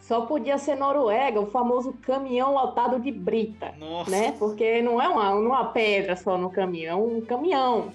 Só 0.02 0.22
podia 0.26 0.58
ser 0.58 0.76
Noruega, 0.76 1.40
o 1.40 1.46
famoso 1.46 1.94
caminhão 2.02 2.54
lotado 2.54 3.00
de 3.00 3.12
brita, 3.12 3.74
Nossa. 3.78 4.12
né? 4.12 4.36
Porque 4.38 4.82
não 4.82 5.02
é 5.02 5.08
uma, 5.08 5.30
é 5.30 5.34
uma 5.34 5.66
pedra 5.66 6.16
só 6.16 6.38
no 6.38 6.50
caminhão, 6.50 7.00
é 7.00 7.18
um 7.18 7.22
caminhão. 7.22 7.94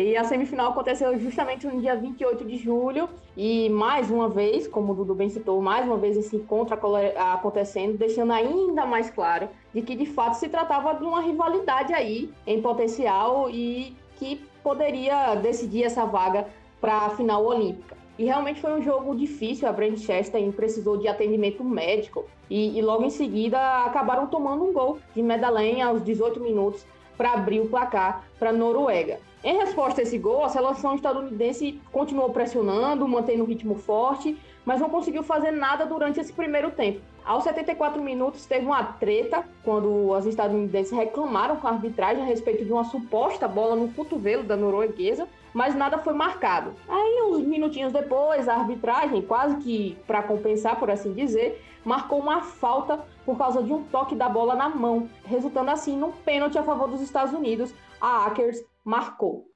E 0.00 0.16
a 0.16 0.22
semifinal 0.22 0.70
aconteceu 0.70 1.18
justamente 1.18 1.66
no 1.66 1.80
dia 1.80 1.96
28 1.96 2.44
de 2.44 2.56
julho. 2.56 3.08
E 3.36 3.68
mais 3.68 4.08
uma 4.12 4.28
vez, 4.28 4.68
como 4.68 4.92
o 4.92 4.94
Dudu 4.94 5.12
bem 5.12 5.28
citou, 5.28 5.60
mais 5.60 5.84
uma 5.84 5.96
vez 5.96 6.16
esse 6.16 6.36
encontro 6.36 6.78
acontecendo, 7.16 7.98
deixando 7.98 8.32
ainda 8.32 8.86
mais 8.86 9.10
claro 9.10 9.48
de 9.74 9.82
que 9.82 9.96
de 9.96 10.06
fato 10.06 10.34
se 10.34 10.48
tratava 10.48 10.94
de 10.94 11.02
uma 11.02 11.20
rivalidade 11.20 11.92
aí 11.92 12.32
em 12.46 12.62
potencial 12.62 13.50
e 13.50 13.96
que 14.14 14.40
poderia 14.62 15.34
decidir 15.34 15.82
essa 15.82 16.04
vaga 16.04 16.46
para 16.80 16.98
a 16.98 17.10
final 17.10 17.44
olímpica. 17.44 17.96
E 18.16 18.24
realmente 18.24 18.60
foi 18.60 18.72
um 18.74 18.82
jogo 18.82 19.16
difícil. 19.16 19.68
A 19.68 19.72
Brand 19.72 19.96
Chester 19.96 20.40
precisou 20.52 20.96
de 20.96 21.08
atendimento 21.08 21.64
médico 21.64 22.24
e, 22.48 22.78
e, 22.78 22.82
logo 22.82 23.04
em 23.04 23.10
seguida 23.10 23.84
acabaram 23.84 24.28
tomando 24.28 24.64
um 24.64 24.72
gol 24.72 24.98
de 25.12 25.22
Medellín 25.22 25.80
aos 25.82 26.04
18 26.04 26.38
minutos 26.38 26.86
para 27.18 27.32
abrir 27.32 27.60
o 27.60 27.68
placar 27.68 28.24
para 28.38 28.50
a 28.50 28.52
Noruega. 28.52 29.18
Em 29.44 29.58
resposta 29.58 30.00
a 30.00 30.04
esse 30.04 30.18
gol, 30.18 30.44
a 30.44 30.48
seleção 30.48 30.94
estadunidense 30.94 31.80
continuou 31.92 32.30
pressionando, 32.30 33.06
mantendo 33.06 33.42
o 33.42 33.46
ritmo 33.46 33.74
forte, 33.74 34.36
mas 34.64 34.80
não 34.80 34.88
conseguiu 34.88 35.22
fazer 35.22 35.50
nada 35.50 35.84
durante 35.86 36.18
esse 36.20 36.32
primeiro 36.32 36.70
tempo. 36.70 37.00
Aos 37.24 37.44
74 37.44 38.02
minutos, 38.02 38.46
teve 38.46 38.64
uma 38.64 38.82
treta 38.82 39.44
quando 39.62 40.14
as 40.14 40.26
estadunidenses 40.26 40.92
reclamaram 40.92 41.56
com 41.56 41.68
a 41.68 41.72
arbitragem 41.72 42.22
a 42.22 42.26
respeito 42.26 42.64
de 42.64 42.72
uma 42.72 42.84
suposta 42.84 43.46
bola 43.46 43.76
no 43.76 43.88
cotovelo 43.92 44.42
da 44.42 44.56
norueguesa, 44.56 45.28
mas 45.52 45.74
nada 45.74 45.98
foi 45.98 46.14
marcado. 46.14 46.72
Aí, 46.88 47.22
uns 47.28 47.46
minutinhos 47.46 47.92
depois, 47.92 48.48
a 48.48 48.54
arbitragem, 48.54 49.22
quase 49.22 49.56
que 49.56 49.96
para 50.06 50.22
compensar, 50.22 50.76
por 50.78 50.90
assim 50.90 51.12
dizer, 51.12 51.62
marcou 51.88 52.20
uma 52.20 52.42
falta 52.42 52.98
por 53.24 53.38
causa 53.38 53.62
de 53.62 53.72
um 53.72 53.82
toque 53.84 54.14
da 54.14 54.28
bola 54.28 54.54
na 54.54 54.68
mão, 54.68 55.08
resultando 55.24 55.70
assim 55.70 55.96
num 55.96 56.12
pênalti 56.12 56.58
a 56.58 56.62
favor 56.62 56.86
dos 56.86 57.00
Estados 57.00 57.32
Unidos. 57.32 57.72
A 57.98 58.26
Akers 58.26 58.62
marcou. 58.84 59.46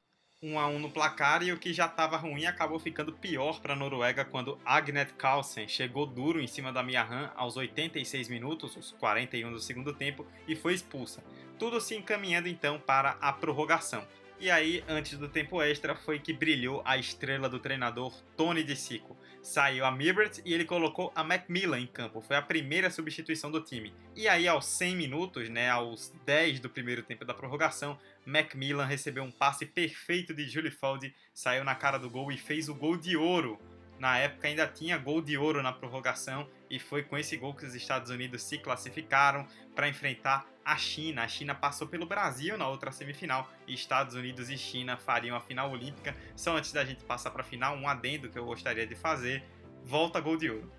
1 0.42 0.58
a 0.58 0.66
1 0.66 0.78
no 0.78 0.90
placar 0.90 1.42
e 1.42 1.52
o 1.52 1.58
que 1.58 1.74
já 1.74 1.84
estava 1.84 2.16
ruim 2.16 2.46
acabou 2.46 2.78
ficando 2.78 3.12
pior 3.12 3.60
para 3.60 3.74
a 3.74 3.76
Noruega 3.76 4.24
quando 4.24 4.58
Agnet 4.64 5.12
Carlsen 5.12 5.68
chegou 5.68 6.06
duro 6.06 6.40
em 6.40 6.46
cima 6.46 6.72
da 6.72 6.82
Miahan 6.82 7.30
aos 7.36 7.56
86 7.56 8.28
minutos, 8.28 8.76
os 8.76 8.92
41 8.92 9.52
do 9.52 9.60
segundo 9.60 9.92
tempo, 9.92 10.26
e 10.48 10.56
foi 10.56 10.72
expulsa. 10.72 11.22
Tudo 11.58 11.80
se 11.82 11.94
encaminhando 11.94 12.48
então 12.48 12.80
para 12.80 13.10
a 13.20 13.30
prorrogação. 13.32 14.04
E 14.42 14.50
aí, 14.50 14.83
antes 14.88 15.16
do 15.16 15.28
tempo 15.28 15.62
extra, 15.62 15.94
foi 15.94 16.18
que 16.18 16.33
brilhou 16.33 16.83
a 16.85 16.96
estrela 16.96 17.48
do 17.48 17.61
treinador 17.61 18.12
Tony 18.37 18.64
De 18.64 18.74
Sico. 18.74 19.16
Saiu 19.40 19.85
a 19.85 19.92
Mirbert 19.92 20.33
e 20.44 20.52
ele 20.52 20.64
colocou 20.64 21.12
a 21.14 21.22
Macmillan 21.22 21.78
em 21.78 21.87
campo. 21.87 22.20
Foi 22.20 22.35
a 22.35 22.42
primeira 22.42 22.90
substituição 22.90 23.52
do 23.52 23.61
time. 23.61 23.94
E 24.16 24.26
aí, 24.26 24.48
aos 24.48 24.66
100 24.66 24.96
minutos, 24.96 25.48
né, 25.48 25.70
aos 25.70 26.12
10 26.26 26.59
do 26.59 26.68
primeiro 26.68 27.05
tempo 27.05 27.24
da 27.24 27.33
prorrogação, 27.33 27.96
Macmillan 28.26 28.85
recebeu 28.85 29.22
um 29.22 29.31
passe 29.31 29.64
perfeito 29.64 30.35
de 30.35 30.48
Julie 30.48 30.72
Fold, 30.72 31.14
saiu 31.33 31.62
na 31.62 31.76
cara 31.76 31.96
do 31.96 32.11
gol 32.11 32.33
e 32.33 32.37
fez 32.37 32.68
o 32.68 32.74
gol 32.74 32.96
de 32.96 33.16
ouro. 33.16 33.61
Na 33.96 34.18
época 34.18 34.48
ainda 34.48 34.66
tinha 34.66 34.98
gol 34.98 35.22
de 35.22 35.38
ouro 35.38 35.62
na 35.62 35.72
prorrogação 35.72 36.48
e 36.68 36.81
foi 36.81 37.05
com 37.05 37.16
esse 37.16 37.37
gol 37.37 37.55
que 37.55 37.64
os 37.64 37.76
Estados 37.76 38.11
Unidos 38.11 38.42
se 38.42 38.59
classificaram 38.59 39.46
para 39.76 39.88
enfrentar 39.88 40.51
a 40.64 40.77
China. 40.77 41.22
A 41.22 41.29
China 41.29 41.55
passou 41.55 41.87
pelo 41.87 42.07
Brasil 42.07 42.57
na 42.57 42.68
outra 42.68 42.92
semifinal 42.92 43.51
e 43.66 43.75
Estados 43.75 44.14
Unidos 44.14 44.51
e 44.51 44.57
China 44.57 44.96
fariam 44.96 45.37
a 45.37 45.40
final 45.40 45.70
olímpica. 45.70 46.14
Só 46.37 46.57
antes 46.57 46.72
da 46.72 46.85
gente 46.85 47.05
passar 47.05 47.31
para 47.31 47.42
a 47.42 47.44
final, 47.44 47.77
um 47.77 47.88
adendo 47.88 48.29
que 48.29 48.38
eu 48.38 48.44
gostaria 48.44 48.87
de 48.87 48.94
fazer: 48.94 49.42
volta 49.85 50.20
gol 50.20 50.37
de 50.37 50.51
ouro. 50.51 50.70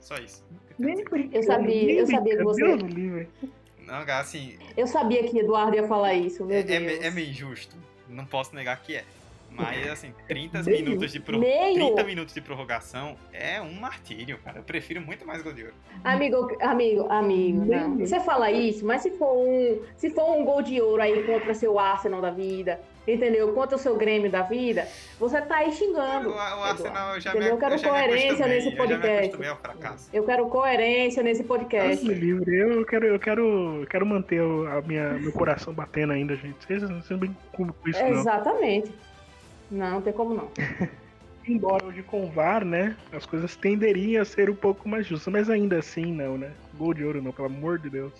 Só 0.00 0.16
isso. 0.16 0.44
Eu 1.32 1.42
sabia, 1.42 1.92
eu 1.92 2.06
sabia 2.06 2.36
que 2.36 2.42
você. 2.42 3.28
Não, 3.78 3.96
assim. 4.18 4.58
Eu 4.76 4.86
sabia 4.86 5.28
que 5.28 5.38
Eduardo 5.38 5.76
ia 5.76 5.86
falar 5.86 6.14
isso, 6.14 6.44
meu 6.44 6.56
é, 6.56 6.62
Deus. 6.62 7.02
É, 7.02 7.06
é 7.06 7.10
meio 7.10 7.30
injusto. 7.30 7.76
Não 8.08 8.24
posso 8.24 8.54
negar 8.54 8.80
que 8.82 8.96
é. 8.96 9.04
Mas, 9.54 9.90
assim, 9.90 10.14
30 10.26 10.62
meio, 10.62 10.84
minutos, 10.84 11.12
de 11.12 11.20
pro... 11.20 11.38
meio. 11.38 11.74
30 11.74 12.04
minutos 12.04 12.34
de 12.34 12.40
prorrogação 12.40 13.16
é 13.32 13.60
um 13.60 13.74
martírio, 13.74 14.38
cara. 14.38 14.58
Eu 14.58 14.62
prefiro 14.62 15.00
muito 15.00 15.26
mais 15.26 15.42
gol 15.42 15.52
de 15.52 15.64
ouro. 15.64 15.74
Amigo, 16.04 16.56
amigo, 16.60 17.06
amigo, 17.10 17.64
não. 17.64 17.98
Você 17.98 18.18
fala 18.20 18.50
isso, 18.50 18.84
mas 18.84 19.02
se 19.02 19.10
for 19.12 19.36
um, 19.36 19.82
se 19.96 20.10
for 20.10 20.36
um 20.36 20.44
gol 20.44 20.62
de 20.62 20.80
ouro 20.80 21.02
aí 21.02 21.22
contra 21.24 21.54
seu 21.54 21.78
Arsenal 21.78 22.20
da 22.20 22.30
vida, 22.30 22.80
entendeu? 23.06 23.52
Contra 23.52 23.76
o 23.76 23.78
seu 23.78 23.96
Grêmio 23.96 24.30
da 24.30 24.42
vida, 24.42 24.86
você 25.18 25.40
tá 25.40 25.56
aí 25.56 25.72
xingando. 25.72 26.30
O, 26.30 26.34
o 26.34 26.38
Arsenal 26.38 27.20
já 27.20 27.30
entendeu? 27.30 27.48
me, 27.48 27.54
eu 27.54 27.58
quero 27.58 27.74
eu 27.74 27.82
coerência 27.82 28.46
nesse 28.46 28.70
podcast. 28.76 29.42
Eu, 29.42 29.56
fracasso. 29.56 30.10
eu 30.12 30.24
quero 30.24 30.46
coerência 30.46 31.22
nesse 31.22 31.44
podcast. 31.44 32.04
Nossa, 32.04 32.18
livre. 32.18 32.56
Eu 32.56 32.84
quero, 32.86 33.06
eu 33.06 33.18
quero, 33.18 33.80
eu 33.80 33.86
quero 33.86 34.06
manter 34.06 34.40
a 34.40 34.80
minha, 34.82 35.10
meu 35.14 35.32
coração 35.32 35.72
batendo 35.72 36.12
ainda, 36.12 36.36
gente. 36.36 36.56
Vocês 36.64 36.82
não 36.82 37.18
bem 37.18 37.36
com 37.52 37.66
isso, 37.86 38.00
não. 38.00 38.08
Exatamente. 38.08 38.92
Não, 39.72 39.92
não 39.92 40.02
tem 40.02 40.12
como 40.12 40.34
não. 40.34 40.48
Embora 41.48 41.86
hoje 41.86 42.02
com 42.04 42.24
o 42.24 42.30
VAR, 42.30 42.64
né, 42.64 42.96
as 43.10 43.26
coisas 43.26 43.56
tenderiam 43.56 44.22
a 44.22 44.24
ser 44.24 44.48
um 44.48 44.54
pouco 44.54 44.88
mais 44.88 45.04
justas, 45.06 45.32
mas 45.32 45.50
ainda 45.50 45.78
assim 45.78 46.12
não, 46.12 46.38
né? 46.38 46.52
Gol 46.74 46.94
de 46.94 47.04
ouro 47.04 47.20
não, 47.20 47.32
pelo 47.32 47.46
amor 47.46 47.80
de 47.80 47.90
Deus. 47.90 48.12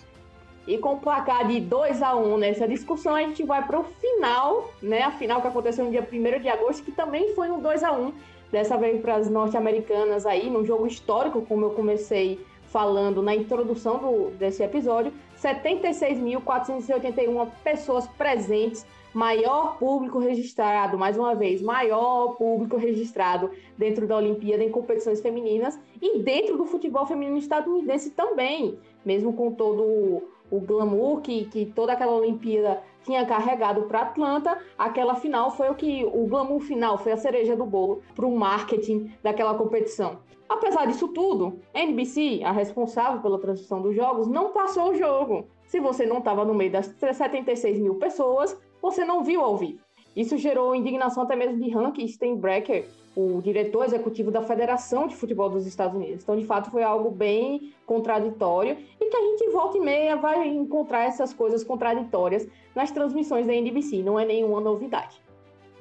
E 0.67 0.77
com 0.77 0.95
o 0.95 0.99
placar 0.99 1.47
de 1.47 1.61
2 1.61 2.01
a 2.01 2.13
1 2.15 2.33
um 2.33 2.37
nessa 2.37 2.67
discussão, 2.67 3.15
a 3.15 3.21
gente 3.21 3.43
vai 3.43 3.65
para 3.65 3.79
o 3.79 3.83
final, 3.83 4.73
né? 4.81 5.03
A 5.03 5.11
final 5.11 5.41
que 5.41 5.47
aconteceu 5.47 5.85
no 5.85 5.91
dia 5.91 6.05
1 6.11 6.41
de 6.41 6.49
agosto, 6.49 6.83
que 6.83 6.91
também 6.91 7.33
foi 7.35 7.49
um 7.51 7.61
2 7.61 7.83
a 7.83 7.93
1 7.93 8.07
um, 8.07 8.13
dessa 8.51 8.75
vez 8.75 8.99
para 8.99 9.15
as 9.15 9.29
norte-americanas 9.29 10.25
aí, 10.25 10.49
num 10.49 10.65
jogo 10.65 10.87
histórico, 10.87 11.43
como 11.43 11.65
eu 11.65 11.69
comecei 11.71 12.43
falando 12.65 13.21
na 13.21 13.35
introdução 13.35 13.99
do, 13.99 14.31
desse 14.31 14.63
episódio, 14.63 15.13
76.481 15.39 17.47
pessoas 17.63 18.07
presentes 18.17 18.83
maior 19.13 19.77
público 19.77 20.19
registrado, 20.19 20.97
mais 20.97 21.17
uma 21.17 21.35
vez, 21.35 21.61
maior 21.61 22.35
público 22.35 22.77
registrado 22.77 23.51
dentro 23.77 24.07
da 24.07 24.17
Olimpíada 24.17 24.63
em 24.63 24.71
competições 24.71 25.21
femininas 25.21 25.79
e 26.01 26.19
dentro 26.19 26.57
do 26.57 26.65
futebol 26.65 27.05
feminino 27.05 27.37
estadunidense 27.37 28.11
também, 28.11 28.79
mesmo 29.05 29.33
com 29.33 29.51
todo 29.51 30.23
o 30.51 30.59
glamour 30.59 31.21
que, 31.21 31.45
que 31.45 31.65
toda 31.65 31.93
aquela 31.93 32.13
Olimpíada 32.13 32.81
tinha 33.03 33.25
carregado 33.25 33.83
para 33.83 34.01
Atlanta, 34.01 34.57
aquela 34.77 35.15
final 35.15 35.51
foi 35.51 35.69
o 35.69 35.75
que 35.75 36.05
o 36.05 36.25
glamour 36.25 36.59
final 36.59 36.97
foi 36.97 37.11
a 37.11 37.17
cereja 37.17 37.55
do 37.55 37.65
bolo 37.65 38.01
para 38.15 38.25
o 38.25 38.35
marketing 38.35 39.11
daquela 39.21 39.53
competição. 39.55 40.19
Apesar 40.47 40.85
disso 40.85 41.07
tudo, 41.07 41.59
a 41.73 41.79
NBC, 41.79 42.41
a 42.43 42.51
responsável 42.51 43.21
pela 43.21 43.39
transmissão 43.39 43.81
dos 43.81 43.95
jogos, 43.95 44.27
não 44.27 44.51
passou 44.51 44.91
o 44.91 44.95
jogo. 44.95 45.47
Se 45.65 45.79
você 45.79 46.05
não 46.05 46.19
estava 46.19 46.45
no 46.45 46.53
meio 46.53 46.71
das 46.71 46.85
76 46.85 47.79
mil 47.79 47.95
pessoas, 47.95 48.55
você 48.83 49.05
não 49.05 49.23
viu 49.23 49.41
ao 49.41 49.55
vivo. 49.55 49.79
Isso 50.13 50.37
gerou 50.37 50.75
indignação 50.75 51.23
até 51.23 51.37
mesmo 51.37 51.57
de 51.57 51.75
Hank 51.75 52.05
Steinbrecher, 52.05 52.85
o 53.15 53.41
diretor 53.41 53.85
executivo 53.85 54.29
da 54.29 54.43
Federação 54.43 55.07
de 55.07 55.15
Futebol 55.15 55.49
dos 55.49 55.65
Estados 55.65 55.95
Unidos. 55.95 56.21
Então, 56.21 56.37
de 56.37 56.45
fato, 56.45 56.69
foi 56.69 56.83
algo 56.83 57.09
bem 57.09 57.73
contraditório 57.85 58.77
e 58.99 59.09
que 59.09 59.15
a 59.15 59.21
gente 59.21 59.49
volta 59.51 59.77
e 59.77 59.81
meia 59.81 60.17
vai 60.17 60.47
encontrar 60.47 61.03
essas 61.03 61.33
coisas 61.33 61.63
contraditórias 61.63 62.45
nas 62.75 62.91
transmissões 62.91 63.47
da 63.47 63.53
NBC, 63.53 64.03
não 64.03 64.19
é 64.19 64.25
nenhuma 64.25 64.59
novidade. 64.59 65.21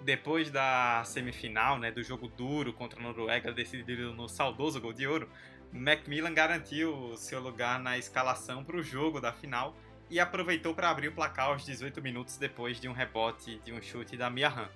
Depois 0.04 0.50
da 0.50 1.02
semifinal, 1.04 1.78
né, 1.78 1.90
do 1.90 2.02
jogo 2.02 2.28
duro 2.28 2.72
contra 2.72 3.00
a 3.00 3.02
Noruega, 3.02 3.52
decidido 3.52 4.14
no 4.14 4.28
saudoso 4.28 4.80
gol 4.80 4.92
de 4.92 5.06
ouro, 5.06 5.28
Macmillan 5.72 6.34
garantiu 6.34 7.16
seu 7.16 7.40
lugar 7.40 7.80
na 7.80 7.98
escalação 7.98 8.62
para 8.62 8.76
o 8.76 8.82
jogo 8.82 9.20
da 9.20 9.32
final 9.32 9.74
e 10.12 10.20
aproveitou 10.20 10.74
para 10.74 10.90
abrir 10.90 11.08
o 11.08 11.12
placar 11.12 11.46
aos 11.46 11.64
18 11.64 12.02
minutos 12.02 12.36
depois 12.36 12.78
de 12.78 12.86
um 12.86 12.92
rebote 12.92 13.58
de 13.64 13.72
um 13.72 13.80
chute 13.80 14.14
da 14.14 14.28
Mia 14.28 14.48
Han. 14.50 14.68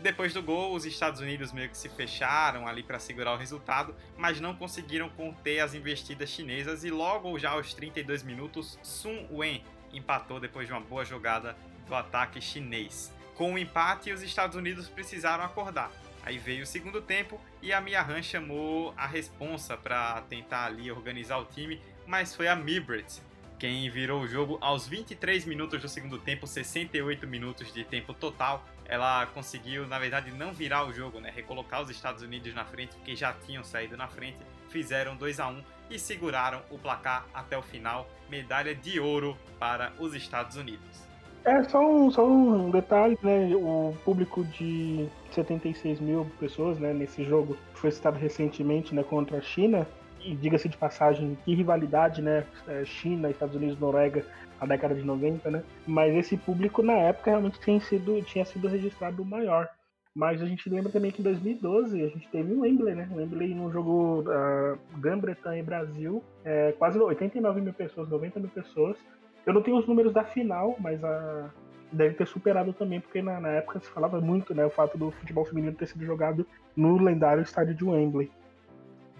Depois 0.00 0.32
do 0.32 0.42
gol, 0.42 0.72
os 0.72 0.86
Estados 0.86 1.20
Unidos 1.20 1.52
meio 1.52 1.68
que 1.68 1.76
se 1.76 1.90
fecharam 1.90 2.66
ali 2.66 2.82
para 2.82 2.98
segurar 2.98 3.34
o 3.34 3.36
resultado, 3.36 3.94
mas 4.16 4.40
não 4.40 4.56
conseguiram 4.56 5.10
conter 5.10 5.60
as 5.60 5.74
investidas 5.74 6.30
chinesas 6.30 6.84
e 6.84 6.90
logo 6.90 7.38
já 7.38 7.50
aos 7.50 7.74
32 7.74 8.22
minutos, 8.22 8.78
Sun 8.82 9.26
Wen 9.30 9.62
empatou 9.92 10.40
depois 10.40 10.66
de 10.66 10.72
uma 10.72 10.80
boa 10.80 11.04
jogada 11.04 11.54
do 11.86 11.94
ataque 11.94 12.40
chinês. 12.40 13.12
Com 13.34 13.52
o 13.52 13.58
empate, 13.58 14.10
os 14.10 14.22
Estados 14.22 14.56
Unidos 14.56 14.88
precisaram 14.88 15.44
acordar. 15.44 15.92
Aí 16.22 16.38
veio 16.38 16.62
o 16.62 16.66
segundo 16.66 17.02
tempo 17.02 17.38
e 17.60 17.74
a 17.74 17.80
Mia 17.82 18.00
Han 18.00 18.22
chamou 18.22 18.94
a 18.96 19.06
responsa 19.06 19.76
para 19.76 20.22
tentar 20.30 20.64
ali 20.64 20.90
organizar 20.90 21.36
o 21.36 21.44
time, 21.44 21.78
mas 22.06 22.34
foi 22.34 22.48
a 22.48 22.56
Mibret 22.56 23.27
quem 23.58 23.90
virou 23.90 24.22
o 24.22 24.26
jogo 24.26 24.56
aos 24.60 24.86
23 24.86 25.44
minutos 25.44 25.82
do 25.82 25.88
segundo 25.88 26.18
tempo, 26.18 26.46
68 26.46 27.26
minutos 27.26 27.72
de 27.72 27.84
tempo 27.84 28.14
total. 28.14 28.64
Ela 28.84 29.26
conseguiu, 29.26 29.86
na 29.86 29.98
verdade, 29.98 30.30
não 30.30 30.52
virar 30.52 30.86
o 30.86 30.92
jogo, 30.92 31.20
né? 31.20 31.32
Recolocar 31.34 31.82
os 31.82 31.90
Estados 31.90 32.22
Unidos 32.22 32.54
na 32.54 32.64
frente, 32.64 32.94
porque 32.94 33.16
já 33.16 33.32
tinham 33.32 33.64
saído 33.64 33.96
na 33.96 34.06
frente, 34.06 34.38
fizeram 34.70 35.16
2 35.16 35.40
a 35.40 35.48
1 35.48 35.62
e 35.90 35.98
seguraram 35.98 36.62
o 36.70 36.78
placar 36.78 37.26
até 37.34 37.58
o 37.58 37.62
final. 37.62 38.08
Medalha 38.30 38.74
de 38.74 39.00
ouro 39.00 39.36
para 39.58 39.92
os 39.98 40.14
Estados 40.14 40.56
Unidos. 40.56 41.08
É 41.44 41.62
só 41.64 41.80
um, 41.80 42.10
só 42.10 42.26
um 42.26 42.70
detalhe, 42.70 43.18
né? 43.22 43.50
O 43.54 43.94
público 44.04 44.44
de 44.44 45.08
76 45.32 45.98
mil 46.00 46.30
pessoas, 46.38 46.78
né? 46.78 46.92
Nesse 46.92 47.24
jogo 47.24 47.56
foi 47.74 47.90
citado 47.90 48.18
recentemente, 48.18 48.94
né? 48.94 49.02
Contra 49.02 49.38
a 49.38 49.40
China. 49.40 49.86
E 50.28 50.34
diga-se 50.36 50.68
de 50.68 50.76
passagem, 50.76 51.38
que 51.42 51.54
rivalidade, 51.54 52.20
né? 52.20 52.44
É, 52.66 52.84
China, 52.84 53.30
Estados 53.30 53.56
Unidos, 53.56 53.80
Noruega, 53.80 54.22
na 54.60 54.66
década 54.66 54.94
de 54.94 55.02
90, 55.02 55.50
né? 55.50 55.62
Mas 55.86 56.14
esse 56.14 56.36
público 56.36 56.82
na 56.82 56.92
época 56.92 57.30
realmente 57.30 57.58
tinha 57.60 57.80
sido, 57.80 58.20
tinha 58.22 58.44
sido 58.44 58.68
registrado 58.68 59.24
maior. 59.24 59.66
Mas 60.14 60.42
a 60.42 60.44
gente 60.44 60.68
lembra 60.68 60.92
também 60.92 61.10
que 61.10 61.22
em 61.22 61.24
2012 61.24 62.02
a 62.02 62.08
gente 62.08 62.28
teve 62.28 62.52
um 62.52 62.60
Wembley, 62.60 62.94
né? 62.94 63.08
Wembley 63.10 63.54
no 63.54 63.72
jogo 63.72 64.20
uh, 64.20 64.78
Grã-Bretanha 64.98 65.60
e 65.60 65.62
Brasil, 65.62 66.22
é, 66.44 66.72
quase 66.72 66.98
89 66.98 67.62
mil 67.62 67.72
pessoas, 67.72 68.10
90 68.10 68.38
mil 68.38 68.50
pessoas. 68.50 68.98
Eu 69.46 69.54
não 69.54 69.62
tenho 69.62 69.78
os 69.78 69.86
números 69.86 70.12
da 70.12 70.24
final, 70.24 70.76
mas 70.78 71.02
a 71.02 71.50
deve 71.90 72.14
ter 72.14 72.26
superado 72.26 72.72
também, 72.74 73.00
porque 73.00 73.22
na, 73.22 73.40
na, 73.40 73.48
época 73.48 73.80
se 73.80 73.88
falava 73.88 74.20
muito, 74.20 74.54
né, 74.54 74.64
o 74.66 74.70
fato 74.70 74.98
do 74.98 75.10
futebol 75.10 75.44
feminino 75.44 75.74
ter 75.74 75.86
sido 75.86 76.04
jogado 76.04 76.46
no 76.76 77.02
lendário 77.02 77.42
estádio 77.42 77.74
de 77.74 77.82
Wembley. 77.82 78.30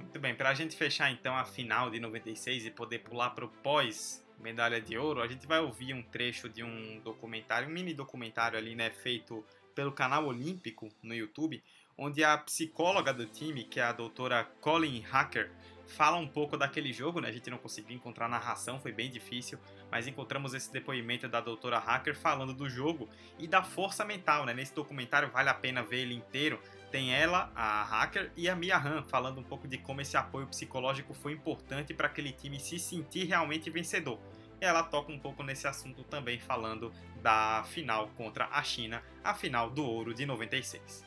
Muito 0.09 0.21
bem, 0.21 0.35
para 0.35 0.49
a 0.49 0.55
gente 0.55 0.75
fechar 0.75 1.11
então 1.11 1.37
a 1.37 1.45
final 1.45 1.91
de 1.91 2.01
96 2.01 2.65
e 2.65 2.71
poder 2.71 3.01
pular 3.01 3.29
para 3.31 3.45
o 3.45 3.49
pós 3.49 4.27
medalha 4.41 4.81
de 4.81 4.97
ouro, 4.97 5.21
a 5.21 5.29
gente 5.29 5.47
vai 5.47 5.61
ouvir 5.61 5.93
um 5.93 6.03
trecho 6.03 6.49
de 6.49 6.65
um 6.65 6.99
documentário, 7.05 7.69
um 7.69 7.71
mini 7.71 7.93
documentário 7.93 8.57
ali, 8.57 8.75
né, 8.75 8.89
feito 8.89 9.45
pelo 9.75 9.93
canal 9.93 10.25
Olímpico 10.25 10.89
no 11.03 11.15
YouTube, 11.15 11.63
onde 11.99 12.25
a 12.25 12.39
psicóloga 12.39 13.13
do 13.13 13.27
time, 13.27 13.65
que 13.65 13.81
é 13.81 13.83
a 13.83 13.93
doutora 13.93 14.45
Colin 14.63 15.01
Hacker, 15.03 15.51
fala 15.87 16.17
um 16.17 16.27
pouco 16.27 16.57
daquele 16.57 16.93
jogo, 16.93 17.21
né? 17.21 17.29
A 17.29 17.33
gente 17.33 17.51
não 17.51 17.59
conseguiu 17.59 17.95
encontrar 17.95 18.29
narração, 18.29 18.81
foi 18.81 18.93
bem 18.93 19.11
difícil, 19.11 19.59
mas 19.91 20.07
encontramos 20.07 20.55
esse 20.55 20.73
depoimento 20.73 21.29
da 21.29 21.41
doutora 21.41 21.79
Hacker 21.79 22.17
falando 22.17 22.55
do 22.55 22.69
jogo 22.69 23.09
e 23.39 23.47
da 23.47 23.63
força 23.63 24.05
mental, 24.05 24.45
né? 24.45 24.55
Nesse 24.55 24.75
documentário 24.75 25.31
vale 25.31 25.49
a 25.49 25.55
pena 25.55 25.83
ver 25.83 26.01
ele 26.01 26.15
inteiro. 26.15 26.61
Tem 26.91 27.15
ela, 27.15 27.51
a 27.55 27.83
Hacker 27.83 28.33
e 28.35 28.49
a 28.49 28.57
Mia 28.57 28.79
Han 28.79 29.03
falando 29.03 29.41
um 29.41 29.43
pouco 29.43 29.69
de 29.69 29.77
como 29.77 30.01
esse 30.01 30.17
apoio 30.17 30.47
psicológico 30.47 31.13
foi 31.13 31.33
importante 31.33 31.93
para 31.93 32.07
aquele 32.07 32.33
time 32.33 32.59
se 32.59 32.79
sentir 32.79 33.25
realmente 33.25 33.69
vencedor. 33.69 34.19
Ela 34.61 34.83
toca 34.83 35.13
um 35.13 35.19
pouco 35.19 35.43
nesse 35.43 35.67
assunto 35.67 36.03
também 36.03 36.39
falando 36.39 36.91
da 37.23 37.63
final 37.69 38.09
contra 38.17 38.47
a 38.47 38.63
China, 38.63 39.03
a 39.23 39.35
final 39.35 39.71
do 39.71 39.85
ouro 39.85 40.15
de 40.15 40.25
96. 40.25 41.05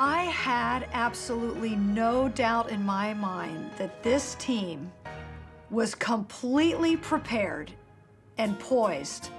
I 0.00 0.30
had 0.30 0.88
absolutely 0.92 1.74
no 1.74 2.28
doubt 2.28 2.70
in 2.70 2.84
my 2.84 3.12
mind 3.12 3.72
that 3.78 4.00
this 4.04 4.36
team 4.36 4.92
was 5.70 5.92
completely 5.92 6.96
prepared 6.96 7.72
and 8.38 8.56
poised 8.60 9.30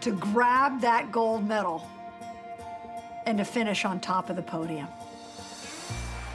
to 0.00 0.12
grab 0.12 0.80
that 0.80 1.12
gold 1.12 1.46
medal 1.46 1.86
and 3.28 3.36
to 3.36 3.44
finish 3.44 3.84
on 3.84 4.00
top 4.00 4.30
of 4.30 4.36
the 4.36 4.42
podium. 4.42 4.88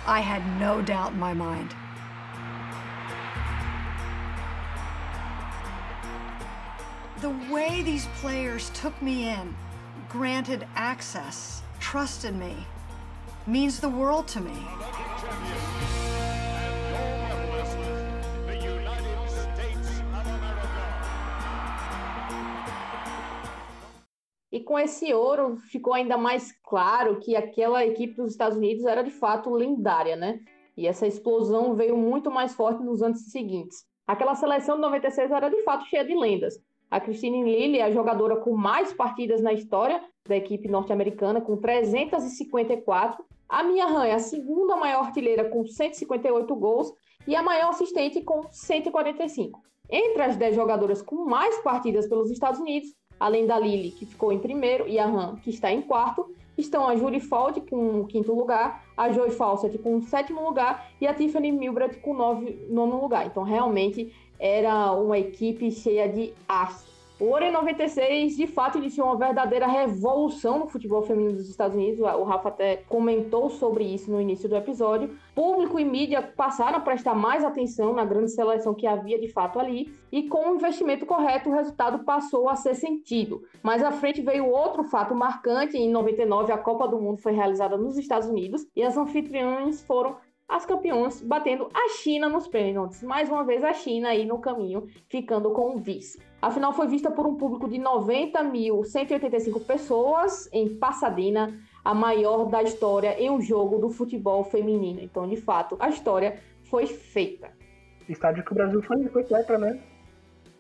I 0.06 0.20
had 0.20 0.46
no 0.60 0.80
doubt 0.80 1.14
in 1.14 1.20
my 1.20 1.34
mind. 1.34 1.74
The 7.22 7.32
way 7.52 7.82
these 7.82 8.06
players 8.18 8.70
took 8.76 9.02
me 9.02 9.28
in, 9.30 9.56
granted 10.08 10.68
access, 10.76 11.64
trusted 11.80 12.36
me, 12.36 12.56
means 13.48 13.80
the 13.80 13.90
world 13.90 14.28
to 14.28 14.42
me. 14.42 14.68
E 24.54 24.60
com 24.60 24.78
esse 24.78 25.12
ouro 25.12 25.58
ficou 25.58 25.96
ainda 25.96 26.16
mais 26.16 26.52
claro 26.62 27.20
que 27.20 27.36
aquela 27.36 27.84
equipe 27.84 28.14
dos 28.14 28.30
Estados 28.30 28.56
Unidos 28.56 28.86
era 28.86 29.02
de 29.02 29.10
fato 29.10 29.50
lendária, 29.50 30.16
né? 30.16 30.42
E 30.78 30.86
essa 30.86 31.08
explosão 31.08 31.74
veio 31.74 31.98
muito 31.98 32.30
mais 32.30 32.54
forte 32.54 32.84
nos 32.84 33.02
anos 33.02 33.32
seguintes. 33.32 33.84
Aquela 34.06 34.36
seleção 34.36 34.76
de 34.76 34.82
96 34.82 35.32
era 35.32 35.50
de 35.50 35.64
fato 35.64 35.86
cheia 35.86 36.06
de 36.06 36.14
lendas. 36.14 36.62
A 36.92 37.00
Christine 37.00 37.44
Lilly 37.44 37.80
é 37.80 37.86
a 37.86 37.90
jogadora 37.90 38.36
com 38.36 38.56
mais 38.56 38.94
partidas 38.94 39.42
na 39.42 39.54
história 39.54 40.00
da 40.28 40.38
equipe 40.38 40.70
norte-americana, 40.70 41.42
com 41.42 41.58
354, 41.58 43.26
a 43.50 43.64
Mia 43.64 43.88
Han 43.88 44.06
é 44.06 44.14
a 44.14 44.20
segunda 44.20 44.76
maior 44.76 45.06
artilheira 45.06 45.50
com 45.50 45.66
158 45.66 46.56
gols 46.56 46.94
e 47.28 47.36
a 47.36 47.42
maior 47.42 47.70
assistente 47.70 48.22
com 48.22 48.44
145. 48.52 49.60
Entre 49.90 50.22
as 50.22 50.38
10 50.38 50.56
jogadoras 50.56 51.02
com 51.02 51.26
mais 51.26 51.60
partidas 51.62 52.08
pelos 52.08 52.32
Estados 52.32 52.60
Unidos, 52.60 52.90
além 53.24 53.48
da 53.48 53.58
Lily, 53.58 53.92
que 53.92 54.06
ficou 54.06 54.34
em 54.34 54.38
primeiro, 54.38 54.86
e 54.86 55.00
a 55.00 55.06
Han, 55.06 55.38
que 55.38 55.50
está 55.50 55.72
em 55.72 55.82
quarto, 55.82 56.30
estão 56.58 56.86
a 56.86 56.94
Julie 56.94 57.22
Ford 57.22 57.58
com 57.70 58.02
o 58.02 58.06
quinto 58.06 58.36
lugar, 58.36 58.84
a 58.98 59.14
Joy 59.14 59.32
Fawcett 59.32 59.78
com 59.78 59.96
o 59.96 60.02
sétimo 60.02 60.46
lugar 60.46 60.92
e 61.00 61.08
a 61.08 61.14
Tiffany 61.14 61.50
Milbrat 61.50 61.96
com 62.02 62.12
o 62.12 62.44
nono 62.70 63.02
lugar. 63.02 63.26
Então, 63.26 63.44
realmente, 63.44 64.14
era 64.38 64.92
uma 64.92 65.18
equipe 65.18 65.72
cheia 65.72 66.10
de 66.10 66.34
astros. 66.46 66.94
O 67.20 67.26
Ouro 67.26 67.46
em 67.46 67.52
96, 67.52 68.36
de 68.36 68.48
fato, 68.48 68.80
iniciou 68.80 69.08
uma 69.08 69.16
verdadeira 69.16 69.68
revolução 69.68 70.60
no 70.60 70.68
futebol 70.68 71.04
feminino 71.04 71.38
dos 71.38 71.48
Estados 71.48 71.76
Unidos. 71.76 72.00
O 72.00 72.24
Rafa 72.24 72.50
até 72.50 72.78
comentou 72.90 73.50
sobre 73.52 73.84
isso 73.84 74.12
no 74.12 74.20
início 74.20 74.50
do 74.50 74.56
episódio. 74.56 75.16
Público 75.36 75.80
e 75.80 75.86
mídia 75.86 76.22
passaram 76.22 76.78
a 76.78 76.82
prestar 76.82 77.14
mais 77.14 77.44
atenção 77.44 77.94
na 77.94 78.04
grande 78.04 78.32
seleção 78.32 78.74
que 78.74 78.88
havia 78.88 79.20
de 79.20 79.32
fato 79.32 79.60
ali, 79.60 79.94
e 80.12 80.24
com 80.24 80.50
o 80.50 80.56
investimento 80.56 81.06
correto, 81.06 81.50
o 81.50 81.54
resultado 81.54 82.04
passou 82.04 82.50
a 82.50 82.56
ser 82.56 82.76
sentido. 82.76 83.44
Mais 83.62 83.84
à 83.84 83.92
frente 83.92 84.22
veio 84.22 84.48
outro 84.48 84.84
fato 84.84 85.16
marcante: 85.16 85.78
em 85.78 85.90
99, 85.90 86.52
a 86.52 86.58
Copa 86.58 86.88
do 86.88 87.00
Mundo 87.00 87.22
foi 87.22 87.32
realizada 87.32 87.78
nos 87.78 87.98
Estados 87.98 88.28
Unidos 88.28 88.66
e 88.76 88.84
as 88.84 88.98
anfitriãs 88.98 89.84
foram 89.84 90.18
as 90.48 90.66
campeãs 90.66 91.22
batendo 91.22 91.70
a 91.74 91.90
China 91.90 92.30
nos 92.30 92.48
pênaltis. 92.48 93.02
Mais 93.02 93.30
uma 93.30 93.44
vez 93.44 93.64
a 93.64 93.74
China 93.74 94.10
aí 94.10 94.26
no 94.26 94.40
caminho, 94.40 94.88
ficando 95.10 95.52
com 95.52 95.76
o 95.76 95.80
vice. 95.80 96.20
A 96.42 96.52
final 96.52 96.74
foi 96.74 96.88
vista 96.88 97.10
por 97.10 97.26
um 97.26 97.36
público 97.36 97.70
de 97.70 97.78
90.185 97.78 99.66
pessoas 99.66 100.50
em 100.52 100.76
Pasadena, 100.78 101.58
a 101.84 101.94
maior 101.94 102.50
da 102.50 102.62
história 102.62 103.20
em 103.20 103.30
um 103.30 103.42
jogo 103.42 103.80
do 103.80 103.90
futebol 103.90 104.44
feminino. 104.44 105.00
Então, 105.02 105.28
de 105.28 105.38
fato, 105.38 105.78
a 105.80 105.90
história 105.90 106.40
foi 106.64 106.86
feita. 106.86 107.52
Estádio 108.08 108.44
que 108.44 108.52
o 108.52 108.56
Brasil 108.56 108.82
foi, 108.84 109.08
foi 109.08 109.24
tetra, 109.24 109.58
né? 109.58 109.82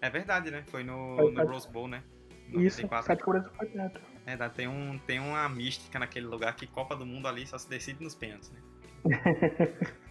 É 0.01 0.09
verdade, 0.09 0.49
né? 0.51 0.63
Foi 0.67 0.84
no, 0.84 1.15
foi 1.17 1.31
no 1.31 1.45
Rose 1.45 1.69
Bowl, 1.69 1.88
né? 1.88 2.03
No 2.49 2.61
Isso, 2.61 2.81
estádio 2.81 3.17
que 3.17 3.29
o 3.29 3.34
Brasil 3.34 3.51
foi 3.57 3.67
tetra. 3.67 4.01
É, 4.25 4.38
tem, 4.49 4.67
um, 4.67 4.97
tem 5.05 5.19
uma 5.19 5.49
mística 5.49 5.99
naquele 5.99 6.27
lugar 6.27 6.55
que 6.55 6.65
Copa 6.65 6.95
do 6.95 7.05
Mundo 7.05 7.27
ali 7.27 7.45
só 7.45 7.57
se 7.57 7.69
decide 7.69 8.01
nos 8.01 8.15
pênaltis, 8.15 8.49
né? 8.51 8.59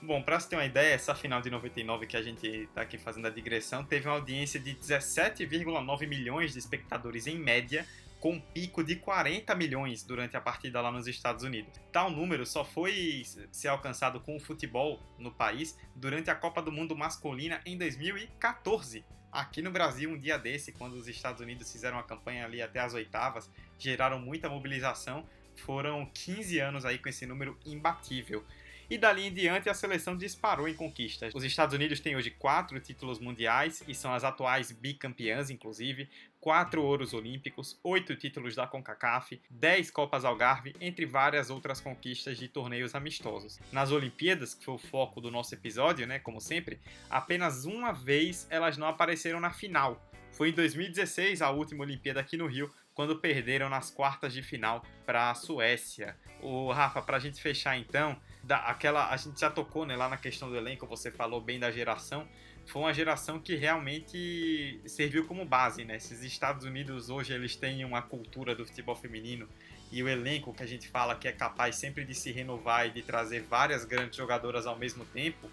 Bom, 0.00 0.22
para 0.22 0.38
você 0.38 0.48
ter 0.48 0.56
uma 0.56 0.64
ideia, 0.64 0.94
essa 0.94 1.14
final 1.14 1.40
de 1.40 1.50
99 1.50 2.06
que 2.06 2.16
a 2.16 2.22
gente 2.22 2.46
está 2.46 2.82
aqui 2.82 2.96
fazendo 2.96 3.26
a 3.26 3.30
digressão 3.30 3.84
teve 3.84 4.08
uma 4.08 4.14
audiência 4.14 4.58
de 4.58 4.74
17,9 4.74 6.06
milhões 6.06 6.52
de 6.52 6.58
espectadores 6.58 7.26
em 7.26 7.38
média, 7.38 7.84
com 8.20 8.32
um 8.32 8.40
pico 8.40 8.82
de 8.82 8.96
40 8.96 9.54
milhões 9.54 10.02
durante 10.02 10.36
a 10.36 10.40
partida 10.40 10.80
lá 10.80 10.90
nos 10.90 11.06
Estados 11.06 11.44
Unidos. 11.44 11.72
Tal 11.92 12.10
número 12.10 12.46
só 12.46 12.64
foi 12.64 13.22
ser 13.52 13.68
alcançado 13.68 14.20
com 14.20 14.36
o 14.36 14.40
futebol 14.40 15.00
no 15.18 15.32
país 15.32 15.76
durante 15.94 16.30
a 16.30 16.34
Copa 16.34 16.62
do 16.62 16.72
Mundo 16.72 16.96
masculina 16.96 17.60
em 17.66 17.76
2014. 17.76 19.04
Aqui 19.30 19.60
no 19.60 19.70
Brasil, 19.70 20.10
um 20.10 20.18
dia 20.18 20.38
desse, 20.38 20.72
quando 20.72 20.94
os 20.94 21.06
Estados 21.06 21.40
Unidos 21.40 21.70
fizeram 21.70 21.98
a 21.98 22.02
campanha 22.02 22.46
ali 22.46 22.62
até 22.62 22.80
as 22.80 22.94
oitavas, 22.94 23.50
geraram 23.78 24.18
muita 24.18 24.48
mobilização. 24.48 25.26
Foram 25.58 26.06
15 26.12 26.58
anos 26.58 26.84
aí 26.84 26.98
com 26.98 27.08
esse 27.08 27.26
número 27.26 27.58
imbatível. 27.64 28.44
E 28.90 28.96
dali 28.96 29.26
em 29.26 29.32
diante 29.32 29.68
a 29.68 29.74
seleção 29.74 30.16
disparou 30.16 30.66
em 30.66 30.72
conquistas. 30.72 31.34
Os 31.34 31.44
Estados 31.44 31.74
Unidos 31.74 32.00
têm 32.00 32.16
hoje 32.16 32.30
quatro 32.30 32.80
títulos 32.80 33.18
mundiais 33.18 33.82
e 33.86 33.94
são 33.94 34.14
as 34.14 34.24
atuais 34.24 34.72
bicampeãs, 34.72 35.50
inclusive, 35.50 36.08
quatro 36.40 36.82
ouros 36.82 37.12
olímpicos, 37.12 37.78
oito 37.84 38.16
títulos 38.16 38.54
da 38.54 38.66
CONCACAF, 38.66 39.42
dez 39.50 39.90
Copas 39.90 40.24
Algarve, 40.24 40.74
entre 40.80 41.04
várias 41.04 41.50
outras 41.50 41.82
conquistas 41.82 42.38
de 42.38 42.48
torneios 42.48 42.94
amistosos. 42.94 43.60
Nas 43.70 43.92
Olimpíadas, 43.92 44.54
que 44.54 44.64
foi 44.64 44.76
o 44.76 44.78
foco 44.78 45.20
do 45.20 45.30
nosso 45.30 45.54
episódio, 45.54 46.06
né, 46.06 46.18
como 46.18 46.40
sempre, 46.40 46.80
apenas 47.10 47.66
uma 47.66 47.92
vez 47.92 48.46
elas 48.48 48.78
não 48.78 48.86
apareceram 48.86 49.38
na 49.38 49.50
final. 49.50 50.02
Foi 50.32 50.48
em 50.48 50.52
2016, 50.52 51.42
a 51.42 51.50
última 51.50 51.84
Olimpíada 51.84 52.20
aqui 52.20 52.38
no 52.38 52.46
Rio, 52.46 52.72
quando 52.98 53.14
perderam 53.14 53.68
nas 53.68 53.92
quartas 53.92 54.32
de 54.32 54.42
final 54.42 54.84
para 55.06 55.30
a 55.30 55.34
Suécia. 55.36 56.16
O 56.42 56.72
Rafa, 56.72 57.00
para 57.00 57.16
a 57.16 57.20
gente 57.20 57.40
fechar 57.40 57.78
então, 57.78 58.20
da, 58.42 58.56
aquela, 58.56 59.10
a 59.10 59.16
gente 59.16 59.38
já 59.38 59.48
tocou 59.48 59.86
né, 59.86 59.94
lá 59.94 60.08
na 60.08 60.16
questão 60.16 60.50
do 60.50 60.56
elenco, 60.56 60.84
você 60.84 61.08
falou 61.08 61.40
bem 61.40 61.60
da 61.60 61.70
geração, 61.70 62.26
foi 62.66 62.82
uma 62.82 62.92
geração 62.92 63.38
que 63.38 63.54
realmente 63.54 64.80
serviu 64.84 65.24
como 65.26 65.44
base, 65.44 65.84
né? 65.84 65.94
Esses 65.94 66.24
Estados 66.24 66.64
Unidos 66.64 67.08
hoje 67.08 67.32
eles 67.32 67.54
têm 67.54 67.84
uma 67.84 68.02
cultura 68.02 68.52
do 68.52 68.66
futebol 68.66 68.96
feminino 68.96 69.48
e 69.90 70.02
o 70.02 70.08
elenco 70.08 70.52
que 70.52 70.62
a 70.62 70.66
gente 70.66 70.88
fala 70.88 71.14
que 71.14 71.26
é 71.28 71.32
capaz 71.32 71.76
sempre 71.76 72.04
de 72.04 72.14
se 72.14 72.30
renovar 72.30 72.86
e 72.86 72.90
de 72.90 73.02
trazer 73.02 73.42
várias 73.42 73.84
grandes 73.84 74.16
jogadoras 74.16 74.66
ao 74.66 74.78
mesmo 74.78 75.04
tempo, 75.06 75.48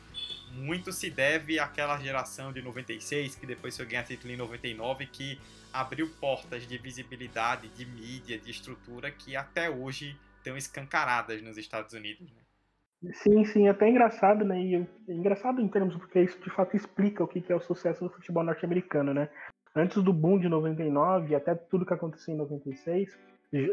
muito 0.53 0.91
se 0.91 1.09
deve 1.09 1.59
àquela 1.59 1.97
geração 1.97 2.51
de 2.51 2.61
96 2.61 3.35
que 3.35 3.45
depois 3.45 3.75
foi 3.75 3.85
ganhar 3.85 4.03
título 4.03 4.33
em 4.33 4.37
99 4.37 5.05
que 5.07 5.39
abriu 5.73 6.09
portas 6.19 6.67
de 6.67 6.77
visibilidade, 6.77 7.67
de 7.69 7.85
mídia, 7.85 8.37
de 8.37 8.49
estrutura 8.49 9.11
que 9.11 9.35
até 9.35 9.69
hoje 9.69 10.17
estão 10.37 10.55
escancaradas 10.55 11.41
nos 11.41 11.57
Estados 11.57 11.93
Unidos. 11.93 12.31
Né? 12.31 13.11
Sim, 13.13 13.43
sim, 13.45 13.67
até 13.67 13.89
engraçado, 13.89 14.45
né? 14.45 14.59
E 14.61 14.75
é 14.75 15.13
engraçado 15.13 15.61
em 15.61 15.67
termos 15.67 15.95
porque 15.95 16.21
isso 16.21 16.39
de 16.41 16.49
fato 16.49 16.75
explica 16.75 17.23
o 17.23 17.27
que 17.27 17.43
é 17.51 17.55
o 17.55 17.59
sucesso 17.59 18.03
do 18.03 18.09
futebol 18.09 18.43
norte-americano, 18.43 19.13
né? 19.13 19.29
Antes 19.75 20.01
do 20.01 20.13
boom 20.13 20.39
de 20.39 20.47
99, 20.47 21.35
até 21.35 21.53
tudo 21.53 21.85
que 21.85 21.93
aconteceu 21.93 22.33
em 22.33 22.37
96, 22.37 23.17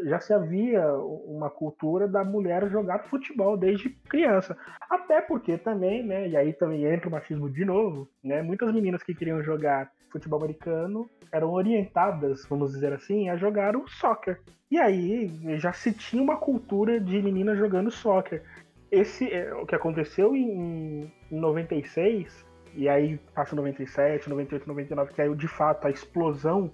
já 0.05 0.21
se 0.21 0.33
havia 0.33 0.87
uma 0.95 1.51
cultura 1.51 2.07
da 2.07 2.25
mulher 2.25 2.69
jogar 2.71 3.05
futebol 3.05 3.57
desde 3.57 3.91
criança. 3.91 4.57
Até 4.89 5.21
porque 5.21 5.59
também, 5.59 6.05
né, 6.05 6.29
e 6.29 6.37
aí 6.37 6.53
também 6.53 6.85
entra 6.85 7.09
o 7.09 7.13
machismo 7.13 7.51
de 7.51 7.65
novo, 7.65 8.09
né, 8.23 8.43
muitas 8.43 8.73
meninas 8.73 9.03
que 9.03 9.15
queriam 9.15 9.43
jogar 9.43 9.91
futebol 10.11 10.39
americano 10.39 11.09
eram 11.33 11.51
orientadas, 11.51 12.45
vamos 12.47 12.73
dizer 12.73 12.93
assim, 12.93 13.31
a 13.31 13.37
jogar 13.37 13.75
o 13.75 13.89
soccer. 13.89 14.39
E 14.71 14.79
aí 14.79 15.31
já 15.59 15.73
se 15.73 15.93
tinha 15.93 16.23
uma 16.23 16.37
cultura 16.37 17.01
de 17.01 17.21
meninas 17.23 17.59
jogando 17.59 17.91
soccer. 17.91 18.43
Esse, 18.91 19.33
é, 19.33 19.55
o 19.55 19.65
que 19.65 19.75
aconteceu 19.75 20.37
em, 20.37 21.11
em 21.31 21.41
96, 21.41 22.45
e 22.75 22.89
aí 22.89 23.19
passa 23.35 23.57
97, 23.57 24.29
98, 24.29 24.69
99, 24.69 25.15
que 25.15 25.23
aí 25.23 25.35
de 25.35 25.49
fato 25.49 25.87
a 25.87 25.91
explosão 25.91 26.71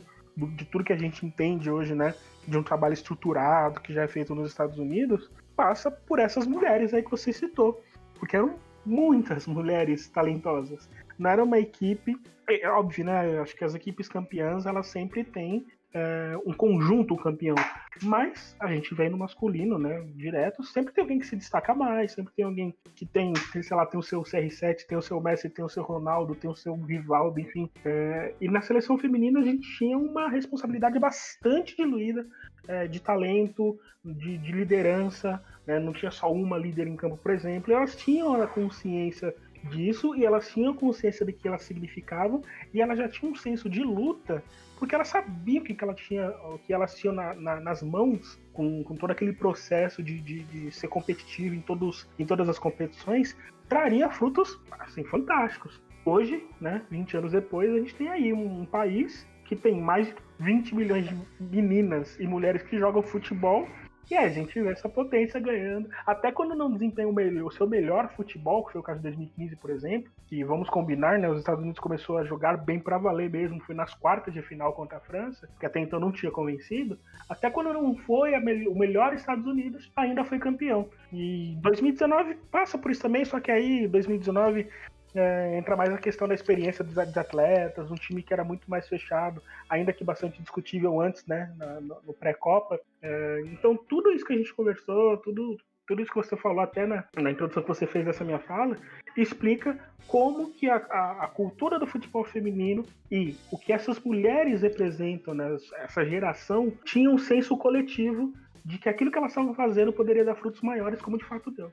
de 0.47 0.65
tudo 0.65 0.85
que 0.85 0.93
a 0.93 0.99
gente 0.99 1.25
entende 1.27 1.71
hoje, 1.71 1.95
né, 1.95 2.15
de 2.47 2.57
um 2.57 2.63
trabalho 2.63 2.95
estruturado 2.95 3.81
que 3.81 3.93
já 3.93 4.03
é 4.03 4.09
feito 4.09 4.35
nos 4.35 4.51
Estados 4.51 4.79
Unidos, 4.79 5.31
passa 5.57 5.91
por 5.91 6.19
essas 6.19 6.47
mulheres 6.47 6.95
aí 6.95 7.03
que 7.03 7.11
você 7.11 7.33
citou, 7.33 7.83
porque 8.19 8.37
eram 8.37 8.55
muitas 8.87 9.47
mulheres 9.47 10.09
talentosas. 10.09 10.89
Não 11.19 11.31
era 11.31 11.43
uma 11.43 11.59
equipe, 11.59 12.17
é, 12.49 12.63
é 12.63 12.71
óbvio, 12.71 13.05
né? 13.05 13.39
Acho 13.41 13.55
que 13.55 13.65
as 13.65 13.75
equipes 13.75 14.09
campeãs 14.09 14.67
elas 14.67 14.87
sempre 14.87 15.23
têm 15.25 15.67
é, 15.93 16.39
um 16.47 16.53
conjunto 16.53 17.17
campeão. 17.17 17.57
Mas 18.03 18.55
a 18.61 18.69
gente 18.69 18.95
vem 18.95 19.11
no 19.11 19.19
masculino, 19.19 19.79
né? 19.79 20.07
Direto, 20.15 20.63
sempre 20.63 20.93
tem 20.93 21.03
alguém 21.03 21.19
que 21.19 21.27
se 21.27 21.37
destaca 21.37 21.75
mais, 21.75 22.13
sempre 22.13 22.33
tem 22.35 22.45
alguém 22.45 22.75
que 22.95 23.05
tem, 23.05 23.33
sei 23.37 23.77
lá, 23.77 23.85
tem 23.85 23.99
o 23.99 24.03
seu 24.03 24.23
CR7, 24.23 24.87
tem 24.87 24.97
o 24.97 25.03
seu 25.03 25.21
Messi, 25.21 25.51
tem 25.51 25.65
o 25.65 25.69
seu 25.69 25.83
Ronaldo, 25.83 26.35
tem 26.35 26.51
o 26.51 26.55
seu 26.55 26.75
Rivaldo, 26.75 27.41
enfim. 27.41 27.69
É, 27.85 28.35
e 28.41 28.49
na 28.49 28.61
seleção 28.61 28.97
feminina 28.99 29.41
a 29.41 29.45
gente 29.45 29.69
tinha 29.77 29.99
uma 29.99 30.29
responsabilidade 30.29 30.99
bastante 30.99 31.77
diluída 31.77 32.27
é, 32.69 32.87
de 32.87 33.01
talento, 33.01 33.79
de, 34.05 34.39
de 34.39 34.53
liderança, 34.53 35.43
né? 35.67 35.79
não 35.79 35.93
tinha 35.93 36.11
só 36.11 36.33
uma 36.33 36.57
líder 36.57 36.87
em 36.87 36.97
campo, 36.97 37.17
por 37.17 37.33
exemplo, 37.33 37.73
elas 37.73 37.97
tinham 37.97 38.41
a 38.41 38.47
consciência 38.47 39.35
disso 39.65 40.15
e 40.15 40.25
elas 40.25 40.49
tinham 40.49 40.75
consciência 40.75 41.25
de 41.25 41.33
que 41.33 41.47
elas 41.47 41.63
significavam 41.63 42.43
e 42.73 42.81
elas 42.81 42.99
já 42.99 43.09
tinham 43.09 43.33
um 43.33 43.37
senso 43.37 43.69
de 43.69 43.83
luta 43.83 44.43
porque 44.79 44.95
ela 44.95 45.05
sabia 45.05 45.61
o 45.61 45.65
que, 45.65 45.75
que 45.75 45.83
ela 45.83 45.95
tinha, 45.95 46.31
o 46.31 46.59
que 46.59 46.73
elas 46.73 46.97
tinham 46.97 47.13
na, 47.13 47.35
na, 47.35 47.61
nas 47.61 47.83
mãos 47.83 48.41
com, 48.53 48.85
com, 48.85 48.95
todo 48.95 49.11
aquele 49.11 49.33
processo 49.33 50.03
de, 50.03 50.21
de, 50.21 50.45
de, 50.45 50.71
ser 50.71 50.87
competitivo 50.87 51.55
em, 51.55 51.61
todos, 51.61 52.09
em 52.19 52.25
todas 52.25 52.49
as 52.49 52.59
competições, 52.59 53.37
traria 53.69 54.09
frutos 54.09 54.59
assim, 54.79 55.03
fantásticos. 55.03 55.83
Hoje, 56.05 56.47
né, 56.61 56.83
20 56.91 57.17
anos 57.17 57.33
depois, 57.33 57.73
a 57.75 57.79
gente 57.79 57.95
tem 57.95 58.09
aí 58.09 58.33
um, 58.33 58.61
um 58.61 58.65
país 58.65 59.27
que 59.45 59.57
tem 59.57 59.81
mais 59.81 60.07
de 60.07 60.15
20 60.39 60.75
milhões 60.75 61.09
de 61.09 61.17
meninas 61.41 62.19
e 62.21 62.27
mulheres 62.27 62.63
que 62.63 62.79
jogam 62.79 63.03
futebol 63.03 63.67
e 64.11 64.17
a 64.17 64.29
gente 64.29 64.61
vê 64.61 64.71
essa 64.71 64.89
potência 64.89 65.39
ganhando. 65.39 65.89
Até 66.07 66.33
quando 66.33 66.55
não 66.55 66.73
desempenha 66.73 67.09
o, 67.09 67.13
melhor, 67.13 67.45
o, 67.45 67.51
seu 67.51 67.67
melhor 67.67 68.09
futebol, 68.15 68.65
que 68.65 68.73
foi 68.73 68.81
o 68.81 68.85
caso 68.85 68.99
de 68.99 69.05
2015, 69.05 69.57
por 69.57 69.71
exemplo, 69.71 70.11
que 70.27 70.43
vamos 70.43 70.69
combinar, 70.71 71.19
né? 71.19 71.29
Os 71.29 71.39
Estados 71.39 71.63
Unidos 71.63 71.79
começou 71.79 72.19
a 72.19 72.25
jogar 72.25 72.57
bem 72.57 72.79
para 72.79 72.99
valer 72.99 73.31
mesmo, 73.31 73.61
foi 73.61 73.75
nas 73.75 73.95
quartas 73.95 74.33
de 74.33 74.41
final 74.43 74.73
contra 74.73 74.97
a 74.97 75.01
França, 75.01 75.49
que 75.61 75.67
até 75.67 75.81
então 75.81 76.01
não 76.01 76.11
tinha 76.11 76.33
convencido. 76.33 76.99
Até 77.29 77.51
quando 77.51 77.73
não 77.73 77.97
foi 77.97 78.39
me 78.41 78.69
o 78.69 78.75
melhor 78.75 79.13
Estados 79.15 79.47
Unidos, 79.47 79.91
ainda 79.95 80.25
foi 80.25 80.39
campeão. 80.39 80.89
E 81.13 81.57
2019 81.61 82.35
passa 82.51 82.79
por 82.79 82.91
isso 82.91 83.03
também, 83.03 83.25
só 83.25 83.41
que 83.41 83.51
aí 83.51 83.87
2019 83.89 84.69
é, 85.15 85.57
entra 85.57 85.77
mais 85.77 85.93
a 85.93 85.99
questão 85.99 86.29
da 86.29 86.35
experiência 86.35 86.85
dos, 86.85 86.99
atletas, 86.99 87.91
um 87.91 87.95
time 87.95 88.23
que 88.23 88.33
era 88.33 88.45
muito 88.45 88.71
mais 88.71 88.89
fechado, 88.89 89.43
ainda 89.69 89.93
que 89.93 90.05
bastante 90.05 90.41
discutível 90.41 91.01
antes, 91.01 91.27
né, 91.27 91.53
na, 91.57 91.81
no, 91.81 91.97
no 92.07 92.15
pré-copa. 92.15 92.81
É, 93.03 93.43
então, 93.47 93.77
tudo 93.77 94.11
isso 94.13 94.25
que 94.25 94.33
a 94.33 94.37
gente 94.37 94.55
conversou, 94.55 95.17
tudo, 95.19 95.57
tudo 95.87 96.03
isso 96.03 96.11
que 96.11 96.17
você 96.17 96.37
falou 96.37 96.61
até 96.61 96.87
na, 96.87 97.05
na 97.17 97.31
introdução 97.31 97.63
que 97.63 97.69
você 97.69 97.87
fez 97.87 98.05
dessa 98.05 98.25
minha 98.25 98.39
fala, 98.39 98.77
explica 99.17 99.79
como 100.07 100.51
que 100.51 100.69
a, 100.69 100.77
a, 100.77 101.25
a, 101.25 101.29
cultura 101.29 101.79
do 101.79 101.87
futebol 101.87 102.25
feminino 102.25 102.85
e 103.11 103.37
o 103.51 103.59
que 103.59 103.73
essas 103.73 103.99
mulheres 104.01 104.63
representam, 104.63 105.35
né, 105.35 105.57
essa 105.79 106.05
geração, 106.05 106.73
tinha 106.85 107.11
um 107.11 107.19
senso 107.19 107.57
coletivo 107.57 108.33
de 108.65 108.79
que 108.79 108.89
aquilo 108.89 109.11
que 109.11 109.19
elas 109.19 109.31
estavam 109.31 109.55
fazendo 109.55 109.93
poderia 109.93 110.25
dar 110.25 110.35
frutos 110.35 110.61
maiores, 110.61 111.01
como 111.01 111.19
de 111.19 111.25
fato 111.25 111.51
deu. 111.51 111.73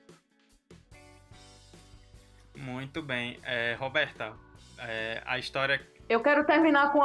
Muito 2.57 3.01
bem. 3.01 3.39
É, 3.43 3.75
Roberta, 3.79 4.33
é, 4.79 5.21
a 5.25 5.37
história. 5.37 5.81
Eu 6.07 6.21
quero 6.21 6.45
terminar 6.45 6.91
com. 6.91 6.99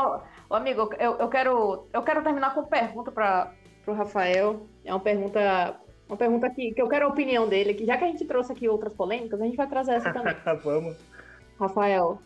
O 0.48 0.55
amigo, 0.55 0.90
eu, 0.98 1.16
eu, 1.16 1.28
quero, 1.28 1.86
eu 1.92 2.03
quero 2.03 2.22
terminar 2.22 2.55
com 2.55 2.61
uma 2.61 2.66
pergunta 2.68 3.11
para 3.11 3.53
o 3.86 3.92
Rafael. 3.92 4.66
É 4.84 4.92
uma 4.92 5.01
pergunta. 5.01 5.76
Uma 6.09 6.16
pergunta 6.16 6.51
que, 6.51 6.72
que 6.72 6.82
eu 6.82 6.88
quero 6.88 7.07
a 7.07 7.09
opinião 7.09 7.48
dele, 7.48 7.72
que 7.72 7.86
já 7.86 7.96
que 7.96 8.03
a 8.03 8.09
gente 8.09 8.24
trouxe 8.24 8.51
aqui 8.51 8.68
outras 8.68 8.92
polêmicas, 8.92 9.40
a 9.40 9.44
gente 9.44 9.57
vai 9.57 9.68
trazer 9.68 9.92
essa 9.92 10.12
também. 10.12 10.34
Vamos. 10.64 10.96
Rafael, 11.59 12.18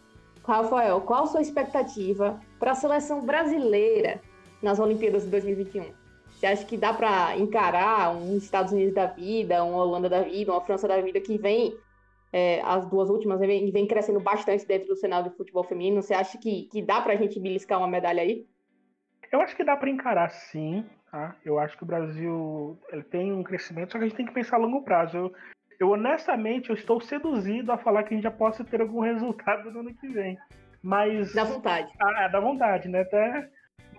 Rafael, 0.43 1.01
qual 1.03 1.25
a 1.25 1.27
sua 1.27 1.43
expectativa 1.43 2.41
para 2.59 2.71
a 2.71 2.75
seleção 2.75 3.27
brasileira 3.27 4.23
nas 4.63 4.79
Olimpíadas 4.79 5.25
de 5.25 5.31
2021? 5.31 5.93
Você 6.31 6.47
acha 6.47 6.65
que 6.65 6.77
dá 6.77 6.93
para 6.93 7.37
encarar 7.37 8.15
um 8.15 8.37
Estados 8.37 8.73
Unidos 8.73 8.95
da 8.95 9.07
vida, 9.07 9.63
uma 9.65 9.83
Holanda 9.83 10.09
da 10.09 10.23
vida, 10.23 10.53
uma 10.53 10.61
França 10.61 10.87
da 10.87 11.01
vida 11.01 11.21
que 11.21 11.39
vem 11.39 11.75
é, 12.35 12.61
as 12.65 12.85
duas 12.91 13.09
últimas 13.09 13.41
e 13.41 13.71
vem 13.71 13.87
crescendo 13.87 14.19
bastante 14.19 14.67
dentro 14.67 14.89
do 14.89 14.97
cenário 14.97 15.31
de 15.31 15.37
futebol 15.37 15.63
feminino. 15.63 16.03
Você 16.03 16.13
acha 16.13 16.37
que, 16.37 16.65
que 16.65 16.83
dá 16.83 17.01
para 17.01 17.13
a 17.13 17.17
gente 17.17 17.39
beliscar 17.39 17.79
uma 17.79 17.87
medalha 17.87 18.23
aí? 18.23 18.45
Eu 19.31 19.41
acho 19.41 19.55
que 19.55 19.63
dá 19.63 19.77
para 19.77 19.89
encarar 19.89 20.31
sim. 20.31 20.85
Tá? 21.13 21.37
Eu 21.45 21.61
acho 21.61 21.77
que 21.77 21.85
o 21.85 21.87
Brasil 21.87 22.77
ele 22.91 23.05
tem 23.05 23.33
um 23.33 23.45
crescimento, 23.45 23.93
só 23.93 23.99
que 23.99 24.05
a 24.05 24.09
gente 24.09 24.17
tem 24.17 24.27
que 24.27 24.35
pensar 24.35 24.57
a 24.57 24.59
longo 24.59 24.83
prazo. 24.83 25.17
Eu, 25.17 25.33
eu 25.79 25.91
honestamente 25.91 26.71
eu 26.71 26.75
estou 26.75 27.01
seduzido 27.01 27.71
a 27.71 27.79
falar 27.79 28.03
que 28.03 28.13
a 28.13 28.17
gente 28.17 28.25
já 28.25 28.33
possa 28.33 28.65
ter 28.65 28.81
algum 28.81 28.99
resultado 29.07 29.71
no 29.71 29.79
ano 29.79 29.95
que 29.95 30.09
vem. 30.09 30.37
Mas. 30.83 31.33
Dá 31.35 31.45
vontade. 31.45 31.89
Ah, 32.03 32.25
é, 32.25 32.29
dá 32.31 32.41
vontade, 32.41 32.89
né? 32.89 33.03
Até 33.03 33.49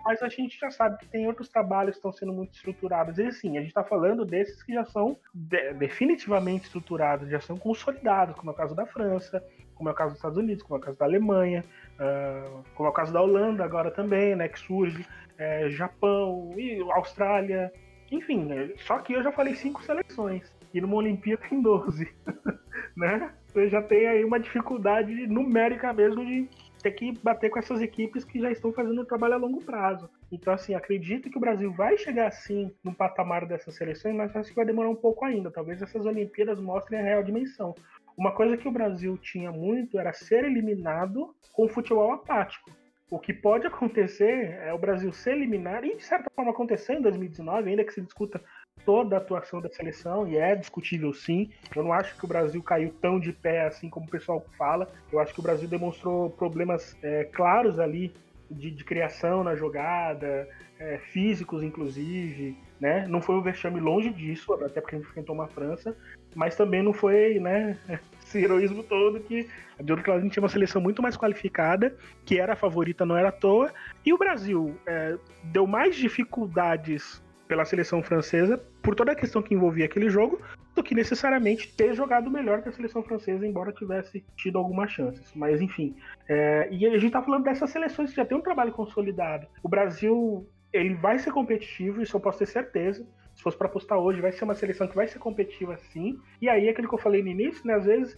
mas 0.05 0.21
a 0.21 0.29
gente 0.29 0.59
já 0.59 0.69
sabe 0.69 0.99
que 0.99 1.07
tem 1.07 1.25
outros 1.25 1.49
trabalhos 1.49 1.95
que 1.95 1.97
estão 1.97 2.11
sendo 2.11 2.31
muito 2.31 2.53
estruturados. 2.53 3.17
E 3.17 3.31
sim, 3.31 3.57
a 3.57 3.61
gente 3.61 3.69
está 3.69 3.83
falando 3.83 4.23
desses 4.23 4.61
que 4.61 4.71
já 4.71 4.85
são 4.85 5.17
de 5.33 5.73
definitivamente 5.73 6.65
estruturados, 6.65 7.27
já 7.27 7.41
são 7.41 7.57
consolidados, 7.57 8.35
como 8.35 8.51
é 8.51 8.53
o 8.53 8.55
caso 8.55 8.75
da 8.75 8.85
França, 8.85 9.43
como 9.73 9.89
é 9.89 9.91
o 9.91 9.95
caso 9.95 10.11
dos 10.11 10.19
Estados 10.19 10.37
Unidos, 10.37 10.63
como 10.63 10.75
é 10.75 10.79
o 10.79 10.85
caso 10.85 10.97
da 10.97 11.05
Alemanha, 11.05 11.65
uh, 11.95 12.63
como 12.75 12.87
é 12.87 12.91
o 12.91 12.93
caso 12.93 13.11
da 13.11 13.21
Holanda 13.21 13.63
agora 13.63 13.89
também, 13.89 14.35
né, 14.35 14.47
que 14.47 14.59
surge, 14.59 15.05
é, 15.37 15.69
Japão 15.69 16.51
e 16.55 16.79
Austrália, 16.93 17.73
enfim, 18.11 18.45
né, 18.45 18.69
só 18.77 18.99
que 18.99 19.13
eu 19.13 19.23
já 19.23 19.31
falei 19.31 19.55
cinco 19.55 19.83
seleções 19.83 20.55
e 20.73 20.79
numa 20.79 20.95
Olimpíada 20.95 21.41
tem 21.49 21.61
12, 21.61 22.07
né? 22.95 23.33
Você 23.47 23.69
já 23.69 23.81
tem 23.81 24.07
aí 24.07 24.25
uma 24.25 24.39
dificuldade 24.39 25.27
numérica 25.27 25.93
mesmo 25.93 26.25
de 26.25 26.49
ter 26.85 26.91
que 26.91 27.17
bater 27.23 27.49
com 27.49 27.57
essas 27.57 27.81
equipes 27.81 28.23
que 28.23 28.39
já 28.39 28.51
estão 28.51 28.71
fazendo 28.71 29.01
um 29.01 29.05
trabalho 29.05 29.33
a 29.33 29.37
longo 29.37 29.63
prazo. 29.63 30.07
Então, 30.31 30.53
assim, 30.53 30.75
acredito 30.75 31.31
que 31.31 31.37
o 31.37 31.41
Brasil 31.41 31.73
vai 31.73 31.97
chegar 31.97 32.27
assim 32.27 32.71
no 32.83 32.93
patamar 32.93 33.47
dessas 33.47 33.75
seleções, 33.75 34.15
mas 34.15 34.35
acho 34.35 34.49
que 34.49 34.55
vai 34.55 34.65
demorar 34.65 34.89
um 34.89 34.95
pouco 34.95 35.25
ainda. 35.25 35.49
Talvez 35.49 35.81
essas 35.81 36.05
Olimpíadas 36.05 36.59
mostrem 36.59 36.99
a 36.99 37.03
real 37.03 37.23
dimensão. 37.23 37.73
Uma 38.15 38.31
coisa 38.31 38.55
que 38.55 38.67
o 38.67 38.71
Brasil 38.71 39.17
tinha 39.17 39.51
muito 39.51 39.97
era 39.97 40.13
ser 40.13 40.43
eliminado 40.43 41.35
com 41.51 41.67
futebol 41.67 42.11
apático. 42.11 42.69
O 43.09 43.17
que 43.17 43.33
pode 43.33 43.65
acontecer 43.67 44.59
é 44.61 44.71
o 44.71 44.77
Brasil 44.77 45.11
ser 45.11 45.31
eliminado, 45.31 45.85
e 45.85 45.97
de 45.97 46.03
certa 46.03 46.29
forma 46.35 46.51
aconteceu 46.51 46.95
em 46.95 47.01
2019, 47.01 47.67
ainda 47.67 47.83
que 47.83 47.93
se 47.93 48.01
discuta 48.01 48.39
toda 48.83 49.15
a 49.15 49.19
atuação 49.19 49.61
da 49.61 49.69
seleção, 49.69 50.27
e 50.27 50.37
é 50.37 50.55
discutível 50.55 51.13
sim. 51.13 51.49
Eu 51.75 51.83
não 51.83 51.91
acho 51.91 52.15
que 52.15 52.25
o 52.25 52.27
Brasil 52.27 52.61
caiu 52.61 52.93
tão 53.01 53.19
de 53.19 53.33
pé 53.33 53.65
assim 53.65 53.89
como 53.89 54.05
o 54.05 54.09
pessoal 54.09 54.45
fala. 54.57 54.87
Eu 55.11 55.19
acho 55.19 55.33
que 55.33 55.39
o 55.39 55.43
Brasil 55.43 55.67
demonstrou 55.67 56.29
problemas 56.29 56.95
é, 57.01 57.23
claros 57.23 57.79
ali 57.79 58.13
de, 58.49 58.69
de 58.69 58.83
criação 58.83 59.43
na 59.43 59.55
jogada, 59.55 60.47
é, 60.79 60.97
físicos 60.97 61.63
inclusive, 61.63 62.55
né? 62.79 63.07
Não 63.07 63.21
foi 63.21 63.35
um 63.35 63.41
vexame 63.41 63.79
longe 63.79 64.11
disso, 64.11 64.53
até 64.53 64.81
porque 64.81 64.95
a 64.95 64.99
gente 64.99 65.07
enfrentou 65.07 65.33
uma 65.33 65.47
França, 65.47 65.95
mas 66.35 66.55
também 66.55 66.83
não 66.83 66.93
foi, 66.93 67.39
né, 67.39 67.77
esse 68.23 68.39
heroísmo 68.39 68.83
todo 68.83 69.19
que 69.19 69.47
de 69.81 69.91
outro 69.91 70.09
lado 70.09 70.19
a 70.19 70.23
gente 70.23 70.33
tinha 70.33 70.43
uma 70.43 70.49
seleção 70.49 70.81
muito 70.81 71.01
mais 71.01 71.17
qualificada, 71.17 71.95
que 72.25 72.39
era 72.39 72.53
a 72.53 72.55
favorita, 72.55 73.05
não 73.05 73.17
era 73.17 73.29
à 73.29 73.31
toa, 73.31 73.73
e 74.05 74.13
o 74.13 74.17
Brasil 74.17 74.77
é, 74.85 75.17
deu 75.43 75.65
mais 75.65 75.95
dificuldades 75.95 77.23
pela 77.47 77.65
seleção 77.65 78.01
francesa 78.01 78.57
por 78.81 78.95
toda 78.95 79.11
a 79.11 79.15
questão 79.15 79.41
que 79.41 79.53
envolvia 79.53 79.85
aquele 79.85 80.09
jogo 80.09 80.39
do 80.75 80.83
que 80.83 80.93
necessariamente 80.93 81.73
ter 81.73 81.93
jogado 81.93 82.29
melhor 82.29 82.61
que 82.61 82.69
a 82.69 82.71
seleção 82.71 83.01
francesa, 83.01 83.45
embora 83.45 83.71
tivesse 83.71 84.23
tido 84.35 84.57
algumas 84.57 84.91
chances. 84.91 85.31
Mas 85.33 85.61
enfim, 85.61 85.95
é, 86.27 86.67
e 86.71 86.85
a 86.85 86.91
gente 86.91 87.07
está 87.07 87.21
falando 87.21 87.43
dessas 87.43 87.69
seleções 87.69 88.09
que 88.09 88.17
já 88.17 88.25
tem 88.25 88.37
um 88.37 88.41
trabalho 88.41 88.71
consolidado. 88.71 89.47
O 89.63 89.69
Brasil 89.69 90.47
ele 90.73 90.93
vai 90.95 91.17
ser 91.17 91.31
competitivo, 91.31 92.01
isso 92.01 92.15
eu 92.15 92.19
posso 92.19 92.39
ter 92.39 92.47
certeza. 92.47 93.07
Se 93.33 93.43
fosse 93.43 93.57
para 93.57 93.67
apostar 93.67 93.97
hoje, 93.97 94.21
vai 94.21 94.31
ser 94.31 94.45
uma 94.45 94.55
seleção 94.55 94.87
que 94.87 94.95
vai 94.95 95.07
ser 95.07 95.19
competitiva 95.19 95.77
sim. 95.77 96.17
E 96.41 96.47
aí, 96.47 96.69
aquilo 96.69 96.87
que 96.87 96.93
eu 96.93 96.99
falei 96.99 97.21
no 97.21 97.29
início, 97.29 97.65
né? 97.65 97.73
Às 97.73 97.85
vezes 97.85 98.17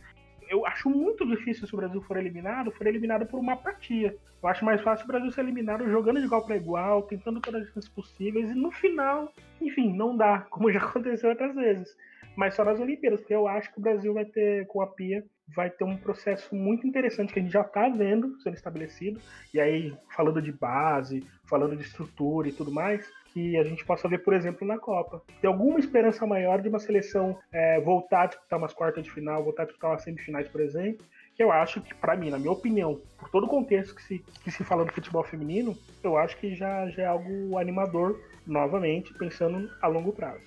eu 0.50 0.66
acho 0.66 0.90
muito 0.90 1.26
difícil 1.26 1.68
se 1.68 1.74
o 1.74 1.78
Brasil 1.78 2.02
for 2.02 2.18
eliminado, 2.18 2.72
for 2.72 2.88
eliminado 2.88 3.26
por 3.26 3.40
uma 3.40 3.54
apatia. 3.54 4.16
Eu 4.42 4.50
acho 4.50 4.64
mais 4.64 4.82
fácil 4.82 5.06
o 5.06 5.08
Brasil 5.08 5.32
ser 5.32 5.42
eliminado 5.42 5.90
jogando 5.90 6.20
de 6.20 6.26
igual 6.26 6.46
para 6.46 6.58
igual, 6.58 7.04
tentando 7.04 7.40
todas 7.42 7.64
as 7.64 7.74
chances 7.74 7.90
possíveis, 7.90 8.52
e 8.52 8.56
no 8.56 8.72
final, 8.72 9.32
enfim, 9.62 9.94
não 9.94 10.16
dá, 10.16 10.42
como 10.50 10.72
já 10.72 10.80
aconteceu 10.84 11.30
outras 11.30 11.56
vezes. 11.56 11.96
Mas 12.36 12.54
só 12.54 12.64
nas 12.64 12.80
Olimpíadas, 12.80 13.20
porque 13.22 13.34
eu 13.34 13.48
acho 13.48 13.72
que 13.74 13.80
o 13.80 13.82
Brasil 13.82 14.14
vai 14.14 14.26
ter, 14.26 14.68
com 14.68 14.82
a 14.82 14.88
Pia, 14.88 15.24
vai 15.56 15.70
ter 15.70 15.84
um 15.84 15.98
processo 15.98 16.54
muito 16.56 16.86
interessante 16.86 17.34
que 17.34 17.40
a 17.40 17.42
gente 17.42 17.52
já 17.52 17.62
está 17.62 17.88
vendo 17.90 18.40
sendo 18.42 18.56
estabelecido. 18.56 19.20
E 19.54 19.60
aí, 19.60 19.96
falando 20.16 20.42
de 20.42 20.52
base, 20.52 21.26
falando 21.46 21.76
de 21.76 21.84
estrutura 21.84 22.50
e 22.50 22.52
tudo 22.52 22.72
mais, 22.72 23.08
que 23.34 23.58
a 23.58 23.64
gente 23.64 23.86
possa 23.86 24.08
ver, 24.08 24.20
por 24.20 24.34
exemplo, 24.34 24.68
na 24.68 24.78
Copa. 24.78 25.22
Tem 25.40 25.48
alguma 25.48 25.80
esperança 25.80 26.26
maior 26.26 26.62
de 26.62 26.70
uma 26.70 26.80
seleção 26.80 27.38
é, 27.52 27.80
voltar 27.80 28.24
a 28.24 28.26
disputar 28.28 28.60
umas 28.60 28.74
quartas 28.74 29.04
de 29.04 29.12
final, 29.12 29.44
voltar 29.44 29.64
a 29.64 29.66
disputar 29.66 29.92
umas 29.92 30.04
semifinais, 30.04 30.48
por 30.48 30.60
exemplo, 30.60 31.06
que 31.36 31.44
eu 31.44 31.52
acho 31.52 31.80
que, 31.82 31.94
para 31.94 32.16
mim, 32.16 32.32
na 32.32 32.40
minha 32.40 32.52
opinião, 32.52 33.00
por 33.18 33.30
todo 33.30 33.46
o 33.46 33.50
contexto 33.50 33.96
que 33.96 34.02
se, 34.02 34.20
que 34.44 34.50
se 34.50 34.64
fala 34.64 34.84
do 34.84 34.92
futebol 34.92 35.24
feminino, 35.24 35.78
eu 36.04 36.18
acho 36.18 36.36
que 36.38 36.56
já, 36.56 36.90
já 36.90 37.04
é 37.04 37.06
algo 37.06 37.58
animador, 37.60 38.20
novamente, 38.46 39.14
pensando 39.14 39.70
a 39.82 39.88
longo 39.88 40.12
prazo. 40.12 40.44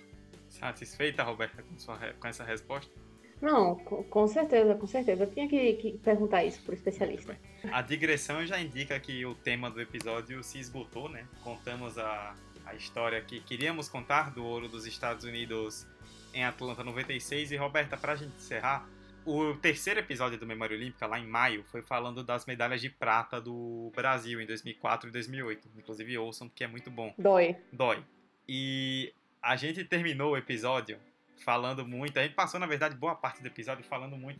Satisfeita, 0.49 1.23
Roberta, 1.23 1.63
com, 1.63 1.79
sua, 1.79 1.97
com 2.19 2.27
essa 2.27 2.43
resposta? 2.43 2.93
Não, 3.41 3.77
com 3.77 4.27
certeza, 4.27 4.75
com 4.75 4.87
certeza. 4.87 5.25
Eu 5.25 5.31
tinha 5.31 5.49
que, 5.49 5.75
que 5.75 5.99
perguntar 5.99 6.45
isso 6.45 6.63
para 6.63 6.73
o 6.73 6.75
especialista. 6.75 7.39
A 7.73 7.81
digressão 7.81 8.45
já 8.47 8.61
indica 8.61 8.99
que 9.01 9.25
o 9.25 9.35
tema 9.35 9.71
do 9.71 9.81
episódio 9.81 10.43
se 10.43 10.59
esgotou, 10.59 11.09
né? 11.09 11.27
Contamos 11.43 11.99
a, 11.99 12.35
a 12.67 12.75
história 12.75 13.21
que 13.21 13.41
queríamos 13.41 13.89
contar 13.89 14.31
do 14.31 14.45
ouro 14.45 14.69
dos 14.69 14.87
Estados 14.87 15.25
Unidos 15.25 15.87
em 16.35 16.45
Atlanta 16.45 16.85
96. 16.85 17.53
E 17.53 17.57
Roberta, 17.57 17.97
para 17.97 18.13
a 18.13 18.17
gente 18.17 18.37
encerrar, 18.37 18.87
o 19.25 19.55
terceiro 19.55 20.01
episódio 20.01 20.39
do 20.39 20.47
Memória 20.47 20.77
Olímpica, 20.77 21.07
lá 21.07 21.19
em 21.19 21.27
maio, 21.27 21.65
foi 21.65 21.83
falando 21.83 22.23
das 22.23 22.47
medalhas 22.47 22.81
de 22.81 22.91
prata 22.91 23.41
do 23.41 23.91
Brasil 23.95 24.41
em 24.41 24.47
2004 24.47 25.09
e 25.09 25.13
2008. 25.13 25.69
Inclusive 25.77 26.19
ouçam, 26.19 26.49
porque 26.49 26.65
é 26.65 26.69
muito 26.69 26.91
bom. 26.91 27.15
Dói. 27.19 27.57
Dói. 27.73 28.03
E 28.49 29.13
a 29.43 29.57
gente 29.57 29.85
terminou 29.85 30.33
o 30.33 30.37
episódio 30.37 30.99
falando 31.43 31.87
muito. 31.87 32.19
A 32.19 32.23
gente 32.23 32.35
passou, 32.35 32.61
na 32.61 32.67
verdade, 32.67 32.95
boa 32.95 33.15
parte 33.15 33.43
do 33.43 33.47
episódio 33.47 33.85
falando 33.85 34.17
muito 34.17 34.39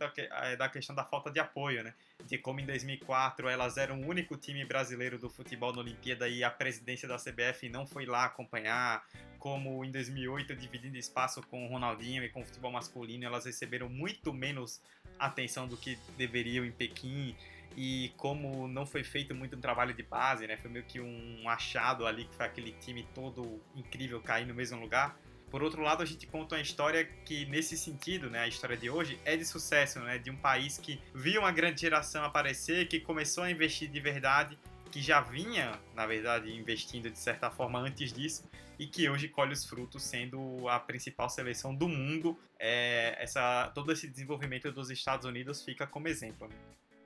da 0.57 0.69
questão 0.69 0.95
da 0.95 1.03
falta 1.03 1.31
de 1.31 1.39
apoio, 1.39 1.83
né? 1.83 1.93
De 2.25 2.37
como 2.37 2.59
em 2.59 2.65
2004 2.65 3.49
elas 3.49 3.77
eram 3.77 4.01
o 4.01 4.07
único 4.07 4.37
time 4.37 4.63
brasileiro 4.65 5.17
do 5.17 5.29
futebol 5.29 5.73
na 5.73 5.79
Olimpíada 5.79 6.27
e 6.27 6.43
a 6.43 6.49
presidência 6.49 7.07
da 7.07 7.17
CBF 7.17 7.69
não 7.69 7.85
foi 7.85 8.05
lá 8.05 8.25
acompanhar. 8.25 9.03
Como 9.39 9.83
em 9.83 9.91
2008, 9.91 10.55
dividindo 10.55 10.97
espaço 10.97 11.41
com 11.47 11.65
o 11.65 11.69
Ronaldinho 11.69 12.23
e 12.23 12.29
com 12.29 12.41
o 12.41 12.45
futebol 12.45 12.71
masculino, 12.71 13.25
elas 13.25 13.45
receberam 13.45 13.89
muito 13.89 14.31
menos 14.31 14.79
atenção 15.17 15.67
do 15.67 15.75
que 15.75 15.97
deveriam 16.17 16.63
em 16.63 16.71
Pequim. 16.71 17.35
E 17.75 18.11
como 18.17 18.67
não 18.67 18.85
foi 18.85 19.03
feito 19.03 19.33
muito 19.33 19.55
um 19.55 19.61
trabalho 19.61 19.93
de 19.93 20.03
base, 20.03 20.45
né? 20.45 20.57
Foi 20.57 20.69
meio 20.69 20.85
que 20.85 20.99
um 20.99 21.49
achado 21.49 22.05
ali 22.05 22.25
que 22.25 22.35
foi 22.35 22.45
aquele 22.45 22.73
time 22.73 23.07
todo 23.15 23.59
incrível 23.75 24.21
cair 24.21 24.45
no 24.45 24.53
mesmo 24.53 24.79
lugar 24.79 25.17
por 25.51 25.61
outro 25.61 25.81
lado, 25.81 26.01
a 26.01 26.05
gente 26.05 26.25
conta 26.25 26.55
uma 26.55 26.61
história 26.61 27.03
que, 27.25 27.45
nesse 27.47 27.77
sentido, 27.77 28.29
né, 28.29 28.39
a 28.39 28.47
história 28.47 28.77
de 28.77 28.89
hoje, 28.89 29.19
é 29.25 29.35
de 29.35 29.43
sucesso, 29.43 29.99
né, 29.99 30.17
de 30.17 30.31
um 30.31 30.37
país 30.37 30.77
que 30.77 30.97
viu 31.13 31.41
uma 31.41 31.51
grande 31.51 31.81
geração 31.81 32.23
aparecer, 32.23 32.87
que 32.87 33.01
começou 33.01 33.43
a 33.43 33.51
investir 33.51 33.89
de 33.89 33.99
verdade, 33.99 34.57
que 34.89 35.01
já 35.01 35.19
vinha, 35.19 35.77
na 35.93 36.07
verdade, 36.07 36.55
investindo 36.55 37.09
de 37.09 37.19
certa 37.19 37.51
forma 37.51 37.79
antes 37.79 38.13
disso, 38.13 38.49
e 38.79 38.87
que 38.87 39.09
hoje 39.09 39.27
colhe 39.27 39.51
os 39.51 39.65
frutos 39.65 40.03
sendo 40.03 40.67
a 40.69 40.79
principal 40.79 41.29
seleção 41.29 41.75
do 41.75 41.87
mundo. 41.87 42.37
É, 42.57 43.15
essa, 43.21 43.69
todo 43.75 43.91
esse 43.91 44.07
desenvolvimento 44.07 44.71
dos 44.71 44.89
Estados 44.89 45.25
Unidos 45.25 45.61
fica 45.61 45.85
como 45.85 46.07
exemplo. 46.07 46.47
Né? 46.47 46.55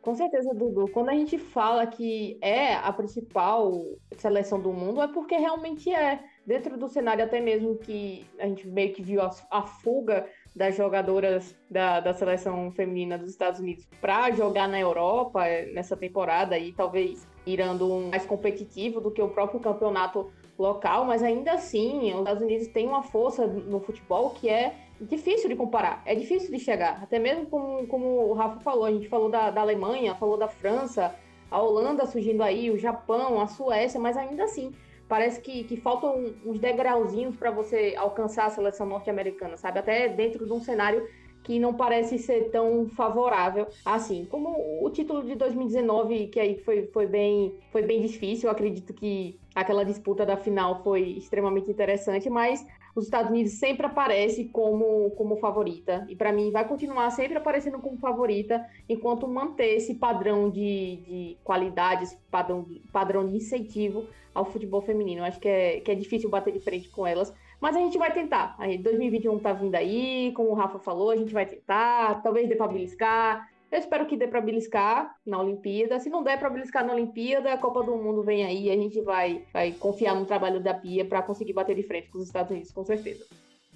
Com 0.06 0.14
certeza, 0.14 0.54
Dudu. 0.54 0.88
Quando 0.89 1.10
a 1.10 1.14
gente 1.14 1.39
fala 1.39 1.88
que 1.88 2.38
é 2.39 2.76
a 2.76 2.93
principal 2.93 3.74
seleção 4.16 4.62
do 4.62 4.72
mundo, 4.72 5.02
é 5.02 5.08
porque 5.08 5.36
realmente 5.36 5.91
é. 5.91 6.24
Dentro 6.46 6.78
do 6.78 6.88
cenário, 6.88 7.24
até 7.24 7.41
mesmo 7.41 7.76
que 7.78 8.26
a 8.39 8.46
gente 8.46 8.68
meio 8.68 8.93
que 8.93 9.02
viu 9.02 9.22
a, 9.22 9.32
a 9.50 9.64
fuga 9.64 10.28
das 10.56 10.76
jogadoras 10.76 11.56
da, 11.70 12.00
da 12.00 12.14
seleção 12.14 12.72
feminina 12.72 13.18
dos 13.18 13.32
Estados 13.32 13.60
Unidos 13.60 13.88
para 14.00 14.32
jogar 14.32 14.68
na 14.68 14.80
Europa 14.80 15.46
é, 15.46 15.72
nessa 15.74 15.98
temporada 15.98 16.58
e 16.58 16.72
talvez 16.72 17.28
irando 17.46 17.88
mais 18.10 18.26
competitivo 18.26 19.02
do 19.02 19.12
que 19.12 19.22
o 19.22 19.30
próprio 19.30 19.60
campeonato 19.60 20.32
local, 20.58 21.06
mas 21.06 21.22
ainda 21.22 21.54
assim, 21.54 22.14
os 22.14 22.20
Estados 22.20 22.41
Unidos 22.41 22.68
têm 22.68 22.88
uma 22.88 23.04
força 23.04 23.46
no 23.46 23.80
futebol 23.80 24.30
que 24.30 24.48
é 24.48 24.76
difícil 25.02 25.50
de 25.50 25.56
comparar, 25.56 26.02
é 26.06 26.16
difícil 26.16 26.50
de 26.50 26.60
chegar. 26.60 27.04
Até 27.04 27.20
mesmo 27.20 27.46
como, 27.48 27.86
como 27.88 28.06
o 28.30 28.34
Rafa 28.34 28.60
falou, 28.62 28.86
a 28.86 28.91
gente 28.91 29.10
falou 29.10 29.30
da, 29.30 29.52
da 29.52 29.62
Alemanha, 29.62 30.16
falou 30.16 30.38
da 30.38 30.48
França, 30.48 31.14
a 31.52 31.62
Holanda 31.62 32.06
surgindo 32.06 32.41
aí, 32.41 32.72
o 32.72 32.78
Japão, 32.78 33.41
a 33.41 33.48
Suécia, 33.48 34.00
mas 34.00 34.16
ainda 34.16 34.46
assim, 34.46 34.72
parece 35.08 35.41
que, 35.41 35.64
que 35.64 35.78
faltam 35.78 36.36
uns 36.45 36.60
degrauzinhos 36.60 37.36
para 37.36 37.51
você 37.51 37.93
alcançar 37.97 38.45
a 38.45 38.49
seleção 38.49 38.86
norte-americana, 38.88 39.58
sabe? 39.58 39.80
Até 39.80 40.10
dentro 40.10 40.45
de 40.45 40.53
um 40.53 40.60
cenário 40.60 41.06
que 41.45 41.60
não 41.60 41.76
parece 41.76 42.18
ser 42.18 42.49
tão 42.49 42.89
favorável 42.89 43.68
assim. 43.86 44.26
Como 44.26 44.84
o 44.84 44.89
título 44.89 45.24
de 45.24 45.36
2019, 45.36 46.28
que 46.28 46.39
aí 46.39 46.58
foi, 46.58 46.88
foi, 46.88 47.06
bem, 47.06 47.56
foi 47.72 47.84
bem 47.84 48.01
difícil, 48.01 48.47
eu 48.47 48.51
acredito 48.51 48.93
que 48.93 49.39
aquela 49.53 49.86
disputa 49.86 50.26
da 50.26 50.36
final 50.36 50.84
foi 50.84 51.01
extremamente 51.01 51.70
interessante, 51.70 52.30
mas 52.32 52.66
os 52.96 53.06
Estados 53.06 53.30
Unidos 53.30 53.54
sempre 53.54 53.86
aparece 53.86 54.46
como, 54.46 55.12
como 55.12 55.36
favorita. 55.36 56.06
E 56.10 56.16
para 56.16 56.32
mim 56.32 56.50
vai 56.50 56.66
continuar 56.66 57.12
sempre 57.12 57.38
aparecendo 57.38 57.78
como 57.80 57.98
favorita, 57.98 58.66
enquanto 58.88 59.28
manter 59.28 59.76
esse 59.76 59.96
padrão 59.96 60.50
de, 60.50 60.96
de 61.06 61.38
qualidade, 61.43 62.06
esse 62.06 62.18
padrão, 62.32 62.66
padrão 62.93 63.28
de 63.28 63.36
incentivo 63.36 64.08
ao 64.34 64.46
futebol 64.46 64.82
feminino. 64.82 65.26
Acho 65.26 65.39
que 65.39 65.48
é, 65.48 65.80
que 65.82 65.91
é 65.91 65.96
difícil 65.96 66.30
bater 66.30 66.54
de 66.54 66.60
frente 66.62 66.89
com 66.89 67.06
elas. 67.06 67.34
Mas 67.60 67.76
a 67.76 67.80
gente 67.80 67.98
vai 67.98 68.14
tentar. 68.14 68.56
Aí 68.58 68.78
2021 68.78 69.39
tá 69.39 69.52
vindo 69.52 69.76
aí, 69.76 70.32
como 70.34 70.52
o 70.52 70.54
Rafa 70.54 70.80
falou, 70.80 71.10
a 71.10 71.16
gente 71.18 71.34
vai 71.34 71.46
tentar, 71.46 72.22
talvez 72.22 72.48
dê 72.48 72.56
para 72.56 72.68
beliscar. 72.68 73.50
Eu 73.76 73.80
espero 73.80 74.05
que 74.05 74.15
dê 74.15 74.26
para 74.26 74.39
beliscar 74.39 75.17
na 75.26 75.38
Olimpíada. 75.38 75.99
Se 75.99 76.09
não 76.09 76.23
der 76.23 76.39
para 76.39 76.49
beliscar 76.49 76.86
na 76.86 76.93
Olimpíada, 76.93 77.51
a 77.51 77.57
Copa 77.57 77.84
do 77.84 77.97
Mundo 77.97 78.23
vem 78.23 78.45
aí 78.45 78.67
e 78.67 78.71
a 78.71 78.78
gente 78.78 79.01
vai, 79.01 79.43
vai 79.51 79.73
confiar 79.73 80.15
no 80.15 80.26
trabalho 80.26 80.63
da 80.63 80.73
Pia 80.73 81.03
para 81.03 81.21
conseguir 81.21 81.51
bater 81.51 81.76
de 81.76 81.84
frente 81.84 82.09
com 82.09 82.19
os 82.19 82.23
Estados 82.23 82.51
Unidos, 82.51 82.71
com 82.71 82.86
certeza. 82.86 83.26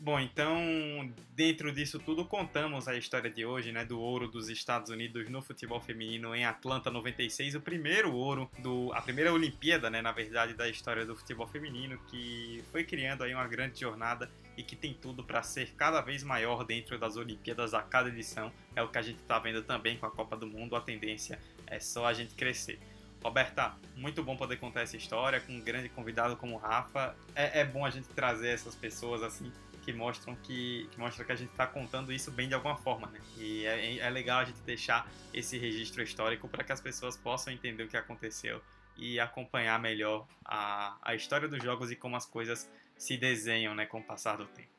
Bom, 0.02 0.18
então, 0.18 1.12
dentro 1.36 1.74
disso 1.74 2.00
tudo, 2.00 2.24
contamos 2.24 2.88
a 2.88 2.95
história 2.95 3.30
de 3.30 3.45
hoje, 3.45 3.74
né, 3.74 3.84
do 3.84 4.00
ouro 4.00 4.30
dos 4.30 4.47
Estados 4.47 4.89
Unidos 4.89 5.28
no 5.28 5.41
futebol 5.41 5.82
feminino 5.82 6.34
em 6.34 6.45
Atlanta 6.45 6.89
96, 6.89 7.56
o 7.56 7.62
primeiro 7.62 8.14
ouro, 8.14 8.50
do, 8.60 8.93
a 8.93 9.02
primeira 9.02 9.34
Olimpíada, 9.34 9.89
né, 9.89 10.02
na 10.02 10.14
verdade, 10.14 10.54
da 10.54 10.70
história 10.70 11.06
do 11.06 11.18
futebol 11.18 11.45
feminino, 11.47 12.00
que 12.08 12.64
foi 12.72 12.86
criando 12.86 13.26
aí 13.26 13.34
uma 13.34 13.45
grande 13.45 13.78
jornada 13.82 14.32
e 14.56 14.64
que 14.64 14.74
tem 14.74 14.93
tudo 14.93 15.22
para 15.22 15.43
ser 15.43 15.74
cada 15.76 16.00
vez 16.00 16.24
maior 16.24 16.64
dentro 16.64 16.97
das 16.97 17.18
Olimpíadas 17.18 17.74
a 17.74 17.82
cada 17.82 18.08
edição. 18.08 18.54
É 18.78 18.82
o 18.82 18.88
que 18.88 18.97
a 18.97 19.02
gente 19.02 19.20
está 19.20 19.38
vendo 19.38 19.62
também 19.64 19.97
com 19.97 20.06
a 20.06 20.12
Copa 20.12 20.38
do 20.38 20.47
Mundo, 20.47 20.78
a 20.78 20.82
tendência 20.82 21.38
é 21.68 21.78
só 21.78 22.06
a 22.06 22.14
gente 22.14 22.36
crescer. 22.36 22.80
Roberta, 23.22 23.76
muito 23.97 24.24
bom 24.24 24.38
poder 24.38 24.56
contar 24.56 24.80
essa 24.80 24.95
história 24.95 25.41
com 25.41 25.52
um 25.52 25.60
grande 25.60 25.89
convidado 25.89 26.38
como 26.38 26.56
o 26.56 26.58
Rafa. 26.58 27.18
É, 27.36 27.60
é 27.60 27.66
bom 27.66 27.86
a 27.86 27.89
gente 27.89 28.08
trazer 28.08 28.47
essas 28.47 28.76
pessoas 28.76 29.22
assim 29.22 29.52
que 29.90 29.94
mostram 29.98 30.36
que, 30.44 30.88
que 30.92 31.00
mostra 31.00 31.26
que 31.26 31.32
a 31.32 31.36
gente 31.36 31.50
está 31.50 31.66
contando 31.66 32.14
isso 32.14 32.30
bem 32.30 32.48
de 32.48 32.54
alguma 32.54 32.76
forma, 32.78 33.08
né? 33.08 33.20
E 33.40 33.66
é, 33.66 33.98
é 33.98 34.10
legal 34.12 34.40
a 34.40 34.46
gente 34.46 34.62
deixar 34.62 35.10
esse 35.34 35.58
registro 35.58 36.04
histórico 36.04 36.48
para 36.48 36.64
que 36.64 36.72
as 36.72 36.80
pessoas 36.80 37.18
possam 37.18 37.52
entender 37.52 37.84
o 37.84 37.88
que 37.88 37.98
aconteceu 37.98 38.62
e 38.96 39.20
acompanhar 39.20 39.80
melhor 39.80 40.28
a, 40.46 40.96
a 41.02 41.16
história 41.16 41.48
dos 41.48 41.64
jogos 41.64 41.90
e 41.90 41.96
como 41.96 42.16
as 42.16 42.26
coisas 42.26 42.70
se 42.96 43.18
desenham, 43.18 43.74
né, 43.74 43.88
com 43.88 44.00
o 44.00 44.04
passar 44.04 44.38
do 44.38 44.46
tempo. 44.46 44.70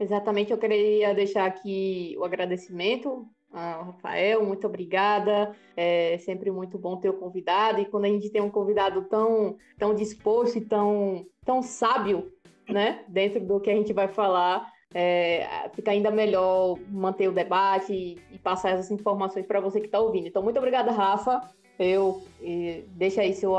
Exatamente, 0.00 0.50
eu 0.50 0.58
queria 0.58 1.14
deixar 1.14 1.44
aqui 1.44 2.16
o 2.18 2.24
agradecimento 2.24 3.28
Ah, 3.52 3.82
Rafael, 3.84 4.44
muito 4.44 4.66
obrigada. 4.66 5.54
É 5.76 6.18
sempre 6.18 6.50
muito 6.50 6.78
bom 6.78 6.96
ter 6.96 7.10
o 7.10 7.18
convidado. 7.18 7.80
E 7.80 7.84
quando 7.84 8.06
a 8.06 8.08
gente 8.08 8.30
tem 8.30 8.40
um 8.40 8.50
convidado 8.50 9.02
tão, 9.04 9.56
tão 9.78 9.94
disposto 9.94 10.58
e 10.58 10.60
tão, 10.60 11.26
tão 11.44 11.62
sábio, 11.62 12.32
né, 12.72 13.04
dentro 13.08 13.40
do 13.40 13.60
que 13.60 13.70
a 13.70 13.74
gente 13.74 13.92
vai 13.92 14.08
falar, 14.08 14.66
é, 14.92 15.46
fica 15.74 15.90
ainda 15.90 16.10
melhor 16.10 16.78
manter 16.88 17.28
o 17.28 17.32
debate 17.32 17.92
e, 17.92 18.18
e 18.34 18.38
passar 18.38 18.70
essas 18.70 18.90
informações 18.90 19.46
para 19.46 19.60
você 19.60 19.80
que 19.80 19.86
está 19.86 20.00
ouvindo. 20.00 20.26
Então, 20.26 20.42
muito 20.42 20.58
obrigada, 20.58 20.90
Rafa. 20.90 21.40
Eu 21.78 22.22
deixa 22.88 23.22
aí 23.22 23.32
seu, 23.32 23.54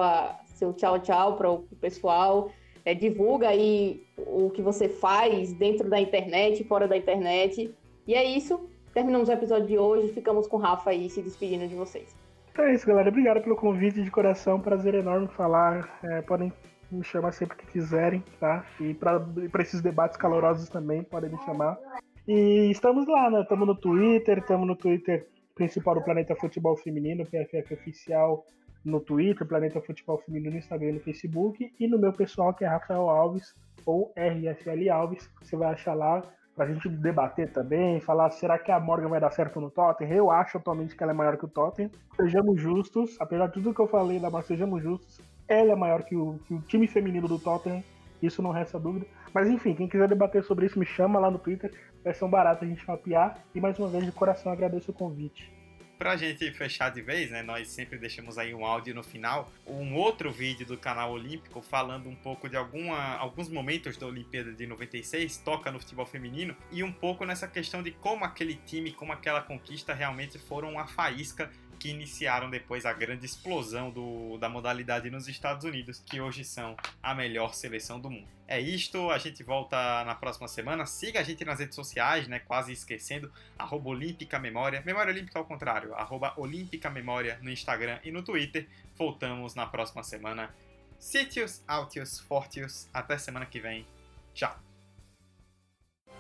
seu 0.46 0.74
tchau, 0.74 1.00
tchau 1.00 1.36
para 1.36 1.50
o 1.50 1.64
pessoal. 1.80 2.52
É, 2.84 2.94
divulga 2.94 3.50
aí 3.50 4.04
o 4.18 4.50
que 4.50 4.62
você 4.62 4.90
faz 4.90 5.54
dentro 5.54 5.90
da 5.90 6.00
internet, 6.00 6.64
fora 6.64 6.88
da 6.88 6.98
internet. 6.98 7.74
E 8.08 8.14
é 8.14 8.24
isso. 8.24 8.70
Terminamos 8.94 9.30
o 9.30 9.32
episódio 9.32 9.68
de 9.68 9.78
hoje. 9.78 10.14
Ficamos 10.14 10.48
com 10.48 10.58
o 10.58 10.60
Rafa 10.60 10.90
aí 10.90 11.10
se 11.10 11.22
despedindo 11.22 11.68
de 11.68 11.76
vocês. 11.76 12.16
Então 12.52 12.66
é 12.66 12.74
isso, 12.74 12.86
galera. 12.86 13.10
Obrigado 13.10 13.42
pelo 13.42 13.56
convite 13.56 14.04
de 14.04 14.12
coração. 14.12 14.60
Prazer 14.60 14.96
enorme 14.96 15.28
falar. 15.30 16.00
É, 16.04 16.22
podem 16.22 16.52
me 16.92 17.04
chamar 17.04 17.32
sempre 17.32 17.58
que 17.58 17.66
quiserem, 17.66 18.24
tá? 18.40 18.66
E 18.80 18.94
para 18.94 19.62
esses 19.62 19.82
debates 19.82 20.18
calorosos 20.18 20.70
também, 20.70 21.04
podem 21.04 21.30
me 21.30 21.38
chamar. 21.40 21.78
E 22.28 22.70
estamos 22.70 23.08
lá, 23.08 23.30
né? 23.30 23.42
Estamos 23.42 23.68
no 23.68 23.76
Twitter, 23.76 24.40
estamos 24.40 24.68
no 24.68 24.76
Twitter 24.76 25.28
principal 25.56 25.96
do 25.96 26.02
Planeta 26.02 26.36
Futebol 26.36 26.76
Feminino, 26.78 27.26
PFF 27.26 27.74
Oficial 27.74 28.46
no 28.84 29.00
Twitter, 29.00 29.48
Planeta 29.48 29.82
Futebol 29.82 30.18
Feminino 30.18 30.52
no 30.52 30.58
Instagram 30.58 30.94
no 30.94 31.00
Facebook, 31.00 31.72
e 31.80 31.88
no 31.88 32.00
meu 32.00 32.12
pessoal 32.14 32.54
que 32.54 32.66
é 32.66 32.68
Rafael 32.68 33.10
Alves, 33.10 33.54
ou 33.86 34.12
RFL 34.16 34.90
Alves, 34.92 35.30
você 35.40 35.56
vai 35.56 35.72
achar 35.72 35.94
lá 35.94 36.24
pra 36.56 36.66
gente 36.66 36.90
debater 36.90 37.52
também, 37.52 38.02
falar 38.02 38.30
será 38.32 38.60
que 38.60 38.72
a 38.72 38.80
Morgan 38.80 39.08
vai 39.08 39.20
dar 39.20 39.32
certo 39.32 39.60
no 39.60 39.72
Tottenham? 39.72 40.16
Eu 40.16 40.32
acho 40.32 40.58
atualmente 40.58 40.96
que 40.96 41.02
ela 41.02 41.12
é 41.12 41.16
maior 41.16 41.38
que 41.38 41.46
o 41.46 41.48
Tottenham. 41.48 41.90
Sejamos 42.16 42.60
justos, 42.60 43.16
apesar 43.20 43.48
de 43.48 43.54
tudo 43.54 43.74
que 43.74 43.80
eu 43.80 43.88
falei 43.88 44.20
da 44.20 44.42
sejamos 44.42 44.84
justos, 44.84 45.22
ela 45.48 45.74
é 45.74 45.76
maior 45.76 46.04
que 46.04 46.16
o, 46.16 46.40
que 46.48 46.54
o 46.54 46.62
time 46.62 46.88
feminino 46.88 47.28
do 47.28 47.40
Tottenham, 47.40 47.84
isso 48.22 48.42
não 48.42 48.52
resta 48.52 48.80
dúvida. 48.80 49.06
Mas 49.34 49.50
enfim, 49.50 49.74
quem 49.74 49.88
quiser 49.88 50.08
debater 50.08 50.44
sobre 50.44 50.66
isso, 50.66 50.80
me 50.80 50.86
chama 50.86 51.20
lá 51.20 51.32
no 51.32 51.40
Twitter, 51.40 51.72
vai 52.04 52.14
ser 52.14 52.26
um 52.26 52.30
barato 52.30 52.66
a 52.66 52.68
gente 52.68 52.86
mapear. 52.88 53.38
E 53.54 53.62
mais 53.62 53.78
uma 53.80 53.88
vez, 53.88 54.06
de 54.06 54.12
coração, 54.12 54.52
agradeço 54.52 54.92
o 54.92 54.94
convite 54.94 55.52
pra 56.02 56.18
gente 56.18 56.52
fechar 56.52 56.90
de 56.90 57.00
vez, 57.00 57.30
né, 57.30 57.44
nós 57.44 57.68
sempre 57.68 57.96
deixamos 57.96 58.36
aí 58.40 58.56
um 58.56 58.66
áudio 58.66 58.96
no 58.96 59.04
final, 59.04 59.52
um 59.68 59.94
outro 59.94 60.32
vídeo 60.32 60.66
do 60.66 60.76
canal 60.76 61.12
Olímpico 61.12 61.62
falando 61.62 62.10
um 62.10 62.16
pouco 62.16 62.50
de 62.50 62.58
alguma, 62.58 63.18
alguns 63.18 63.48
momentos 63.48 63.98
da 63.98 64.08
Olimpíada 64.08 64.52
de 64.52 64.66
96, 64.66 65.38
toca 65.38 65.70
no 65.70 65.80
futebol 65.80 66.08
feminino, 66.08 66.56
e 66.72 66.84
um 66.84 66.92
pouco 66.92 67.24
nessa 67.24 67.48
questão 67.48 67.84
de 67.84 67.92
como 67.92 68.26
aquele 68.26 68.56
time, 68.56 68.92
como 68.92 69.14
aquela 69.14 69.44
conquista 69.44 69.94
realmente 69.94 70.40
foram 70.40 70.72
uma 70.72 70.88
faísca 70.88 71.52
que 71.82 71.90
iniciaram 71.90 72.48
depois 72.48 72.86
a 72.86 72.94
grande 72.94 73.26
explosão 73.26 73.90
do, 73.90 74.38
da 74.38 74.48
modalidade 74.48 75.10
nos 75.10 75.28
Estados 75.28 75.66
Unidos, 75.66 76.00
que 76.06 76.22
hoje 76.22 76.46
são 76.46 76.78
a 77.02 77.16
melhor 77.16 77.56
seleção 77.56 78.00
do 78.00 78.08
mundo. 78.08 78.28
É 78.48 78.60
isto, 78.60 79.10
a 79.10 79.18
gente 79.18 79.42
volta 79.42 80.04
na 80.04 80.14
próxima 80.14 80.48
semana. 80.48 80.86
Siga 80.86 81.22
a 81.22 81.24
gente 81.24 81.44
nas 81.44 81.58
redes 81.58 81.74
sociais, 81.74 82.28
né? 82.28 82.38
Quase 82.38 82.72
esquecendo, 82.72 83.34
arroba 83.58 83.90
Olímpica 83.90 84.38
Memória. 84.38 84.84
Memória 84.86 85.12
Olímpica 85.12 85.40
ao 85.40 85.46
contrário, 85.46 85.96
arroba 85.96 86.36
Olímpica 86.38 86.88
Memória 86.88 87.40
no 87.42 87.50
Instagram 87.50 87.98
e 88.04 88.12
no 88.12 88.22
Twitter. 88.22 88.68
Voltamos 88.96 89.56
na 89.56 89.66
próxima 89.66 90.04
semana. 90.04 90.54
Sitius, 91.00 91.64
Altius, 91.68 92.20
Fortius. 92.20 92.88
Até 92.94 93.18
semana 93.18 93.48
que 93.48 93.60
vem. 93.60 93.88
Tchau. 94.36 94.56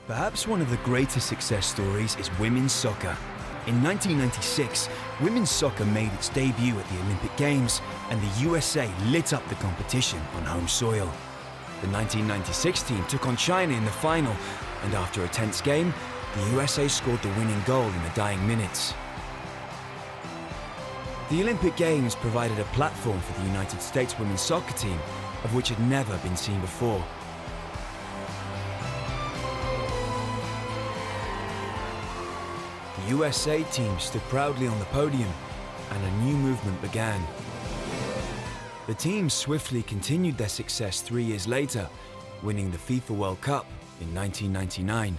Perhaps 0.08 0.48
one 0.48 0.64
of 0.64 0.76
the 0.76 0.84
greatest 0.84 1.28
success 1.28 1.68
stories 1.68 2.18
is 2.18 2.32
women's 2.40 2.72
soccer. 2.72 3.16
In 3.68 3.84
1996, 3.84 4.90
women's 5.22 5.52
soccer 5.52 5.86
made 5.86 6.12
its 6.14 6.30
debut 6.30 6.80
at 6.80 6.90
the 6.90 7.00
Olympic 7.02 7.38
Games, 7.38 7.80
and 8.10 8.20
the 8.20 8.42
USA 8.42 8.90
lit 9.06 9.34
up 9.34 9.48
the 9.50 9.56
competition 9.56 10.20
on 10.36 10.42
home 10.42 10.68
soil. 10.68 11.06
The 11.82 11.90
1996 11.90 12.82
team 12.82 13.06
took 13.06 13.28
on 13.28 13.38
China 13.38 13.76
in 13.76 13.86
the 13.86 13.92
final, 13.92 14.36
and 14.84 14.96
after 14.96 15.24
a 15.24 15.28
tense 15.28 15.62
game, 15.62 15.94
the 16.36 16.50
USA 16.54 16.88
scored 16.88 17.22
the 17.22 17.30
winning 17.30 17.62
goal 17.68 17.86
in 17.86 18.04
the 18.04 18.10
dying 18.16 18.46
minutes. 18.48 18.96
The 21.30 21.44
Olympic 21.44 21.76
Games 21.76 22.16
provided 22.16 22.58
a 22.58 22.64
platform 22.74 23.20
for 23.20 23.40
the 23.40 23.46
United 23.46 23.80
States 23.80 24.18
women's 24.18 24.42
soccer 24.42 24.74
team, 24.74 24.98
of 25.44 25.54
which 25.54 25.70
had 25.70 25.80
never 25.88 26.18
been 26.18 26.36
seen 26.36 26.60
before. 26.62 27.04
USA 33.12 33.62
team 33.64 34.00
stood 34.00 34.22
proudly 34.30 34.68
on 34.68 34.80
the 34.80 34.86
podium, 34.86 35.30
and 35.90 36.02
a 36.02 36.24
new 36.24 36.38
movement 36.38 36.82
began. 36.82 37.22
The 38.88 38.94
team 38.94 39.30
swiftly 39.30 39.84
continued 39.84 40.38
their 40.38 40.48
success 40.48 41.02
three 41.02 41.26
years 41.26 41.46
later, 41.46 41.90
winning 42.42 42.72
the 42.72 42.78
FIFA 42.78 43.10
World 43.18 43.42
Cup 43.42 43.66
in 44.00 44.16
1999. 44.16 45.18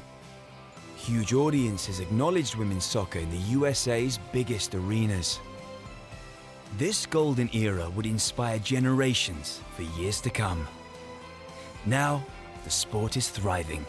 Huge 0.96 1.34
audiences 1.34 2.00
acknowledged 2.00 2.56
women's 2.56 2.86
soccer 2.86 3.18
in 3.18 3.30
the 3.30 3.44
USA's 3.58 4.18
biggest 4.32 4.74
arenas. 4.74 5.38
This 6.78 7.04
golden 7.04 7.50
era 7.52 7.90
would 7.90 8.06
inspire 8.06 8.58
generations 8.58 9.60
for 9.76 9.82
years 10.00 10.18
to 10.22 10.30
come. 10.30 10.66
Now, 11.84 12.24
the 12.64 12.70
sport 12.70 13.18
is 13.18 13.28
thriving. 13.28 13.84